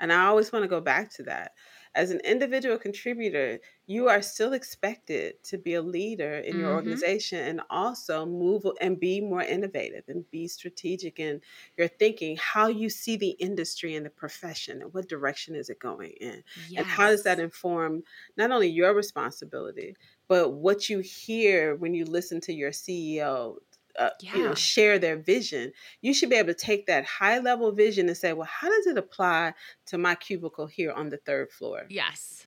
and 0.00 0.12
I 0.12 0.26
always 0.26 0.50
want 0.50 0.62
to 0.62 0.68
go 0.68 0.80
back 0.80 1.12
to 1.14 1.24
that, 1.24 1.52
as 1.94 2.10
an 2.10 2.20
individual 2.24 2.78
contributor, 2.78 3.60
you 3.86 4.08
are 4.08 4.20
still 4.20 4.52
expected 4.52 5.42
to 5.44 5.58
be 5.58 5.74
a 5.74 5.82
leader 5.82 6.34
in 6.34 6.52
mm-hmm. 6.52 6.60
your 6.60 6.74
organization 6.74 7.38
and 7.38 7.60
also 7.70 8.26
move 8.26 8.64
and 8.80 9.00
be 9.00 9.20
more 9.20 9.42
innovative 9.42 10.04
and 10.08 10.30
be 10.30 10.46
strategic 10.46 11.18
in 11.18 11.40
your 11.76 11.88
thinking, 11.88 12.36
how 12.36 12.68
you 12.68 12.90
see 12.90 13.16
the 13.16 13.30
industry 13.30 13.96
and 13.96 14.04
the 14.04 14.10
profession 14.10 14.82
and 14.82 14.92
what 14.92 15.08
direction 15.08 15.54
is 15.54 15.70
it 15.70 15.78
going 15.78 16.12
in. 16.20 16.42
Yes. 16.68 16.78
And 16.78 16.86
how 16.86 17.08
does 17.08 17.24
that 17.24 17.40
inform 17.40 18.02
not 18.36 18.50
only 18.50 18.68
your 18.68 18.94
responsibility, 18.94 19.96
but 20.28 20.50
what 20.50 20.90
you 20.90 20.98
hear 20.98 21.74
when 21.74 21.94
you 21.94 22.04
listen 22.04 22.40
to 22.42 22.52
your 22.52 22.70
CEO 22.70 23.56
uh, 23.98 24.10
yeah. 24.20 24.36
you 24.36 24.44
know 24.44 24.54
share 24.54 24.98
their 24.98 25.16
vision 25.16 25.72
you 26.00 26.14
should 26.14 26.30
be 26.30 26.36
able 26.36 26.48
to 26.48 26.54
take 26.54 26.86
that 26.86 27.04
high 27.04 27.38
level 27.38 27.72
vision 27.72 28.08
and 28.08 28.16
say 28.16 28.32
well 28.32 28.48
how 28.50 28.68
does 28.68 28.86
it 28.86 28.98
apply 28.98 29.52
to 29.86 29.98
my 29.98 30.14
cubicle 30.14 30.66
here 30.66 30.92
on 30.92 31.08
the 31.08 31.18
third 31.18 31.50
floor 31.50 31.84
yes 31.88 32.46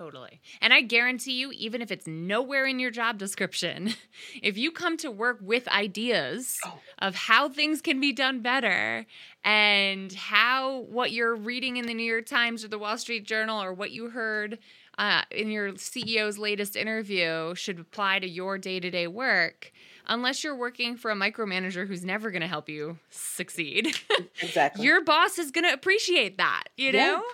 Totally. 0.00 0.40
And 0.62 0.72
I 0.72 0.80
guarantee 0.80 1.32
you, 1.32 1.52
even 1.52 1.82
if 1.82 1.90
it's 1.90 2.06
nowhere 2.06 2.64
in 2.64 2.78
your 2.78 2.90
job 2.90 3.18
description, 3.18 3.92
if 4.42 4.56
you 4.56 4.70
come 4.70 4.96
to 4.96 5.10
work 5.10 5.36
with 5.42 5.68
ideas 5.68 6.56
oh. 6.64 6.78
of 7.00 7.14
how 7.14 7.50
things 7.50 7.82
can 7.82 8.00
be 8.00 8.10
done 8.10 8.40
better 8.40 9.04
and 9.44 10.10
how 10.10 10.86
what 10.88 11.12
you're 11.12 11.36
reading 11.36 11.76
in 11.76 11.84
the 11.84 11.92
New 11.92 12.10
York 12.10 12.24
Times 12.24 12.64
or 12.64 12.68
the 12.68 12.78
Wall 12.78 12.96
Street 12.96 13.26
Journal 13.26 13.62
or 13.62 13.74
what 13.74 13.90
you 13.90 14.08
heard 14.08 14.58
uh, 15.00 15.22
in 15.32 15.50
your 15.50 15.72
CEO's 15.72 16.38
latest 16.38 16.76
interview 16.76 17.54
should 17.56 17.80
apply 17.80 18.20
to 18.20 18.28
your 18.28 18.58
day 18.58 18.78
to 18.80 18.90
day 18.90 19.06
work, 19.08 19.72
unless 20.06 20.44
you're 20.44 20.56
working 20.56 20.96
for 20.96 21.10
a 21.10 21.14
micromanager 21.16 21.86
who's 21.88 22.04
never 22.04 22.30
going 22.30 22.42
to 22.42 22.48
help 22.48 22.68
you 22.68 22.98
succeed. 23.10 23.96
Exactly. 24.42 24.84
your 24.84 25.02
boss 25.04 25.38
is 25.38 25.50
going 25.50 25.64
to 25.64 25.72
appreciate 25.72 26.38
that, 26.38 26.64
you 26.76 26.92
Yeah. 26.92 27.16
know? 27.16 27.24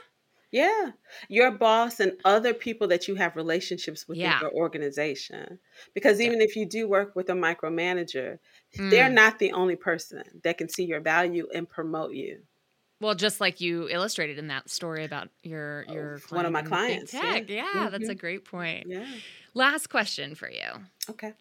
Yeah. 0.53 0.93
Your 1.29 1.51
boss 1.51 2.01
and 2.01 2.13
other 2.25 2.55
people 2.55 2.87
that 2.89 3.09
you 3.09 3.17
have 3.17 3.37
relationships 3.37 4.07
with 4.09 4.19
Yeah. 4.19 4.35
in 4.37 4.41
your 4.43 4.53
organization. 4.53 5.59
Because 5.95 6.21
Yeah. 6.21 6.27
even 6.27 6.41
if 6.41 6.57
you 6.57 6.67
do 6.67 6.89
work 6.89 7.17
with 7.17 7.29
a 7.31 7.35
micromanager, 7.35 8.39
they're 8.91 9.11
Mm. 9.11 9.15
not 9.15 9.39
the 9.39 9.53
only 9.53 9.77
person 9.77 10.23
that 10.45 10.59
can 10.59 10.69
see 10.69 10.85
your 10.85 11.01
value 11.01 11.49
and 11.55 11.69
promote 11.69 12.13
you. 12.15 12.43
Well, 13.01 13.15
just 13.15 13.41
like 13.41 13.61
you 13.61 13.89
illustrated 13.91 14.39
in 14.39 14.49
that 14.49 14.71
story 14.71 15.05
about 15.05 15.29
your 15.43 15.85
your 15.89 16.15
Of 16.15 16.33
one 16.33 16.47
of 16.47 16.53
my 16.53 16.63
client 16.63 16.93
in 16.93 17.01
big 17.01 17.11
clients, 17.11 17.51
yeah. 17.51 17.73
Yeah, 17.75 17.89
that's 17.91 18.09
a 18.09 18.15
Mhm. 18.15 18.19
great 18.19 18.45
point. 18.45 18.87
Yeah. 18.89 19.07
Last 19.55 19.89
question 19.89 20.35
for 20.35 20.51
you. 20.51 20.87
Okay. 21.11 21.35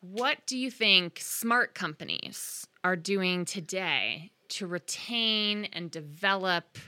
What 0.00 0.46
do 0.46 0.56
you 0.58 0.70
think 0.70 1.20
smart 1.20 1.74
companies 1.74 2.66
are 2.82 2.96
doing 2.96 3.44
today 3.44 4.32
to 4.48 4.66
retain 4.66 5.66
and 5.66 5.90
develop 5.90 6.78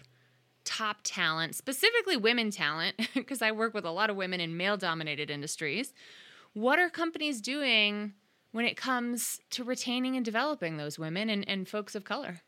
top 0.64 0.98
talent, 1.04 1.54
specifically 1.54 2.16
women 2.16 2.50
talent? 2.50 2.96
Because 3.14 3.42
I 3.42 3.52
work 3.52 3.72
with 3.74 3.84
a 3.84 3.90
lot 3.90 4.10
of 4.10 4.16
women 4.16 4.40
in 4.40 4.56
male 4.56 4.76
dominated 4.76 5.30
industries. 5.30 5.92
What 6.54 6.78
are 6.78 6.90
companies 6.90 7.40
doing 7.40 8.14
when 8.50 8.64
it 8.64 8.76
comes 8.76 9.40
to 9.50 9.62
retaining 9.64 10.16
and 10.16 10.24
developing 10.24 10.76
those 10.76 10.98
women 10.98 11.28
and, 11.30 11.46
and 11.48 11.68
folks 11.68 11.94
of 11.94 12.04
color? 12.04 12.40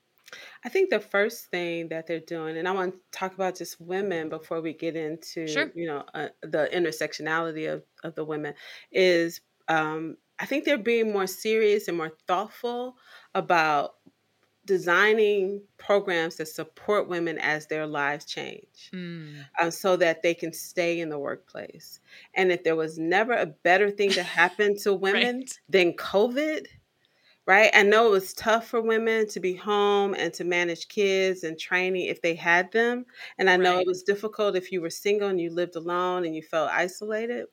I 0.64 0.68
think 0.68 0.90
the 0.90 1.00
first 1.00 1.46
thing 1.46 1.88
that 1.88 2.06
they're 2.06 2.20
doing, 2.20 2.56
and 2.56 2.66
I 2.68 2.72
want 2.72 2.94
to 2.94 3.00
talk 3.12 3.34
about 3.34 3.56
just 3.56 3.80
women 3.80 4.28
before 4.28 4.60
we 4.60 4.72
get 4.72 4.96
into, 4.96 5.46
Sure. 5.46 5.70
you 5.74 5.86
know, 5.86 6.04
uh, 6.14 6.28
the 6.42 6.68
intersectionality 6.72 7.72
of, 7.72 7.82
of 8.02 8.14
the 8.14 8.24
women, 8.24 8.54
is 8.92 9.40
um, 9.68 10.16
I 10.38 10.46
think 10.46 10.64
they're 10.64 10.78
being 10.78 11.12
more 11.12 11.26
serious 11.26 11.88
and 11.88 11.96
more 11.96 12.12
thoughtful 12.26 12.96
about 13.34 13.94
designing 14.66 15.62
programs 15.76 16.36
that 16.36 16.46
support 16.46 17.06
women 17.06 17.38
as 17.38 17.66
their 17.66 17.86
lives 17.86 18.24
change 18.24 18.90
Mm, 18.94 19.44
um, 19.60 19.70
so 19.70 19.96
that 19.96 20.22
they 20.22 20.32
can 20.34 20.52
stay 20.54 21.00
in 21.00 21.10
the 21.10 21.18
workplace. 21.18 22.00
And 22.34 22.50
if 22.50 22.64
there 22.64 22.76
was 22.76 22.98
never 22.98 23.34
a 23.34 23.46
better 23.46 23.90
thing 23.90 24.10
to 24.10 24.22
happen 24.22 24.76
to 24.78 24.94
women 25.06 25.36
right. 25.40 25.58
than 25.68 25.92
COVID, 25.92 26.66
right? 27.46 27.70
I 27.74 27.82
know 27.82 28.06
it 28.08 28.10
was 28.10 28.32
tough 28.34 28.66
for 28.68 28.80
women 28.80 29.26
to 29.28 29.40
be 29.40 29.54
home 29.54 30.14
and 30.14 30.32
to 30.34 30.44
manage 30.44 30.88
kids 30.88 31.44
and 31.44 31.58
training 31.58 32.06
if 32.06 32.22
they 32.22 32.34
had 32.34 32.72
them. 32.72 33.06
And 33.38 33.50
I 33.50 33.56
know 33.56 33.78
Right. 33.78 33.80
it 33.80 33.86
was 33.86 34.02
difficult 34.02 34.56
if 34.56 34.72
you 34.72 34.80
were 34.80 34.90
single 34.90 35.28
and 35.28 35.40
you 35.40 35.50
lived 35.50 35.76
alone 35.76 36.24
and 36.24 36.34
you 36.34 36.42
felt 36.42 36.70
isolated. 36.70 37.46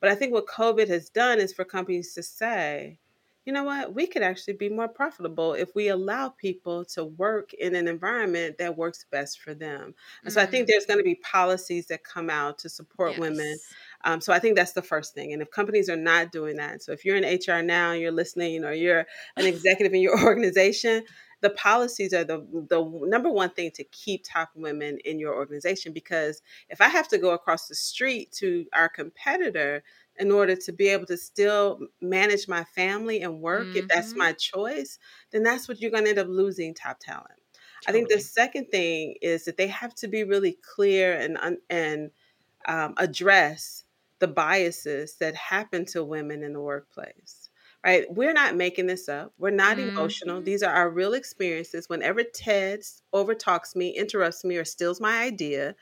But 0.00 0.10
I 0.10 0.14
think 0.14 0.32
what 0.32 0.46
COVID 0.46 0.88
has 0.88 1.10
done 1.10 1.38
is 1.40 1.52
for 1.52 1.64
companies 1.64 2.14
to 2.14 2.22
say, 2.22 2.98
you 3.44 3.52
know 3.52 3.62
what, 3.62 3.94
we 3.94 4.08
could 4.08 4.22
actually 4.22 4.54
be 4.54 4.68
more 4.68 4.88
profitable 4.88 5.52
if 5.54 5.72
we 5.76 5.86
allow 5.88 6.28
people 6.30 6.84
to 6.86 7.04
work 7.04 7.54
in 7.54 7.76
an 7.76 7.86
environment 7.86 8.58
that 8.58 8.76
works 8.76 9.06
best 9.12 9.38
for 9.40 9.54
them. 9.54 9.94
And 10.24 10.34
so 10.34 10.42
I 10.42 10.46
think 10.46 10.66
Mm, 10.66 10.68
there's 10.68 10.84
going 10.86 10.98
to 10.98 11.04
be 11.04 11.14
policies 11.16 11.86
that 11.86 12.02
come 12.02 12.28
out 12.28 12.58
to 12.58 12.68
support 12.68 13.16
women 13.16 13.58
yes. 13.58 13.76
Um, 14.06 14.22
so 14.22 14.32
I 14.32 14.38
think 14.40 14.56
that's 14.56 14.72
the 14.72 14.82
first 14.82 15.14
thing. 15.14 15.34
And 15.34 15.42
if 15.42 15.50
companies 15.50 15.90
are 15.90 15.96
not 15.96 16.32
doing 16.32 16.56
that, 16.56 16.82
so 16.82 16.92
if 16.92 17.04
you're 17.04 17.16
in 17.16 17.24
HR 17.24 17.62
now, 17.62 17.92
and 17.92 18.00
you're 18.00 18.12
listening, 18.12 18.64
or 18.64 18.72
you're 18.72 19.06
an 19.36 19.46
executive 19.46 19.94
in 19.94 20.02
your 20.02 20.18
organization, 20.24 21.04
the 21.42 21.50
policies 21.50 22.14
are 22.14 22.24
the 22.24 22.38
the 22.70 22.82
number 23.06 23.30
one 23.30 23.50
thing 23.50 23.70
to 23.72 23.84
keep 23.84 24.24
top 24.24 24.50
women 24.56 24.98
in 25.04 25.18
your 25.18 25.34
organization. 25.34 25.92
Because 25.92 26.42
if 26.70 26.80
I 26.80 26.88
have 26.88 27.08
to 27.08 27.18
go 27.18 27.30
across 27.32 27.68
the 27.68 27.74
street 27.74 28.32
to 28.38 28.66
our 28.72 28.88
competitor 28.88 29.82
in 30.16 30.32
order 30.32 30.56
to 30.56 30.72
be 30.72 30.88
able 30.88 31.06
to 31.06 31.16
still 31.18 31.80
manage 32.00 32.48
my 32.48 32.64
family 32.64 33.20
and 33.22 33.40
work, 33.42 33.70
if 33.74 33.86
that's 33.88 34.14
hmm 34.14 34.20
my 34.20 34.32
choice, 34.32 34.98
then 35.30 35.42
that's 35.42 35.68
what 35.68 35.80
you're 35.80 35.90
going 35.90 36.04
to 36.04 36.10
end 36.10 36.18
up 36.18 36.28
losing 36.28 36.74
top 36.74 36.98
talent. 37.00 37.40
I 37.86 37.92
think 37.92 38.08
the 38.08 38.20
second 38.20 38.66
thing 38.70 39.16
is 39.22 39.44
that 39.44 39.56
they 39.56 39.68
have 39.68 39.94
to 39.96 40.08
be 40.08 40.24
really 40.24 40.58
clear 40.62 41.12
and 41.18 41.58
and 41.70 42.10
um, 42.66 42.94
address 42.98 43.84
the 44.18 44.28
biases 44.28 45.16
that 45.18 45.34
happen 45.34 45.84
to 45.86 46.04
women 46.04 46.42
in 46.42 46.52
the 46.54 46.60
workplace. 46.60 47.50
Right? 47.84 48.06
We're 48.12 48.32
not 48.32 48.56
making 48.56 48.86
this 48.86 49.08
up. 49.08 49.32
We're 49.38 49.50
not 49.50 49.78
emotional. 49.78 50.40
hmm 50.40 50.42
These 50.42 50.64
are 50.64 50.74
our 50.74 50.90
real 50.90 51.14
experiences. 51.14 51.88
Whenever 51.88 52.24
Ted 52.24 52.80
overtalks 53.14 53.76
me, 53.76 53.90
interrupts 53.96 54.44
me, 54.44 54.56
or 54.56 54.64
steals 54.64 55.00
my 55.00 55.22
idea, 55.22 55.76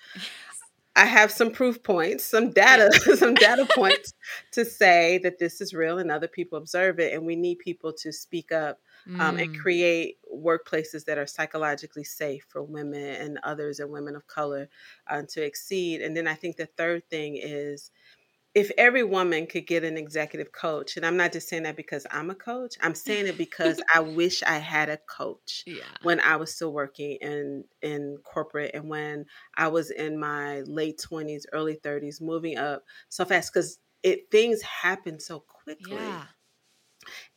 I 0.97 1.07
have 1.07 1.33
some 1.33 1.51
proof 1.51 1.83
points, 1.83 2.23
some 2.25 2.51
data, 2.51 2.89
some 3.17 3.37
data 3.37 3.67
points 3.75 4.13
to 4.53 4.65
say 4.65 5.19
that 5.19 5.39
this 5.41 5.61
is 5.61 5.75
real 5.75 5.99
and 5.99 6.11
other 6.11 6.29
people 6.29 6.57
observe 6.57 7.01
it. 7.01 7.13
And 7.13 7.27
we 7.27 7.35
need 7.35 7.59
people 7.59 7.93
to 7.95 8.13
speak 8.13 8.53
up 8.53 8.81
um, 9.19 9.37
and 9.37 9.49
Mm, 9.49 9.61
create 9.61 10.19
workplaces 10.33 11.05
that 11.07 11.19
are 11.19 11.27
psychologically 11.27 12.05
safe 12.05 12.47
for 12.49 12.63
women 12.63 13.03
and 13.21 13.39
others 13.43 13.81
and 13.81 13.91
women 13.91 14.15
of 14.15 14.27
color 14.29 14.69
uh, 15.09 15.23
to 15.31 15.43
exceed. 15.43 16.01
And 16.01 16.17
then 16.17 16.29
I 16.29 16.35
think 16.35 16.57
the 16.57 16.67
third 16.67 17.09
thing 17.11 17.37
is 17.43 17.91
if 18.55 18.71
every 18.79 19.03
woman 19.03 19.47
could 19.47 19.67
get 19.67 19.83
an 19.83 19.97
executive 19.97 20.53
coach, 20.53 20.97
and 20.97 21.05
I'm 21.05 21.17
not 21.17 21.33
just 21.33 21.49
saying 21.49 21.65
that 21.65 21.77
because 21.77 22.07
I'm 22.11 22.31
a 22.31 22.35
coach, 22.35 22.77
I'm 22.81 22.95
saying 22.95 23.27
it 23.27 23.37
because 23.37 23.81
I 23.93 24.01
wish 24.01 24.43
I 24.43 24.59
had 24.59 24.89
a 24.89 24.99
coach 24.99 25.65
yeah. 25.67 25.83
when 26.03 26.21
I 26.21 26.37
was 26.37 26.55
still 26.55 26.73
working 26.73 27.19
in 27.21 27.65
in 27.83 28.19
corporate 28.23 28.73
and 28.75 28.89
when 28.89 29.27
I 29.57 29.69
was 29.69 29.91
in 29.91 30.19
my 30.19 30.61
late 30.63 31.03
20s, 31.11 31.43
early 31.53 31.77
30s, 31.77 32.21
moving 32.21 32.57
up 32.57 32.85
so 33.09 33.25
fast 33.25 33.53
because 33.53 33.79
it 34.03 34.31
things 34.31 34.63
happen 34.63 35.19
so 35.19 35.41
quickly 35.41 35.97
Yeah. 35.97 36.25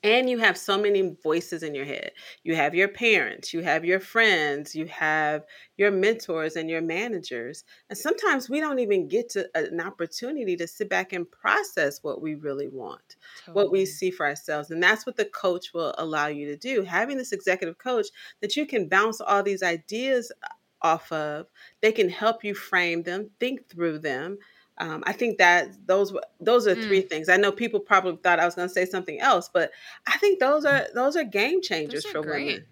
And 0.03 0.29
you 0.29 0.37
have 0.37 0.57
so 0.57 0.77
many 0.77 1.15
voices 1.23 1.63
in 1.63 1.75
your 1.75 1.85
head. 1.85 2.11
You 2.43 2.55
have 2.55 2.75
your 2.75 2.87
parents, 2.87 3.53
you 3.53 3.61
have 3.61 3.83
your 3.83 3.99
friends, 3.99 4.75
you 4.75 4.85
have 4.87 5.43
your 5.77 5.91
mentors 5.91 6.55
and 6.55 6.69
your 6.69 6.81
managers. 6.81 7.63
And 7.89 7.97
sometimes 7.97 8.49
we 8.49 8.59
don't 8.59 8.79
even 8.79 9.07
get 9.07 9.29
to 9.29 9.47
an 9.55 9.81
opportunity 9.81 10.55
to 10.57 10.67
sit 10.67 10.89
back 10.89 11.13
and 11.13 11.29
process 11.29 12.03
what 12.03 12.21
we 12.21 12.35
really 12.35 12.67
want, 12.67 13.15
what 13.53 13.71
we 13.71 13.85
see 13.85 14.11
for 14.11 14.25
ourselves. 14.25 14.71
And 14.71 14.81
that's 14.81 15.05
what 15.05 15.17
the 15.17 15.25
coach 15.25 15.73
will 15.73 15.93
allow 15.97 16.27
you 16.27 16.47
to 16.47 16.57
do. 16.57 16.83
Having 16.83 17.17
this 17.17 17.31
executive 17.31 17.77
coach 17.77 18.07
that 18.41 18.55
you 18.55 18.65
can 18.65 18.87
bounce 18.87 19.21
all 19.21 19.43
these 19.43 19.63
ideas 19.63 20.31
uh, 20.43 20.47
off 20.81 21.11
of, 21.11 21.47
they 21.81 21.91
can 21.91 22.09
help 22.09 22.43
you 22.43 22.53
frame 22.53 23.03
them, 23.03 23.29
think 23.39 23.67
through 23.69 23.99
them. 23.99 24.37
Um, 24.79 25.03
I 25.07 25.13
think 25.13 25.37
that 25.39 25.69
those 25.87 26.13
those 26.39 26.67
are 26.67 26.75
three 26.75 27.01
Mm, 27.01 27.09
things. 27.09 27.29
I 27.29 27.37
know 27.37 27.51
people 27.51 27.79
probably 27.79 28.17
thought 28.23 28.39
I 28.39 28.45
was 28.45 28.55
going 28.55 28.67
to 28.67 28.73
say 28.73 28.85
something 28.85 29.19
else, 29.19 29.49
but 29.53 29.71
I 30.07 30.17
think 30.17 30.39
those 30.39 30.65
are 30.65 30.87
those 30.93 31.15
are 31.15 31.23
game 31.23 31.61
changers 31.61 32.05
are 32.05 32.13
for 32.13 32.21
great. 32.21 32.45
women. 32.45 32.65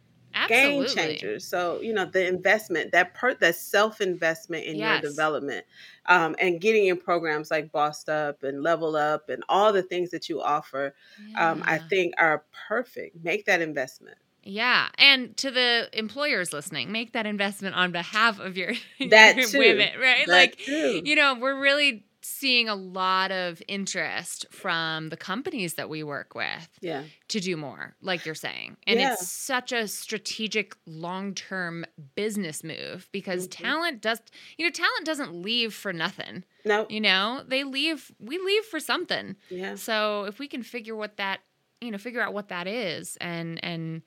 Game 0.48 0.86
changers. 0.86 1.48
So 1.48 1.82
you 1.82 1.94
know 1.94 2.06
the 2.06 2.28
investment, 2.28 2.92
that 2.92 3.16
per 3.16 3.34
that 3.36 3.56
self 3.56 4.00
investment 4.02 4.66
in 4.66 4.80
your 4.82 4.98
development, 5.00 5.66
um, 6.06 6.36
and 6.40 6.62
getting 6.62 6.88
in 6.88 6.98
programs 6.98 7.50
like 7.52 7.72
Bossed 7.72 8.10
Up 8.10 8.44
and 8.44 8.62
Level 8.62 8.96
Up 8.96 9.30
and 9.30 9.44
all 9.50 9.74
the 9.74 9.82
things 9.84 10.12
that 10.12 10.30
you 10.30 10.42
offer, 10.42 10.94
um, 11.36 11.64
I 11.66 11.80
think 11.80 12.14
are 12.20 12.46
perfect. 12.68 13.18
Make 13.24 13.46
that 13.46 13.62
investment. 13.62 14.18
Yeah. 14.46 14.90
And 14.98 15.36
to 15.38 15.52
the 15.52 15.90
employers 15.94 16.54
listening, 16.54 16.92
make 16.92 17.14
that 17.14 17.26
investment 17.26 17.76
on 17.76 17.92
behalf 17.92 18.40
of 18.40 18.56
your, 18.58 18.74
That 19.10 19.36
your 19.38 19.48
too. 19.48 19.58
women, 19.60 20.00
right? 20.00 20.26
That 20.28 20.32
Like, 20.32 20.58
too. 20.60 21.02
you 21.04 21.16
know, 21.16 21.34
we're 21.36 21.60
really 21.60 22.06
seeing 22.22 22.68
a 22.68 22.74
lot 22.76 23.32
of 23.32 23.62
interest 23.68 24.48
from 24.52 25.10
the 25.10 25.18
companies 25.18 25.76
that 25.76 25.90
we 25.90 26.02
work 26.02 26.34
with 26.34 26.70
Yeah. 26.82 27.04
to 27.28 27.40
do 27.40 27.56
more, 27.56 27.96
like 28.02 28.26
you're 28.26 28.34
saying. 28.34 28.78
And 28.88 29.00
Yeah. 29.00 29.14
it's 29.14 29.28
such 29.30 29.72
a 29.72 29.88
strategic 29.88 30.76
long 30.88 31.36
term 31.36 31.86
business 32.16 32.64
move 32.64 33.08
because 33.12 33.48
Mhm. 33.48 33.52
talent 33.52 34.02
does, 34.02 34.20
you 34.58 34.66
know, 34.66 34.72
talent 34.72 35.06
doesn't 35.06 35.34
leave 35.36 35.72
for 35.74 35.94
nothing. 35.94 36.44
No. 36.66 36.88
You 36.90 37.02
know, 37.02 37.44
they 37.48 37.64
leave, 37.64 38.12
we 38.20 38.40
leave 38.40 38.66
for 38.66 38.80
something. 38.80 39.36
Yeah. 39.50 39.76
So 39.76 40.24
if 40.26 40.40
we 40.40 40.48
can 40.48 40.64
figure 40.64 40.96
what 40.96 41.18
that, 41.18 41.42
you 41.80 41.92
know, 41.92 42.00
figure 42.00 42.22
out 42.22 42.34
what 42.34 42.48
that 42.50 42.66
is 42.68 43.18
and, 43.22 43.64
and, 43.64 44.02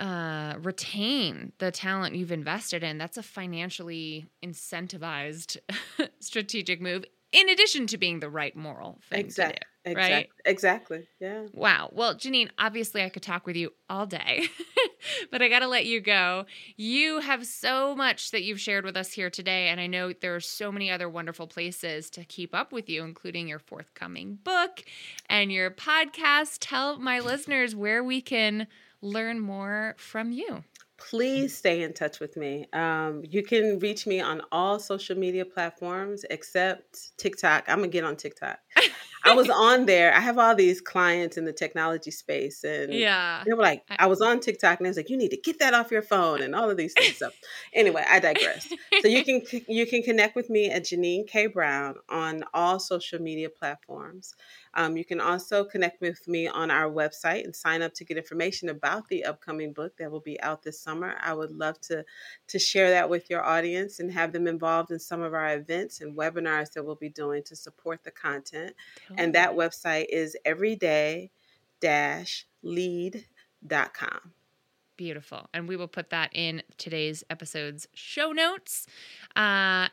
uh, 0.00 0.54
retain 0.60 1.52
the 1.58 1.70
talent 1.70 2.14
you've 2.16 2.32
invested 2.32 2.82
in, 2.82 2.98
that's 2.98 3.18
a 3.18 3.22
financially 3.22 4.26
incentivized 4.42 5.58
strategic 6.20 6.80
move, 6.80 7.04
in 7.32 7.48
addition 7.48 7.86
to 7.88 7.98
being 7.98 8.20
the 8.20 8.30
right 8.30 8.56
moral 8.56 8.98
thing 9.08 9.20
Exactly. 9.20 9.54
to 9.54 9.60
do. 9.60 9.66
Exactly. 9.82 10.14
right? 10.14 10.28
Exactly. 10.44 11.08
Yeah. 11.20 11.46
Wow. 11.54 11.88
Well, 11.92 12.14
Janine, 12.14 12.50
obviously 12.58 13.02
I 13.02 13.08
could 13.08 13.22
talk 13.22 13.46
with 13.46 13.56
you 13.56 13.72
all 13.88 14.04
day, 14.04 14.44
but 15.30 15.40
I 15.40 15.48
got 15.48 15.60
to 15.60 15.68
let 15.68 15.86
you 15.86 16.00
go. 16.00 16.44
You 16.76 17.20
have 17.20 17.46
so 17.46 17.94
much 17.94 18.30
that 18.32 18.42
you've 18.42 18.60
shared 18.60 18.84
with 18.84 18.96
us 18.96 19.12
here 19.12 19.30
today, 19.30 19.68
and 19.68 19.80
I 19.80 19.86
know 19.86 20.12
there 20.12 20.34
are 20.36 20.40
so 20.40 20.70
many 20.70 20.90
other 20.90 21.08
wonderful 21.08 21.46
places 21.46 22.10
to 22.10 22.24
keep 22.24 22.54
up 22.54 22.72
with 22.72 22.90
you, 22.90 23.04
including 23.04 23.48
your 23.48 23.58
forthcoming 23.58 24.38
book 24.44 24.82
and 25.30 25.50
your 25.50 25.70
podcast. 25.70 26.58
Tell 26.60 26.98
my 26.98 27.20
listeners 27.20 27.74
where 27.74 28.04
we 28.04 28.20
can 28.20 28.66
learn 29.02 29.40
more 29.40 29.94
from 29.98 30.32
you. 30.32 30.64
please 30.98 31.56
stay 31.56 31.82
in 31.82 31.94
touch 31.94 32.20
with 32.20 32.36
me. 32.36 32.66
Um, 32.74 33.22
you 33.26 33.42
can 33.42 33.78
reach 33.78 34.06
me 34.06 34.20
on 34.20 34.42
all 34.52 34.78
social 34.78 35.16
media 35.16 35.46
platforms 35.46 36.26
except 36.28 37.16
TikTok. 37.16 37.64
I'm 37.68 37.78
gonna 37.78 37.88
get 37.88 38.04
on 38.04 38.16
TikTok. 38.16 38.58
I 39.24 39.34
was 39.34 39.48
on 39.50 39.86
there. 39.86 40.14
I 40.14 40.20
have 40.20 40.38
all 40.38 40.54
these 40.54 40.80
clients 40.80 41.36
in 41.36 41.44
the 41.44 41.52
technology 41.52 42.10
space, 42.10 42.64
and 42.64 42.92
yeah, 42.92 43.42
they 43.46 43.52
were 43.52 43.62
like, 43.62 43.82
I 43.98 44.06
was 44.06 44.20
on 44.20 44.40
TikTok, 44.40 44.78
and 44.78 44.86
I 44.86 44.90
was 44.90 44.96
like, 44.96 45.10
you 45.10 45.16
need 45.16 45.30
to 45.30 45.36
get 45.36 45.58
that 45.58 45.74
off 45.74 45.90
your 45.90 46.02
phone, 46.02 46.42
and 46.42 46.54
all 46.54 46.70
of 46.70 46.76
these 46.76 46.94
things. 46.94 47.16
So, 47.16 47.30
anyway, 47.74 48.04
I 48.08 48.18
digress. 48.18 48.68
so 49.00 49.08
you 49.08 49.24
can 49.24 49.42
you 49.68 49.86
can 49.86 50.02
connect 50.02 50.36
with 50.36 50.50
me 50.50 50.70
at 50.70 50.84
Janine 50.84 51.26
K 51.26 51.46
Brown 51.46 51.94
on 52.08 52.44
all 52.54 52.78
social 52.78 53.20
media 53.20 53.48
platforms. 53.50 54.34
Um, 54.74 54.96
you 54.96 55.04
can 55.04 55.20
also 55.20 55.64
connect 55.64 56.00
with 56.00 56.26
me 56.28 56.46
on 56.48 56.70
our 56.70 56.90
website 56.90 57.44
and 57.44 57.54
sign 57.54 57.82
up 57.82 57.94
to 57.94 58.04
get 58.04 58.16
information 58.16 58.68
about 58.68 59.08
the 59.08 59.24
upcoming 59.24 59.72
book 59.72 59.96
that 59.98 60.10
will 60.10 60.20
be 60.20 60.40
out 60.42 60.62
this 60.62 60.80
summer. 60.80 61.16
I 61.20 61.34
would 61.34 61.50
love 61.50 61.80
to 61.82 62.04
to 62.48 62.58
share 62.58 62.90
that 62.90 63.08
with 63.08 63.30
your 63.30 63.44
audience 63.44 64.00
and 64.00 64.12
have 64.12 64.32
them 64.32 64.46
involved 64.46 64.90
in 64.90 64.98
some 64.98 65.22
of 65.22 65.34
our 65.34 65.54
events 65.54 66.00
and 66.00 66.16
webinars 66.16 66.72
that 66.72 66.84
we'll 66.84 66.94
be 66.94 67.08
doing 67.08 67.42
to 67.44 67.56
support 67.56 68.04
the 68.04 68.10
content. 68.10 68.74
Totally. 69.08 69.24
And 69.24 69.34
that 69.34 69.52
website 69.52 70.06
is 70.10 70.36
everyday 70.44 71.30
lead.com. 72.62 74.32
Beautiful. 74.96 75.48
And 75.54 75.66
we 75.66 75.76
will 75.76 75.88
put 75.88 76.10
that 76.10 76.30
in 76.34 76.62
today's 76.76 77.24
episode's 77.30 77.88
show 77.94 78.32
notes. 78.32 78.86
Uh, 79.34 79.88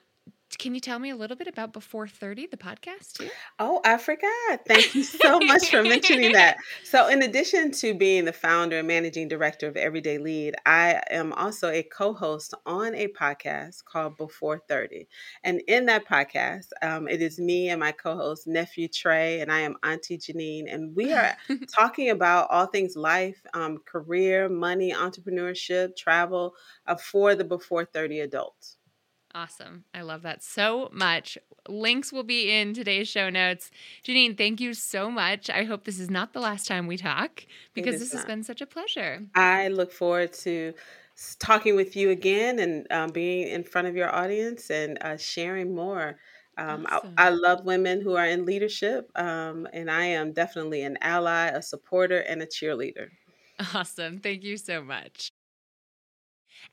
can 0.56 0.74
you 0.74 0.80
tell 0.80 1.00
me 1.00 1.10
a 1.10 1.16
little 1.16 1.36
bit 1.36 1.48
about 1.48 1.74
Before 1.74 2.08
30, 2.08 2.48
the 2.48 2.58
podcast 2.58 3.14
too? 3.14 3.32
Oh, 3.60 3.82
I 3.84 3.98
forgot. 3.98 4.62
Thank 4.68 4.94
you 4.96 5.04
so 5.04 5.40
much 5.42 5.70
for 5.70 5.84
mentioning 5.84 6.32
that. 6.34 6.58
So, 6.84 7.08
in 7.08 7.22
addition 7.22 7.72
to 7.74 7.94
being 7.94 8.26
the 8.26 8.34
founder 8.34 8.80
and 8.80 8.88
managing 8.88 9.28
director 9.28 9.68
of 9.68 9.76
Everyday 9.76 10.18
Lead, 10.18 10.56
I 10.66 11.02
am 11.12 11.34
also 11.34 11.70
a 11.70 11.84
co 11.84 12.14
host 12.14 12.54
on 12.66 12.96
a 12.96 13.08
podcast 13.08 13.84
called 13.86 14.18
Before 14.18 14.60
30. 14.68 15.08
And 15.44 15.62
in 15.68 15.86
that 15.88 16.08
podcast, 16.08 16.68
um, 16.82 17.08
it 17.08 17.22
is 17.22 17.40
me 17.40 17.70
and 17.70 17.80
my 17.80 17.92
co 17.92 18.16
host, 18.16 18.48
nephew 18.48 18.88
Trey, 18.88 19.42
and 19.42 19.52
I 19.52 19.60
am 19.62 19.76
Auntie 19.84 20.18
Janine. 20.18 20.74
And 20.74 20.96
we 20.96 21.14
are 21.14 21.36
talking 21.76 22.10
about 22.10 22.48
all 22.50 22.68
things 22.68 22.96
life, 22.96 23.42
um, 23.54 23.80
career, 23.86 24.48
money, 24.50 24.94
entrepreneurship, 24.94 25.96
travel 25.98 26.56
uh, 26.88 26.96
for 26.96 27.36
the 27.36 27.44
Before 27.46 27.86
30 27.86 28.22
adults. 28.22 28.77
Awesome. 29.38 29.84
I 29.94 30.02
love 30.02 30.24
that 30.24 30.42
so 30.42 30.90
much. 30.92 31.38
Links 31.70 32.12
will 32.12 32.24
be 32.24 32.50
in 32.50 32.74
today's 32.74 33.08
show 33.08 33.30
notes. 33.30 33.70
Janine, 34.04 34.36
thank 34.36 34.60
you 34.60 34.74
so 34.74 35.12
much. 35.12 35.48
I 35.48 35.64
hope 35.64 35.84
this 35.84 36.00
is 36.00 36.10
not 36.10 36.34
the 36.34 36.40
last 36.40 36.66
time 36.66 36.88
we 36.88 36.98
talk 36.98 37.46
because 37.76 38.00
this 38.00 38.12
not. 38.12 38.22
has 38.22 38.26
been 38.26 38.42
such 38.42 38.62
a 38.62 38.66
pleasure. 38.66 39.28
I 39.36 39.68
look 39.68 39.92
forward 39.92 40.34
to 40.42 40.74
talking 41.38 41.76
with 41.76 41.96
you 41.96 42.10
again 42.10 42.58
and 42.58 42.92
um, 42.92 43.12
being 43.12 43.48
in 43.48 43.64
front 43.64 43.88
of 43.88 43.96
your 43.96 44.12
audience 44.14 44.72
and 44.72 44.98
uh, 45.02 45.18
sharing 45.18 45.76
more. 45.76 46.18
Um, 46.58 46.88
awesome. 46.90 47.14
I, 47.16 47.28
I, 47.28 47.30
love 47.30 47.64
women 47.64 48.02
who 48.02 48.16
are 48.16 48.26
in 48.26 48.44
leadership, 48.44 49.12
um, 49.16 49.68
and 49.72 49.92
I 49.92 50.06
am 50.06 50.32
definitely 50.32 50.82
an 50.82 50.98
ally, 51.02 51.50
a 51.50 51.62
supporter, 51.62 52.22
and 52.22 52.42
a 52.42 52.48
cheerleader. 52.48 53.10
Awesome. 53.76 54.18
Thank 54.18 54.44
you 54.44 54.58
so 54.58 54.82
much. 54.82 55.32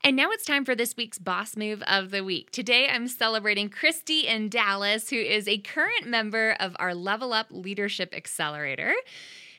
And 0.03 0.15
now 0.15 0.29
it's 0.31 0.45
time 0.45 0.65
for 0.65 0.75
this 0.75 0.95
week's 0.95 1.17
Boss 1.17 1.55
Move 1.57 1.81
of 1.87 2.11
the 2.11 2.23
Week. 2.23 2.51
Today 2.51 2.87
I'm 2.87 3.07
celebrating 3.07 3.69
Christy 3.69 4.27
in 4.27 4.49
Dallas, 4.49 5.09
who 5.09 5.15
is 5.15 5.47
a 5.47 5.57
current 5.57 6.05
member 6.05 6.55
of 6.59 6.75
our 6.77 6.93
Level 6.93 7.33
Up 7.33 7.47
Leadership 7.49 8.13
Accelerator. 8.15 8.93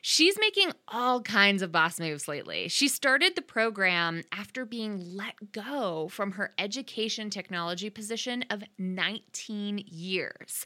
She's 0.01 0.39
making 0.39 0.71
all 0.87 1.21
kinds 1.21 1.61
of 1.61 1.71
boss 1.73 1.99
moves 1.99 2.29
lately. 2.29 2.69
She 2.69 2.87
started 2.87 3.35
the 3.35 3.41
program 3.41 4.23
after 4.31 4.63
being 4.63 5.15
let 5.15 5.51
go 5.51 6.07
from 6.07 6.33
her 6.33 6.53
education 6.57 7.29
technology 7.29 7.89
position 7.89 8.45
of 8.49 8.63
19 8.77 9.83
years. 9.85 10.65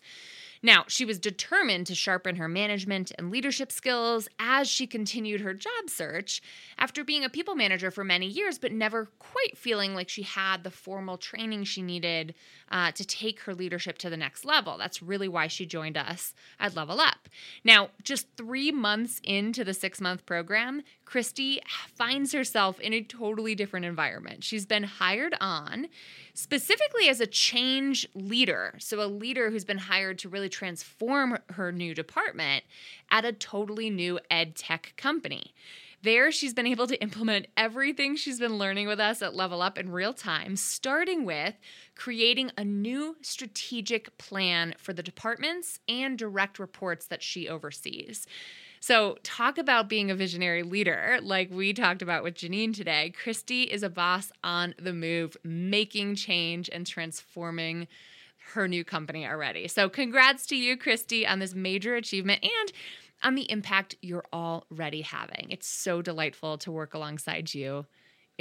Now, 0.64 0.86
she 0.88 1.06
was 1.06 1.18
determined 1.20 1.88
to 1.88 1.96
sharpen 1.96 2.36
her 2.36 2.48
management 2.48 3.12
and 3.18 3.32
leadership 3.32 3.72
skills 3.72 4.28
as 4.40 4.68
she 4.68 4.86
continued 4.86 5.42
her 5.42 5.54
job 5.54 5.90
search 5.90 6.42
after 6.78 7.04
being 7.04 7.24
a 7.24 7.30
people 7.30 7.56
manager 7.56 7.90
for 7.90 8.04
many 8.04 8.28
years, 8.28 8.60
but 8.60 8.72
never 8.72 9.10
quite 9.18 9.58
feeling 9.58 9.96
like 9.96 10.10
she 10.10 10.22
had 10.22 10.64
the 10.64 10.70
formal 10.70 11.18
training 11.18 11.64
she 11.64 11.82
needed 11.82 12.36
uh, 12.70 12.92
to 12.92 13.04
take 13.04 13.42
her 13.42 13.56
leadership 13.56 13.98
to 14.00 14.10
the 14.10 14.18
next 14.18 14.46
level. 14.46 14.78
That's 14.78 15.02
really 15.02 15.28
why 15.28 15.48
she 15.48 15.66
joined 15.66 15.98
us 15.98 16.34
at 16.60 16.76
Level 16.76 17.02
Up. 17.02 17.28
Now, 17.64 17.90
just 18.04 18.28
three 18.38 18.72
months 18.72 19.20
into 19.24 19.64
the 19.64 19.74
six 19.74 20.00
month 20.00 20.26
program, 20.26 20.84
Christy 21.12 21.62
finds 21.94 22.32
herself 22.32 22.80
in 22.80 22.94
a 22.94 23.04
totally 23.04 23.54
different 23.54 23.86
environment. 23.86 24.46
She's 24.46 24.66
been 24.66 24.84
hired 24.84 25.36
on 25.42 25.90
specifically 26.34 27.10
as 27.10 27.20
a 27.20 27.28
change 27.28 28.08
leader. 28.16 28.76
So, 28.80 29.04
a 29.04 29.08
leader 29.08 29.52
who's 29.52 29.66
been 29.66 29.78
hired 29.78 30.20
to 30.20 30.30
really 30.30 30.48
transform 30.48 31.38
her 31.50 31.74
new 31.74 31.94
department 31.94 32.64
at 33.10 33.26
a 33.26 33.34
totally 33.34 33.90
new 33.90 34.22
ed 34.30 34.56
tech 34.56 34.94
company. 34.96 35.54
There, 36.02 36.32
she's 36.32 36.54
been 36.54 36.66
able 36.66 36.88
to 36.88 37.02
implement 37.02 37.48
everything 37.58 38.16
she's 38.16 38.40
been 38.40 38.58
learning 38.58 38.88
with 38.88 39.02
us 39.02 39.22
at 39.22 39.36
Level 39.36 39.62
Up 39.62 39.78
in 39.78 39.92
real 39.92 40.14
time, 40.14 40.56
starting 40.56 41.26
with 41.26 41.56
creating 41.94 42.52
a 42.58 42.64
new 42.64 43.18
strategic 43.22 44.18
plan 44.18 44.76
for 44.78 44.94
the 44.94 45.04
departments 45.04 45.82
and 45.90 46.18
direct 46.18 46.58
reports 46.58 47.06
that 47.08 47.22
she 47.22 47.50
oversees. 47.50 48.26
So, 48.84 49.20
talk 49.22 49.60
about 49.60 49.90
being 49.90 50.10
a 50.10 50.16
visionary 50.16 50.64
leader, 50.64 51.20
like 51.22 51.52
we 51.52 51.72
talked 51.72 52.02
about 52.02 52.24
with 52.24 52.34
Janine 52.34 52.76
today. 52.76 53.12
Christy 53.12 53.62
is 53.62 53.84
a 53.84 53.90
boss 53.90 54.32
on 54.44 54.74
the 54.82 54.92
move, 54.92 55.38
making 55.44 56.16
change 56.16 56.68
and 56.74 56.86
transforming 56.88 57.88
her 58.54 58.68
new 58.68 58.84
company 58.84 59.28
already. 59.28 59.68
So, 59.68 59.88
congrats 59.88 60.48
to 60.48 60.56
you, 60.56 60.78
Christy, 60.78 61.28
on 61.28 61.38
this 61.38 61.54
major 61.54 61.94
achievement 61.94 62.44
and 62.44 62.72
on 63.22 63.36
the 63.36 63.50
impact 63.52 63.98
you're 64.02 64.26
already 64.34 65.02
having. 65.02 65.52
It's 65.52 65.68
so 65.68 66.02
delightful 66.02 66.58
to 66.58 66.72
work 66.72 66.96
alongside 66.96 67.54
you 67.54 67.86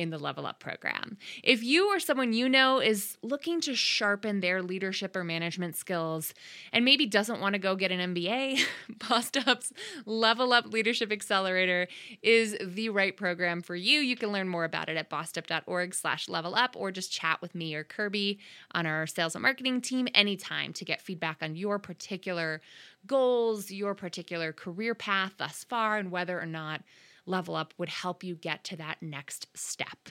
in 0.00 0.10
the 0.10 0.18
Level 0.18 0.46
Up 0.46 0.60
program. 0.60 1.18
If 1.42 1.62
you 1.62 1.88
or 1.88 2.00
someone 2.00 2.32
you 2.32 2.48
know 2.48 2.80
is 2.80 3.18
looking 3.22 3.60
to 3.62 3.74
sharpen 3.74 4.40
their 4.40 4.62
leadership 4.62 5.14
or 5.14 5.22
management 5.22 5.76
skills 5.76 6.32
and 6.72 6.84
maybe 6.84 7.06
doesn't 7.06 7.40
want 7.40 7.52
to 7.52 7.58
go 7.58 7.76
get 7.76 7.92
an 7.92 8.14
MBA, 8.14 8.64
Bossed 9.08 9.36
Up's 9.46 9.72
Level 10.06 10.52
Up 10.52 10.66
Leadership 10.66 11.12
Accelerator 11.12 11.86
is 12.22 12.56
the 12.60 12.88
right 12.88 13.16
program 13.16 13.60
for 13.60 13.76
you. 13.76 14.00
You 14.00 14.16
can 14.16 14.32
learn 14.32 14.48
more 14.48 14.64
about 14.64 14.88
it 14.88 14.96
at 14.96 15.10
bossedup.org 15.10 15.94
slash 15.94 16.28
level 16.28 16.54
up 16.54 16.74
or 16.76 16.90
just 16.90 17.12
chat 17.12 17.42
with 17.42 17.54
me 17.54 17.74
or 17.74 17.84
Kirby 17.84 18.38
on 18.72 18.86
our 18.86 19.06
sales 19.06 19.34
and 19.34 19.42
marketing 19.42 19.82
team 19.82 20.08
anytime 20.14 20.72
to 20.72 20.84
get 20.84 21.02
feedback 21.02 21.38
on 21.42 21.56
your 21.56 21.78
particular 21.78 22.62
goals, 23.06 23.70
your 23.70 23.94
particular 23.94 24.52
career 24.52 24.94
path 24.94 25.34
thus 25.36 25.64
far, 25.64 25.98
and 25.98 26.10
whether 26.10 26.40
or 26.40 26.46
not 26.46 26.82
Level 27.30 27.56
Up 27.56 27.72
would 27.78 27.88
help 27.88 28.22
you 28.22 28.34
get 28.34 28.64
to 28.64 28.76
that 28.76 28.98
next 29.00 29.46
step. 29.54 30.10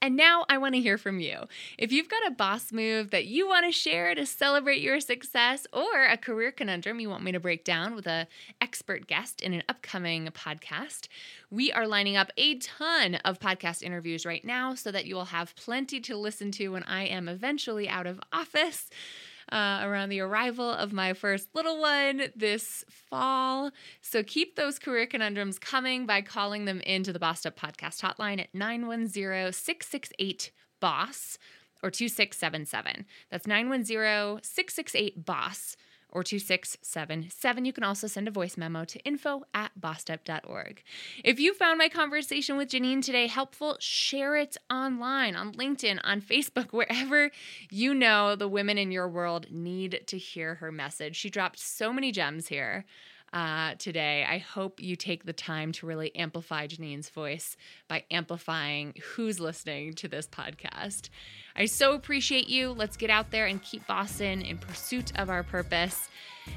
And 0.00 0.16
now 0.16 0.44
I 0.48 0.58
want 0.58 0.74
to 0.74 0.80
hear 0.80 0.98
from 0.98 1.20
you. 1.20 1.46
If 1.78 1.92
you've 1.92 2.08
got 2.08 2.26
a 2.26 2.32
boss 2.32 2.72
move 2.72 3.10
that 3.10 3.26
you 3.26 3.46
want 3.46 3.66
to 3.66 3.72
share 3.72 4.14
to 4.14 4.26
celebrate 4.26 4.80
your 4.80 4.98
success 4.98 5.64
or 5.72 6.06
a 6.06 6.16
career 6.16 6.50
conundrum 6.50 6.98
you 6.98 7.08
want 7.08 7.22
me 7.22 7.30
to 7.30 7.38
break 7.38 7.64
down 7.64 7.94
with 7.94 8.08
an 8.08 8.26
expert 8.60 9.06
guest 9.06 9.40
in 9.40 9.52
an 9.52 9.62
upcoming 9.68 10.26
podcast, 10.28 11.06
we 11.50 11.70
are 11.70 11.86
lining 11.86 12.16
up 12.16 12.32
a 12.36 12.58
ton 12.58 13.16
of 13.24 13.38
podcast 13.38 13.82
interviews 13.82 14.26
right 14.26 14.44
now 14.44 14.74
so 14.74 14.90
that 14.90 15.06
you 15.06 15.14
will 15.14 15.26
have 15.26 15.54
plenty 15.54 16.00
to 16.00 16.16
listen 16.16 16.50
to 16.52 16.70
when 16.70 16.82
I 16.82 17.04
am 17.04 17.28
eventually 17.28 17.88
out 17.88 18.08
of 18.08 18.20
office 18.32 18.90
uh, 19.52 19.80
around 19.84 20.08
the 20.08 20.20
arrival 20.20 20.70
of 20.70 20.92
my 20.92 21.12
first 21.12 21.48
little 21.54 21.78
one 21.80 22.24
this 22.34 22.84
fall. 22.88 23.70
So 24.00 24.22
keep 24.22 24.56
those 24.56 24.78
career 24.78 25.06
conundrums 25.06 25.58
coming 25.58 26.06
by 26.06 26.22
calling 26.22 26.64
them 26.64 26.80
into 26.80 27.12
the 27.12 27.18
Bossed 27.18 27.46
Up 27.46 27.58
Podcast 27.58 28.00
hotline 28.00 28.40
at 28.40 28.54
910 28.54 29.52
668 29.52 30.50
BOSS 30.80 31.38
or 31.82 31.90
2677. 31.90 33.04
That's 33.30 33.46
910 33.46 34.42
668 34.42 35.24
BOSS 35.24 35.76
or 36.12 36.22
2677. 36.22 37.64
You 37.64 37.72
can 37.72 37.84
also 37.84 38.06
send 38.06 38.28
a 38.28 38.30
voice 38.30 38.56
memo 38.56 38.84
to 38.84 38.98
info 39.00 39.42
at 39.52 39.72
bossedup.org. 39.80 40.82
If 41.24 41.40
you 41.40 41.54
found 41.54 41.78
my 41.78 41.88
conversation 41.88 42.56
with 42.56 42.68
Janine 42.68 43.02
today 43.02 43.26
helpful, 43.26 43.76
share 43.80 44.36
it 44.36 44.56
online, 44.70 45.34
on 45.34 45.52
LinkedIn, 45.52 46.00
on 46.04 46.20
Facebook, 46.20 46.72
wherever 46.72 47.30
you 47.70 47.94
know 47.94 48.36
the 48.36 48.48
women 48.48 48.78
in 48.78 48.92
your 48.92 49.08
world 49.08 49.50
need 49.50 50.02
to 50.06 50.18
hear 50.18 50.56
her 50.56 50.70
message. 50.70 51.16
She 51.16 51.30
dropped 51.30 51.58
so 51.58 51.92
many 51.92 52.12
gems 52.12 52.48
here 52.48 52.84
uh, 53.32 53.74
today. 53.78 54.24
I 54.28 54.38
hope 54.38 54.80
you 54.80 54.96
take 54.96 55.24
the 55.24 55.32
time 55.32 55.72
to 55.72 55.86
really 55.86 56.14
amplify 56.14 56.66
Janine's 56.66 57.08
voice 57.08 57.56
by 57.88 58.04
amplifying 58.10 58.94
who's 59.14 59.40
listening 59.40 59.94
to 59.94 60.08
this 60.08 60.26
podcast. 60.26 61.08
I 61.56 61.66
so 61.66 61.94
appreciate 61.94 62.48
you. 62.48 62.70
Let's 62.70 62.96
get 62.96 63.10
out 63.10 63.30
there 63.30 63.46
and 63.46 63.62
keep 63.62 63.86
bossing 63.86 64.42
in 64.42 64.58
pursuit 64.58 65.12
of 65.18 65.30
our 65.30 65.42
purpose. 65.42 66.08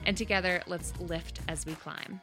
And 0.06 0.18
together, 0.18 0.62
let's 0.68 0.94
lift 1.00 1.42
as 1.48 1.66
we 1.66 1.76
climb. 1.76 2.22